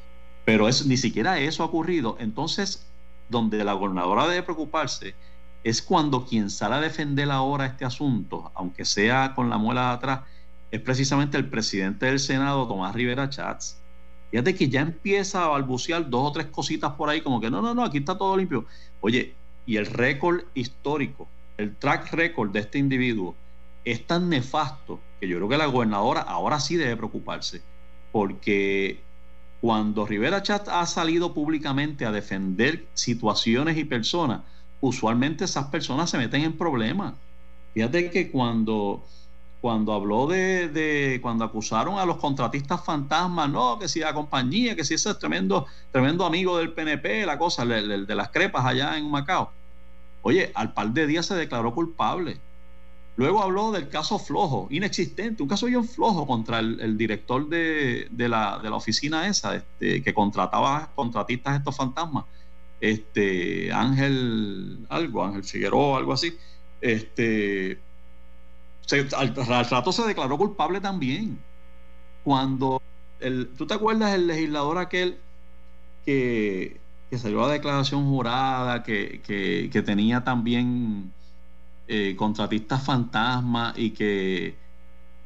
Pero 0.44 0.68
eso, 0.68 0.84
ni 0.86 0.96
siquiera 0.96 1.40
eso 1.40 1.64
ha 1.64 1.66
ocurrido. 1.66 2.16
Entonces, 2.20 2.86
donde 3.28 3.64
la 3.64 3.72
gobernadora 3.72 4.28
debe 4.28 4.44
preocuparse 4.44 5.16
es 5.64 5.82
cuando 5.82 6.24
quien 6.24 6.50
sale 6.50 6.76
a 6.76 6.80
defender 6.80 7.32
ahora 7.32 7.66
este 7.66 7.84
asunto, 7.84 8.52
aunque 8.54 8.84
sea 8.84 9.34
con 9.34 9.50
la 9.50 9.58
muela 9.58 9.90
atrás, 9.90 10.20
es 10.70 10.80
precisamente 10.80 11.36
el 11.36 11.48
presidente 11.48 12.06
del 12.06 12.20
Senado, 12.20 12.68
Tomás 12.68 12.94
Rivera 12.94 13.28
Chats. 13.28 13.78
Fíjate 14.30 14.54
que 14.54 14.68
ya 14.68 14.82
empieza 14.82 15.42
a 15.42 15.48
balbucear 15.48 16.08
dos 16.08 16.28
o 16.28 16.32
tres 16.32 16.46
cositas 16.46 16.92
por 16.92 17.08
ahí, 17.08 17.22
como 17.22 17.40
que 17.40 17.50
no, 17.50 17.60
no, 17.60 17.74
no, 17.74 17.82
aquí 17.82 17.98
está 17.98 18.16
todo 18.16 18.36
limpio. 18.36 18.66
Oye, 19.00 19.34
y 19.66 19.78
el 19.78 19.86
récord 19.86 20.42
histórico, 20.54 21.26
el 21.56 21.74
track 21.74 22.12
record 22.12 22.52
de 22.52 22.60
este 22.60 22.78
individuo 22.78 23.34
es 23.84 24.06
tan 24.06 24.28
nefasto 24.28 25.00
que 25.20 25.28
yo 25.28 25.36
creo 25.36 25.48
que 25.48 25.56
la 25.56 25.66
gobernadora 25.66 26.20
ahora 26.20 26.60
sí 26.60 26.76
debe 26.76 26.96
preocuparse, 26.96 27.62
porque 28.10 29.00
cuando 29.60 30.06
Rivera 30.06 30.42
Chat 30.42 30.68
ha 30.68 30.84
salido 30.86 31.34
públicamente 31.34 32.04
a 32.04 32.12
defender 32.12 32.86
situaciones 32.94 33.76
y 33.76 33.84
personas, 33.84 34.42
usualmente 34.80 35.44
esas 35.44 35.66
personas 35.66 36.10
se 36.10 36.18
meten 36.18 36.42
en 36.42 36.58
problemas. 36.58 37.14
Fíjate 37.72 38.10
que 38.10 38.30
cuando, 38.30 39.04
cuando 39.60 39.92
habló 39.92 40.26
de, 40.26 41.20
cuando 41.22 41.44
acusaron 41.44 41.98
a 41.98 42.04
los 42.04 42.16
contratistas 42.16 42.84
fantasmas, 42.84 43.48
no, 43.48 43.78
que 43.78 43.88
si 43.88 44.00
la 44.00 44.12
compañía, 44.12 44.74
que 44.74 44.84
si 44.84 44.94
ese 44.94 45.10
es 45.10 45.18
tremendo, 45.18 45.66
tremendo 45.92 46.26
amigo 46.26 46.58
del 46.58 46.72
PNP, 46.72 47.24
la 47.24 47.38
cosa, 47.38 47.64
de 47.64 48.14
las 48.14 48.30
crepas 48.30 48.66
allá 48.66 48.98
en 48.98 49.08
Macao. 49.08 49.52
Oye, 50.22 50.50
al 50.54 50.72
par 50.74 50.90
de 50.90 51.06
días 51.06 51.26
se 51.26 51.34
declaró 51.34 51.72
culpable. 51.72 52.40
Luego 53.16 53.42
habló 53.42 53.72
del 53.72 53.88
caso 53.88 54.18
flojo, 54.18 54.68
inexistente, 54.70 55.42
un 55.42 55.48
caso 55.48 55.66
bien 55.66 55.84
flojo 55.86 56.26
contra 56.26 56.60
el, 56.60 56.96
director 56.96 57.46
de, 57.46 58.08
la, 58.16 58.60
oficina 58.72 59.28
esa, 59.28 59.56
este, 59.56 60.02
que 60.02 60.14
contrataba 60.14 60.90
contratistas 60.94 61.58
estos 61.58 61.76
fantasmas, 61.76 62.24
este 62.80 63.70
Ángel 63.70 64.86
algo, 64.88 65.24
Ángel 65.24 65.44
Figueroa, 65.44 65.98
algo 65.98 66.14
así. 66.14 66.36
Este, 66.80 67.78
al, 69.16 69.34
rato 69.36 69.92
se 69.92 70.06
declaró 70.06 70.38
culpable 70.38 70.80
también. 70.80 71.38
Cuando 72.24 72.80
el, 73.20 73.50
¿tú 73.58 73.66
te 73.66 73.74
acuerdas 73.74 74.14
el 74.14 74.26
legislador 74.26 74.78
aquel 74.78 75.18
que, 76.06 76.80
que 77.10 77.18
salió 77.18 77.44
a 77.44 77.52
declaración 77.52 78.06
jurada, 78.08 78.82
que, 78.82 79.20
que 79.70 79.82
tenía 79.82 80.24
también 80.24 81.12
eh, 81.88 82.14
contratistas 82.16 82.84
fantasma 82.84 83.72
y 83.76 83.90
que, 83.90 84.56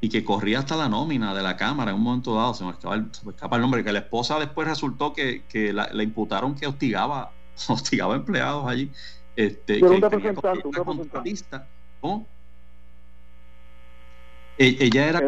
y 0.00 0.08
que 0.08 0.24
corría 0.24 0.60
hasta 0.60 0.76
la 0.76 0.88
nómina 0.88 1.34
de 1.34 1.42
la 1.42 1.56
Cámara 1.56 1.90
en 1.90 1.96
un 1.96 2.02
momento 2.02 2.34
dado, 2.34 2.54
se 2.54 2.64
me 2.64 2.70
escapa 2.70 2.94
el, 2.94 3.10
el 3.52 3.60
nombre, 3.60 3.84
que 3.84 3.92
la 3.92 4.00
esposa 4.00 4.38
después 4.38 4.66
resultó 4.66 5.12
que, 5.12 5.44
que 5.48 5.72
la, 5.72 5.88
le 5.92 6.04
imputaron 6.04 6.54
que 6.54 6.66
hostigaba, 6.66 7.32
hostigaba 7.68 8.16
empleados 8.16 8.66
allí. 8.66 8.90
Este, 9.36 9.84
un 9.84 10.00
representante, 10.00 10.66
un 10.66 10.72
contratista. 10.72 11.66
¿Cómo? 12.00 12.26
E, 14.58 14.76
ella 14.80 15.08
era 15.08 15.20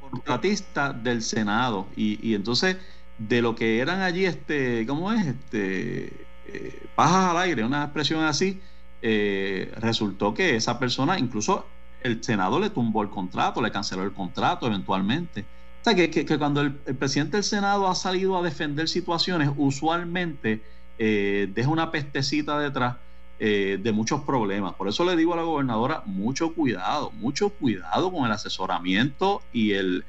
contratista 0.00 0.92
del 0.92 1.22
Senado 1.22 1.86
y, 1.96 2.18
y, 2.28 2.34
entonces 2.34 2.76
de 3.16 3.40
lo 3.40 3.54
que 3.54 3.80
eran 3.80 4.02
allí, 4.02 4.26
este, 4.26 4.86
¿cómo 4.86 5.10
es? 5.12 5.26
Este, 5.26 6.26
eh, 6.46 6.86
pajas 6.94 7.30
al 7.30 7.38
aire, 7.38 7.64
una 7.64 7.84
expresión 7.84 8.22
así, 8.22 8.60
eh, 9.00 9.72
resultó 9.76 10.34
que 10.34 10.56
esa 10.56 10.78
persona, 10.78 11.18
incluso 11.18 11.66
el 12.02 12.22
Senado 12.22 12.58
le 12.58 12.70
tumbó 12.70 13.02
el 13.02 13.10
contrato, 13.10 13.62
le 13.62 13.70
canceló 13.70 14.02
el 14.02 14.12
contrato 14.12 14.66
eventualmente. 14.66 15.44
O 15.80 15.84
sea, 15.84 15.94
que, 15.94 16.38
cuando 16.38 16.60
el, 16.60 16.72
presidente 16.72 17.36
del 17.36 17.44
Senado 17.44 17.88
ha 17.88 17.94
salido 17.94 18.36
a 18.36 18.42
defender 18.42 18.88
situaciones, 18.88 19.50
usualmente 19.56 20.62
eh, 20.98 21.48
deja 21.54 21.68
una 21.68 21.90
pestecita 21.90 22.58
detrás 22.58 22.96
eh, 23.38 23.78
de 23.80 23.92
muchos 23.92 24.22
problemas. 24.22 24.74
Por 24.74 24.88
eso 24.88 25.04
le 25.04 25.14
digo 25.14 25.32
a 25.32 25.36
la 25.36 25.42
gobernadora, 25.42 26.02
mucho 26.04 26.54
cuidado, 26.54 27.12
mucho 27.12 27.50
cuidado 27.50 28.10
con 28.10 28.26
el 28.26 28.32
asesoramiento 28.32 29.42
y 29.52 29.72
el, 29.72 30.04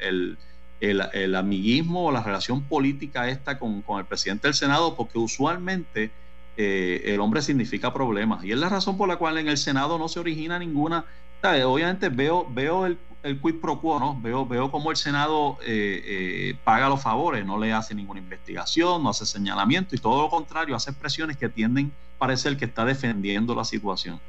el, 0.79 1.35
amiguismo 1.35 2.05
o 2.05 2.11
la 2.11 2.23
relación 2.23 2.63
política 2.63 3.29
esta 3.29 3.59
con, 3.59 3.83
con 3.83 3.99
el 3.99 4.05
presidente 4.05 4.47
del 4.47 4.55
Senado, 4.55 4.95
porque 4.95 5.19
usualmente 5.19 6.11
eh, 6.61 7.13
el 7.13 7.21
hombre 7.21 7.41
significa 7.41 7.93
problemas. 7.93 8.43
Y 8.43 8.51
es 8.51 8.57
la 8.57 8.67
razón 8.67 8.97
por 8.97 9.07
la 9.07 9.15
cual 9.15 9.37
en 9.37 9.47
el 9.47 9.57
Senado 9.57 9.97
no 9.97 10.09
se 10.09 10.19
origina 10.19 10.59
ninguna. 10.59 11.05
Obviamente 11.41 12.09
veo, 12.09 12.45
veo 12.51 12.85
el, 12.85 12.97
quid 13.23 13.61
pro 13.61 13.79
quo, 13.79 13.97
¿no? 13.97 14.19
Veo, 14.19 14.45
veo 14.45 14.69
cómo 14.69 14.91
el 14.91 14.97
Senado 14.97 15.57
eh, 15.61 16.01
eh, 16.03 16.55
paga 16.65 16.89
los 16.89 17.01
favores, 17.01 17.45
no 17.45 17.57
le 17.57 17.71
hace 17.71 17.95
ninguna 17.95 18.19
investigación, 18.19 19.01
no 19.01 19.11
hace 19.11 19.25
señalamiento 19.25 19.95
y 19.95 19.99
todo 19.99 20.23
lo 20.23 20.29
contrario, 20.29 20.75
hace 20.75 20.89
expresiones 20.89 21.37
que 21.37 21.47
tienden 21.47 21.93
a 22.17 22.19
parecer 22.19 22.57
que 22.57 22.65
está 22.65 22.83
defendiendo 22.83 23.55
la 23.55 23.63
situación. 23.63 24.19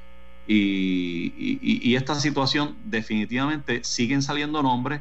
Y, 0.46 1.58
y, 1.60 1.96
esta 1.96 2.14
situación 2.14 2.76
definitivamente 2.84 3.82
siguen 3.82 4.22
saliendo 4.22 4.62
nombres. 4.62 5.00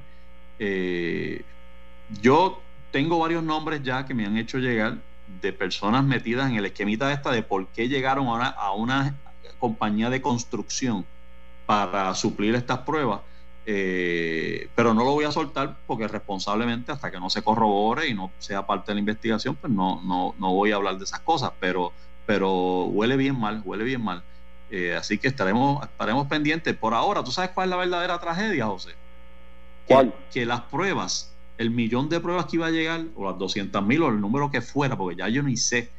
yo 2.22 2.60
tengo 2.92 3.20
varios 3.20 3.44
nombres 3.44 3.84
ya 3.84 4.04
que 4.08 4.16
me 4.16 4.26
han 4.26 4.36
hecho 4.36 4.58
llegar 4.58 4.98
de 5.42 5.54
personas 5.54 6.04
metidas 6.04 6.50
en 6.50 6.58
el 6.58 6.66
esquemita 6.66 7.12
esta 7.14 7.32
de 7.32 7.44
por 7.44 7.68
qué 7.68 7.88
llegaron 7.88 8.28
ahora 8.28 8.48
a 8.48 8.72
una 8.74 9.16
compañía 9.60 10.10
de 10.10 10.22
construcción 10.22 11.06
para 11.66 12.14
suplir 12.16 12.56
estas 12.56 12.80
pruebas. 12.80 13.22
Eh, 13.66 14.70
pero 14.74 14.94
no 14.94 15.04
lo 15.04 15.12
voy 15.12 15.26
a 15.26 15.32
soltar 15.32 15.78
porque 15.86 16.08
responsablemente 16.08 16.92
hasta 16.92 17.12
que 17.12 17.20
no 17.20 17.30
se 17.30 17.44
corrobore 17.44 18.08
y 18.08 18.16
no 18.16 18.32
sea 18.40 18.66
parte 18.66 18.92
de 18.92 18.96
la 18.96 19.00
investigación, 19.02 19.56
pues 19.56 19.72
no, 19.72 20.02
no, 20.02 20.34
no 20.40 20.54
voy 20.54 20.72
a 20.72 20.78
hablar 20.78 20.98
de 20.98 21.04
esas 21.04 21.20
cosas, 21.20 21.52
pero, 21.60 21.94
pero 22.26 22.86
huele 22.86 23.16
bien 23.16 23.40
mal, 23.40 23.62
huele 23.64 23.84
bien 23.84 24.04
mal. 24.04 24.24
Eh, 24.72 24.96
así 24.96 25.18
que 25.18 25.28
estaremos, 25.28 25.84
estaremos 25.84 26.28
pendientes. 26.28 26.76
Por 26.76 26.94
ahora, 26.94 27.24
¿tú 27.24 27.32
sabes 27.32 27.52
cuál 27.52 27.68
es 27.68 27.72
la 27.72 27.78
verdadera 27.78 28.20
tragedia, 28.20 28.66
José? 28.66 28.96
que 30.32 30.46
las 30.46 30.62
pruebas 30.62 31.34
el 31.60 31.72
millón 31.72 32.08
de 32.08 32.22
pruebas 32.22 32.46
que 32.46 32.56
iba 32.56 32.68
a 32.68 32.72
llegar, 32.72 33.06
o 33.16 33.30
las 33.30 33.38
200 33.38 33.86
mil, 33.86 34.02
o 34.02 34.08
el 34.08 34.22
número 34.22 34.50
que 34.50 34.62
fuera, 34.62 34.98
porque 34.98 35.18
ya 35.18 35.28
yo 35.28 35.44
ni 35.44 35.58
sé, 35.58 35.92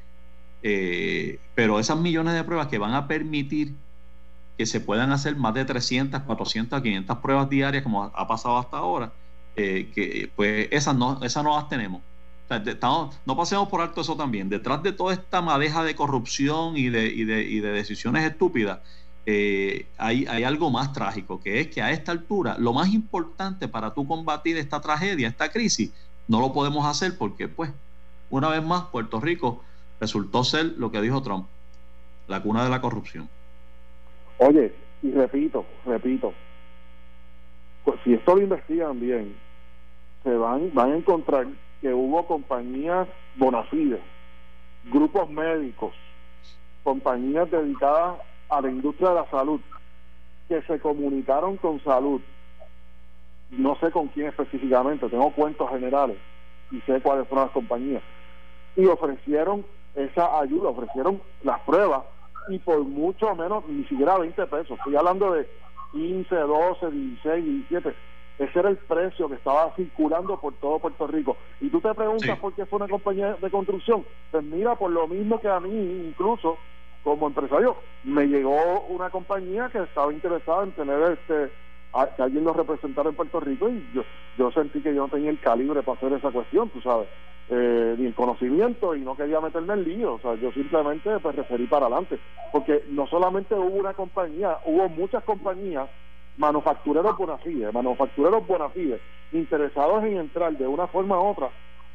eh, 0.63 1.39
pero 1.55 1.79
esas 1.79 1.99
millones 1.99 2.33
de 2.33 2.43
pruebas 2.45 2.69
que 2.69 2.79
van 2.79 2.95
a 2.95 3.07
permitir 3.07 3.75
que 4.57 4.65
se 4.65 4.81
puedan 4.81 5.13
hacer 5.13 5.37
más 5.37 5.53
de 5.53 5.67
300, 5.67 6.23
400, 6.23 6.81
500 6.81 7.19
pruebas 7.19 7.51
diarias, 7.51 7.83
como 7.83 8.05
ha 8.05 8.27
pasado 8.27 8.57
hasta 8.57 8.79
ahora, 8.79 9.13
eh, 9.55 9.91
que 9.95 10.31
pues 10.35 10.69
esas 10.71 10.97
no, 10.97 11.23
esas 11.23 11.45
no 11.45 11.55
las 11.55 11.69
tenemos. 11.69 12.01
no 13.27 13.37
pasemos 13.37 13.69
por 13.69 13.83
alto 13.83 14.01
eso 14.01 14.17
también. 14.17 14.49
Detrás 14.49 14.83
de 14.83 14.93
toda 14.93 15.13
esta 15.13 15.43
madeja 15.43 15.85
de 15.85 15.95
corrupción 15.95 16.79
y 16.79 16.89
de, 16.89 17.07
y 17.07 17.25
de, 17.25 17.43
y 17.43 17.61
de 17.61 17.71
decisiones 17.71 18.25
estúpidas, 18.25 18.79
eh, 19.27 19.87
hay, 19.99 20.25
algo 20.25 20.71
más 20.71 20.93
trágico, 20.93 21.41
que 21.41 21.61
es 21.61 21.69
que 21.69 21.83
a 21.83 21.91
esta 21.91 22.13
altura 22.13 22.57
lo 22.59 22.73
más 22.73 22.93
importante 22.93 23.69
para 23.69 23.93
tú 23.93 24.07
combatir 24.07 24.57
esta 24.57 24.81
tragedia, 24.81 25.29
esta 25.29 25.51
crisis, 25.51 25.93
no 26.27 26.41
lo 26.41 26.53
podemos 26.53 26.87
hacer 26.87 27.19
porque, 27.19 27.49
pues, 27.49 27.71
una 28.31 28.49
vez 28.49 28.63
más, 28.63 28.85
Puerto 28.85 29.21
Rico 29.21 29.63
resultó 30.01 30.45
ser 30.45 30.75
lo 30.79 30.91
que 30.91 31.01
dijo 31.01 31.23
Trump, 31.23 31.47
la 32.29 32.43
cuna 32.43 32.65
de 32.65 32.71
la 32.71 32.81
corrupción. 32.81 33.29
Oye, 34.39 34.73
y 35.03 35.11
repito, 35.13 35.67
repito, 35.85 36.33
pues, 37.85 38.01
si 38.05 38.15
esto 38.15 38.37
lo 38.37 38.43
investigan 38.43 38.99
bien, 38.99 39.37
se 40.23 40.35
van, 40.35 40.73
van 40.73 40.93
a 40.93 40.97
encontrar 40.97 41.47
que 41.81 41.93
hubo 41.93 42.27
compañías 42.27 43.07
bonafides, 43.37 44.01
grupos 44.91 45.29
médicos, 45.29 45.95
compañías 46.83 47.51
dedicadas 47.51 48.19
a 48.51 48.61
la 48.61 48.71
industria 48.71 49.11
de 49.11 49.15
la 49.17 49.31
salud 49.31 49.61
que 50.49 50.63
se 50.63 50.81
comunicaron 50.81 51.57
con 51.57 51.83
salud, 51.85 52.21
no 53.51 53.77
sé 53.77 53.91
con 53.91 54.09
quién 54.09 54.29
específicamente, 54.29 55.09
tengo 55.09 55.33
cuentos 55.33 55.71
generales 55.71 56.17
y 56.71 56.81
sé 56.83 57.01
cuáles 57.01 57.27
fueron 57.29 57.47
las 57.47 57.55
compañías, 57.55 58.03
y 58.77 58.87
ofrecieron 58.87 59.65
esa 59.95 60.39
ayuda, 60.41 60.71
ofrecieron 60.71 61.21
las 61.43 61.61
pruebas 61.61 62.03
y 62.49 62.59
por 62.59 62.81
mucho 62.81 63.35
menos 63.35 63.67
ni 63.69 63.85
siquiera 63.85 64.19
20 64.19 64.47
pesos, 64.47 64.79
estoy 64.79 64.97
hablando 64.97 65.33
de 65.33 65.49
15, 65.93 66.35
12, 66.35 66.91
16, 66.91 67.45
17. 67.45 67.95
Ese 68.39 68.59
era 68.59 68.71
el 68.71 68.77
precio 68.79 69.29
que 69.29 69.35
estaba 69.35 69.75
circulando 69.77 70.41
por 70.41 70.55
todo 70.55 70.79
Puerto 70.79 71.07
Rico. 71.07 71.37
Y 71.61 71.69
tú 71.69 71.81
te 71.81 71.93
preguntas 71.93 72.39
por 72.39 72.55
qué 72.55 72.65
fue 72.65 72.79
una 72.79 72.89
compañía 72.89 73.35
de 73.35 73.51
construcción. 73.51 74.05
Pues 74.31 74.43
mira, 74.45 74.77
por 74.77 74.91
lo 74.91 75.07
mismo 75.07 75.39
que 75.41 75.49
a 75.49 75.61
mí, 75.61 75.71
incluso 76.09 76.57
como 77.03 77.27
empresario, 77.27 77.77
me 78.05 78.27
llegó 78.27 78.87
una 78.89 79.11
compañía 79.11 79.69
que 79.71 79.83
estaba 79.83 80.13
interesada 80.13 80.65
en 80.65 80.73
tener 80.73 81.13
este 81.13 81.53
que 82.17 82.23
alguien 82.23 82.45
lo 82.45 82.53
representara 82.53 83.09
en 83.09 83.17
Puerto 83.17 83.41
Rico 83.41 83.69
y 83.69 83.85
yo 83.93 84.05
yo 84.39 84.51
sentí 84.53 84.81
que 84.81 84.95
yo 84.95 85.03
no 85.03 85.09
tenía 85.09 85.31
el 85.31 85.41
calibre 85.41 85.83
para 85.83 85.99
hacer 85.99 86.13
esa 86.13 86.31
cuestión, 86.31 86.69
tú 86.71 86.81
sabes, 86.81 87.09
eh, 87.49 87.97
ni 87.99 88.07
el 88.07 88.15
conocimiento 88.15 88.95
y 88.95 89.01
no 89.01 89.17
quería 89.17 89.41
meterme 89.41 89.75
en 89.75 89.85
lío, 89.85 90.15
o 90.15 90.21
sea, 90.21 90.35
yo 90.37 90.53
simplemente 90.53 91.19
pues 91.19 91.35
referí 91.35 91.67
para 91.67 91.87
adelante, 91.87 92.19
porque 92.53 92.85
no 92.91 93.07
solamente 93.09 93.55
hubo 93.55 93.77
una 93.77 93.93
compañía, 93.93 94.59
hubo 94.65 94.89
muchas 94.89 95.25
compañías 95.25 95.89
manufactureros 96.37 97.17
bonafide, 97.19 97.73
manufactureros 97.73 98.47
bonafide, 98.47 99.01
interesados 99.33 100.05
en 100.05 100.19
entrar 100.19 100.57
de 100.57 100.67
una 100.67 100.87
forma 100.87 101.21
u 101.21 101.27
otra 101.31 101.51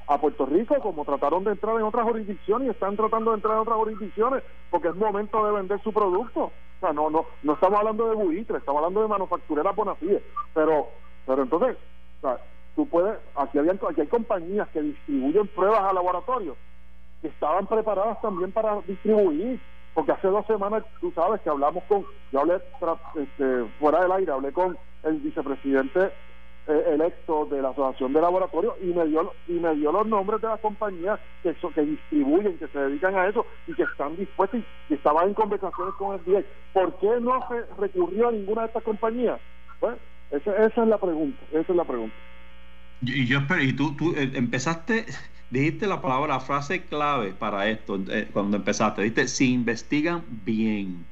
a 0.08 0.20
Puerto 0.20 0.46
Rico 0.46 0.80
como 0.80 1.04
trataron 1.04 1.44
de 1.44 1.52
entrar 1.52 1.76
en 1.78 1.84
otras 1.84 2.06
jurisdicciones 2.06 2.68
y 2.68 2.72
están 2.72 2.96
tratando 2.96 3.32
de 3.32 3.38
entrar 3.38 3.56
en 3.56 3.62
otras 3.62 3.78
jurisdicciones 3.78 4.44
porque 4.70 4.90
es 4.90 4.96
momento 4.96 5.46
de 5.46 5.54
vender 5.54 5.82
su 5.82 5.92
producto. 5.92 6.46
O 6.46 6.80
sea, 6.80 6.94
no 6.94 7.10
no 7.10 7.26
no 7.44 7.54
estamos 7.54 7.80
hablando 7.80 8.10
de 8.10 8.16
buitres, 8.16 8.60
estamos 8.60 8.80
hablando 8.80 9.02
de 9.02 9.08
manufactureras 9.08 9.76
bonafide, 9.76 10.24
pero 10.54 10.88
pero 11.26 11.44
entonces, 11.44 11.78
o 12.20 12.22
sea, 12.22 12.40
tú 12.76 12.88
puedes 12.88 13.18
aquí 13.36 13.58
habían 13.58 13.80
aquí 13.90 14.02
hay 14.02 14.08
compañías 14.08 14.68
que 14.70 14.82
distribuyen 14.82 15.48
pruebas 15.48 15.82
a 15.82 15.94
laboratorios 15.94 16.58
que 17.22 17.30
estaban 17.30 17.66
preparadas 17.66 18.22
también 18.22 18.52
para 18.52 18.82
distribuir 18.82 19.60
porque 19.94 20.12
hace 20.12 20.28
dos 20.28 20.46
semanas 20.46 20.84
tú 21.00 21.12
sabes 21.14 21.42
que 21.42 21.50
hablamos 21.50 21.84
con 21.86 22.06
yo 22.32 22.42
hablé 22.42 22.62
este, 23.16 23.66
fuera 23.80 24.02
del 24.02 24.12
aire 24.12 24.32
hablé 24.32 24.52
con 24.52 24.78
el 25.04 25.20
vicepresidente 25.20 26.12
eh, 26.68 26.84
electo 26.94 27.46
de 27.46 27.62
la 27.62 27.70
asociación 27.70 28.14
de 28.14 28.22
laboratorios 28.22 28.74
y 28.82 28.88
me 28.88 29.06
dio 29.06 29.34
y 29.48 29.54
me 29.54 29.76
dio 29.76 29.92
los 29.92 30.08
nombres 30.08 30.42
de 30.42 30.48
las 30.48 30.60
compañías 30.60 31.20
que 31.44 31.54
que 31.54 31.82
distribuyen 31.82 32.58
que 32.58 32.68
se 32.68 32.80
dedican 32.80 33.16
a 33.16 33.28
eso 33.28 33.46
y 33.68 33.74
que 33.74 33.84
están 33.84 34.16
dispuestas 34.16 34.62
y, 34.90 34.94
estaban 34.94 35.30
en 35.30 35.34
conversaciones 35.34 35.94
con 35.96 36.14
el 36.14 36.20
FDA 36.22 36.44
¿por 36.74 36.98
qué 37.00 37.20
no 37.22 37.40
se 37.48 37.64
recurrió 37.80 38.30
a 38.30 38.32
ninguna 38.32 38.62
de 38.62 38.68
estas 38.68 38.84
compañías? 38.84 39.40
pues 39.80 39.96
esa, 40.32 40.52
esa 40.66 40.84
es 40.84 40.88
la 40.88 40.98
pregunta 40.98 41.40
esa 41.52 41.72
es 41.72 41.76
la 41.76 41.86
pregunta 41.86 42.16
y 43.02 43.26
yo 43.28 43.40
espero 43.40 43.62
y 43.62 43.74
tú, 43.74 43.96
tú 43.96 44.14
eh, 44.16 44.32
empezaste 44.34 45.06
dijiste 45.50 45.88
la 45.88 46.02
palabra, 46.02 46.36
la 46.36 46.40
frase 46.40 46.84
clave 46.84 47.34
para 47.34 47.70
esto 47.70 48.00
eh, 48.10 48.28
cuando 48.32 48.58
empezaste. 48.58 49.02
Dijiste, 49.02 49.28
si 49.28 49.54
investigan 49.54 50.24
bien. 50.44 51.06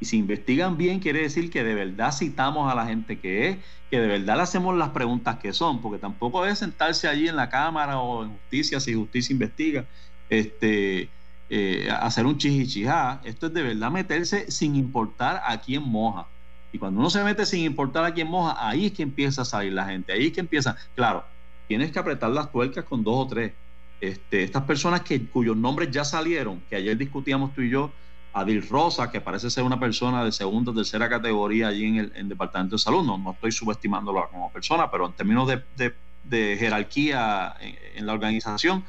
Y 0.00 0.04
si 0.04 0.18
investigan 0.18 0.76
bien 0.76 1.00
quiere 1.00 1.22
decir 1.22 1.50
que 1.50 1.64
de 1.64 1.74
verdad 1.74 2.12
citamos 2.12 2.70
a 2.70 2.74
la 2.74 2.86
gente 2.86 3.18
que 3.18 3.48
es, 3.48 3.56
que 3.90 3.98
de 3.98 4.06
verdad 4.06 4.36
le 4.36 4.42
hacemos 4.42 4.76
las 4.76 4.90
preguntas 4.90 5.38
que 5.38 5.52
son, 5.52 5.80
porque 5.80 5.98
tampoco 5.98 6.44
es 6.46 6.58
sentarse 6.58 7.08
allí 7.08 7.28
en 7.28 7.36
la 7.36 7.48
Cámara 7.48 7.98
o 7.98 8.24
en 8.24 8.30
justicia, 8.30 8.80
si 8.80 8.94
justicia 8.94 9.32
investiga, 9.32 9.86
este, 10.28 11.08
eh, 11.50 11.88
hacer 12.00 12.26
un 12.26 12.38
chichichijá. 12.38 13.20
Esto 13.24 13.46
es 13.46 13.54
de 13.54 13.62
verdad 13.62 13.90
meterse 13.90 14.50
sin 14.50 14.76
importar 14.76 15.42
a 15.44 15.60
quién 15.60 15.82
moja. 15.82 16.26
Y 16.72 16.78
cuando 16.78 17.00
uno 17.00 17.10
se 17.10 17.24
mete 17.24 17.46
sin 17.46 17.64
importar 17.64 18.04
a 18.04 18.12
quién 18.12 18.28
moja, 18.28 18.56
ahí 18.58 18.86
es 18.86 18.92
que 18.92 19.02
empieza 19.02 19.42
a 19.42 19.44
salir 19.44 19.72
la 19.72 19.86
gente, 19.86 20.12
ahí 20.12 20.26
es 20.26 20.32
que 20.32 20.40
empieza, 20.40 20.76
claro, 20.94 21.24
tienes 21.66 21.90
que 21.90 21.98
apretar 21.98 22.30
las 22.30 22.52
tuercas 22.52 22.84
con 22.84 23.02
dos 23.02 23.26
o 23.26 23.26
tres. 23.26 23.52
Este, 24.00 24.44
estas 24.44 24.62
personas 24.62 25.00
que, 25.00 25.26
cuyos 25.26 25.56
nombres 25.56 25.90
ya 25.90 26.04
salieron, 26.04 26.62
que 26.68 26.76
ayer 26.76 26.96
discutíamos 26.96 27.52
tú 27.54 27.62
y 27.62 27.70
yo, 27.70 27.90
Adil 28.32 28.66
Rosa, 28.68 29.10
que 29.10 29.20
parece 29.20 29.50
ser 29.50 29.64
una 29.64 29.80
persona 29.80 30.24
de 30.24 30.32
segunda 30.32 30.72
o 30.72 30.74
tercera 30.74 31.08
categoría 31.08 31.68
allí 31.68 31.86
en 31.86 32.10
el, 32.14 32.28
Departamento 32.28 32.76
de 32.76 32.80
Salud, 32.80 33.04
no, 33.04 33.32
estoy 33.32 33.52
subestimándolo 33.52 34.28
como 34.30 34.52
persona, 34.52 34.90
pero 34.90 35.06
en 35.06 35.12
términos 35.12 35.48
de, 35.48 36.56
jerarquía 36.58 37.56
en, 37.94 38.06
la 38.06 38.12
organización, 38.12 38.84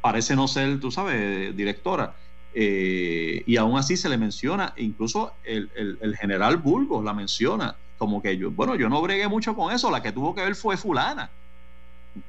parece 0.00 0.34
no 0.34 0.48
ser, 0.48 0.80
tú 0.80 0.90
sabes, 0.90 1.56
directora. 1.56 2.14
Eh, 2.54 3.42
y 3.46 3.56
aún 3.56 3.78
así 3.78 3.96
se 3.96 4.08
le 4.08 4.16
menciona, 4.16 4.72
incluso 4.78 5.34
el, 5.44 5.70
general 6.18 6.56
Burgos 6.56 7.04
la 7.04 7.12
menciona, 7.12 7.76
como 7.98 8.22
que 8.22 8.36
yo, 8.36 8.50
bueno, 8.50 8.74
yo 8.74 8.88
no 8.88 9.02
bregué 9.02 9.28
mucho 9.28 9.54
con 9.54 9.72
eso, 9.72 9.90
la 9.90 10.02
que 10.02 10.12
tuvo 10.12 10.34
que 10.34 10.42
ver 10.42 10.54
fue 10.54 10.76
fulana 10.76 11.30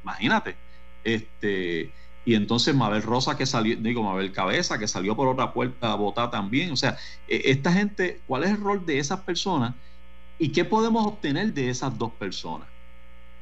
imagínate. 0.03 0.55
Este, 1.03 1.91
y 2.25 2.35
entonces 2.35 2.75
Mabel 2.75 3.01
Rosa 3.01 3.37
que 3.37 3.45
salió, 3.45 3.75
digo 3.77 4.03
Mabel 4.03 4.31
Cabeza 4.31 4.77
que 4.77 4.87
salió 4.87 5.15
por 5.15 5.27
otra 5.27 5.53
puerta 5.53 5.91
a 5.91 5.95
votar 5.95 6.29
también. 6.29 6.71
O 6.71 6.77
sea, 6.77 6.97
e, 7.27 7.43
esta 7.45 7.71
gente, 7.71 8.21
¿cuál 8.27 8.43
es 8.43 8.51
el 8.51 8.57
rol 8.57 8.85
de 8.85 8.99
esas 8.99 9.21
personas 9.21 9.73
y 10.37 10.51
qué 10.51 10.65
podemos 10.65 11.05
obtener 11.05 11.53
de 11.53 11.69
esas 11.69 11.97
dos 11.97 12.11
personas? 12.11 12.67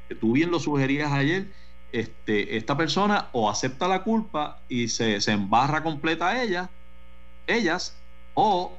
Que 0.07 0.15
tú 0.15 0.33
bien 0.33 0.51
lo 0.51 0.59
sugerías 0.59 1.11
ayer, 1.11 1.51
este, 1.91 2.57
esta 2.57 2.77
persona 2.77 3.29
o 3.31 3.49
acepta 3.49 3.87
la 3.87 4.03
culpa 4.03 4.61
y 4.69 4.87
se, 4.89 5.19
se 5.21 5.31
embarra 5.31 5.83
completa 5.83 6.29
a 6.29 6.43
ella, 6.43 6.69
ellas, 7.47 7.97
o, 8.35 8.77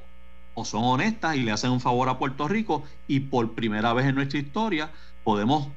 o 0.53 0.65
son 0.65 0.83
honestas 0.83 1.35
y 1.35 1.41
le 1.41 1.51
hacen 1.51 1.71
un 1.71 1.81
favor 1.81 2.09
a 2.09 2.17
Puerto 2.17 2.47
Rico 2.47 2.83
y 3.07 3.19
por 3.21 3.53
primera 3.53 3.93
vez 3.93 4.05
en 4.05 4.15
nuestra 4.15 4.39
historia 4.39 4.91
podemos 5.23 5.67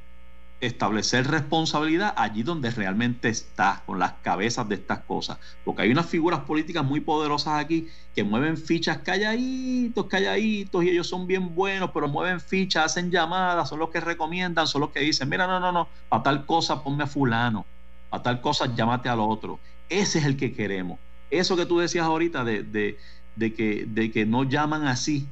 establecer 0.62 1.26
responsabilidad 1.26 2.14
allí 2.16 2.44
donde 2.44 2.70
realmente 2.70 3.28
está, 3.28 3.82
con 3.84 3.98
las 3.98 4.12
cabezas 4.22 4.68
de 4.68 4.76
estas 4.76 5.00
cosas. 5.00 5.38
Porque 5.64 5.82
hay 5.82 5.90
unas 5.90 6.06
figuras 6.06 6.40
políticas 6.40 6.84
muy 6.84 7.00
poderosas 7.00 7.58
aquí 7.58 7.88
que 8.14 8.22
mueven 8.22 8.56
fichas 8.56 8.98
calladitos, 8.98 10.06
calladitos, 10.06 10.84
y 10.84 10.90
ellos 10.90 11.08
son 11.08 11.26
bien 11.26 11.56
buenos, 11.56 11.90
pero 11.92 12.06
mueven 12.06 12.40
fichas, 12.40 12.84
hacen 12.86 13.10
llamadas, 13.10 13.68
son 13.68 13.80
los 13.80 13.90
que 13.90 14.00
recomiendan, 14.00 14.68
son 14.68 14.82
los 14.82 14.90
que 14.90 15.00
dicen, 15.00 15.28
mira, 15.28 15.48
no, 15.48 15.58
no, 15.58 15.72
no, 15.72 15.88
para 16.08 16.22
tal 16.22 16.46
cosa 16.46 16.82
ponme 16.84 17.02
a 17.02 17.06
fulano, 17.08 17.66
para 18.08 18.22
tal 18.22 18.40
cosa 18.40 18.72
llámate 18.72 19.08
al 19.08 19.18
otro. 19.18 19.58
Ese 19.88 20.20
es 20.20 20.24
el 20.24 20.36
que 20.36 20.52
queremos. 20.52 21.00
Eso 21.28 21.56
que 21.56 21.66
tú 21.66 21.80
decías 21.80 22.06
ahorita 22.06 22.44
de, 22.44 22.62
de, 22.62 22.98
de 23.34 23.52
que, 23.52 23.84
de 23.88 24.12
que 24.12 24.26
no 24.26 24.44
llaman 24.44 24.86
así 24.86 25.26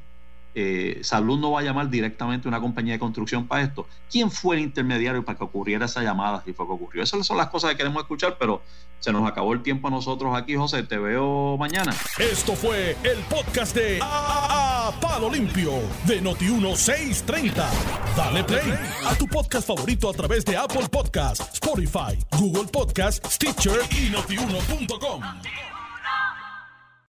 eh, 0.54 1.00
Salud 1.02 1.38
no 1.38 1.52
va 1.52 1.60
a 1.60 1.62
llamar 1.62 1.90
directamente 1.90 2.48
a 2.48 2.50
una 2.50 2.60
compañía 2.60 2.94
de 2.94 2.98
construcción 2.98 3.46
para 3.46 3.62
esto. 3.62 3.86
¿Quién 4.10 4.30
fue 4.30 4.56
el 4.56 4.62
intermediario 4.62 5.24
para 5.24 5.38
que 5.38 5.44
ocurriera 5.44 5.86
esa 5.86 6.02
llamada? 6.02 6.42
Si 6.44 6.52
fue 6.52 6.66
que 6.66 6.72
ocurrió. 6.72 7.02
Esas 7.02 7.26
son 7.26 7.36
las 7.36 7.48
cosas 7.48 7.70
que 7.70 7.76
queremos 7.76 8.02
escuchar, 8.02 8.36
pero 8.38 8.62
se 8.98 9.12
nos 9.12 9.26
acabó 9.26 9.52
el 9.52 9.62
tiempo 9.62 9.88
a 9.88 9.90
nosotros 9.90 10.36
aquí, 10.36 10.56
José. 10.56 10.82
Te 10.82 10.98
veo 10.98 11.56
mañana. 11.56 11.94
Esto 12.18 12.54
fue 12.54 12.96
el 13.02 13.18
podcast 13.28 13.74
de 13.74 13.98
a, 14.02 14.92
Palo 15.00 15.30
Limpio 15.30 15.72
de 16.06 16.22
Noti1630. 16.22 17.64
Dale 18.16 18.44
play 18.44 18.74
a 19.06 19.14
tu 19.14 19.26
podcast 19.26 19.66
favorito 19.66 20.10
a 20.10 20.12
través 20.12 20.44
de 20.44 20.56
Apple 20.56 20.88
Podcasts, 20.90 21.54
Spotify, 21.54 22.18
Google 22.38 22.68
Podcasts, 22.70 23.34
Stitcher 23.34 23.80
y 23.90 24.10
notiuno.com. 24.10 25.22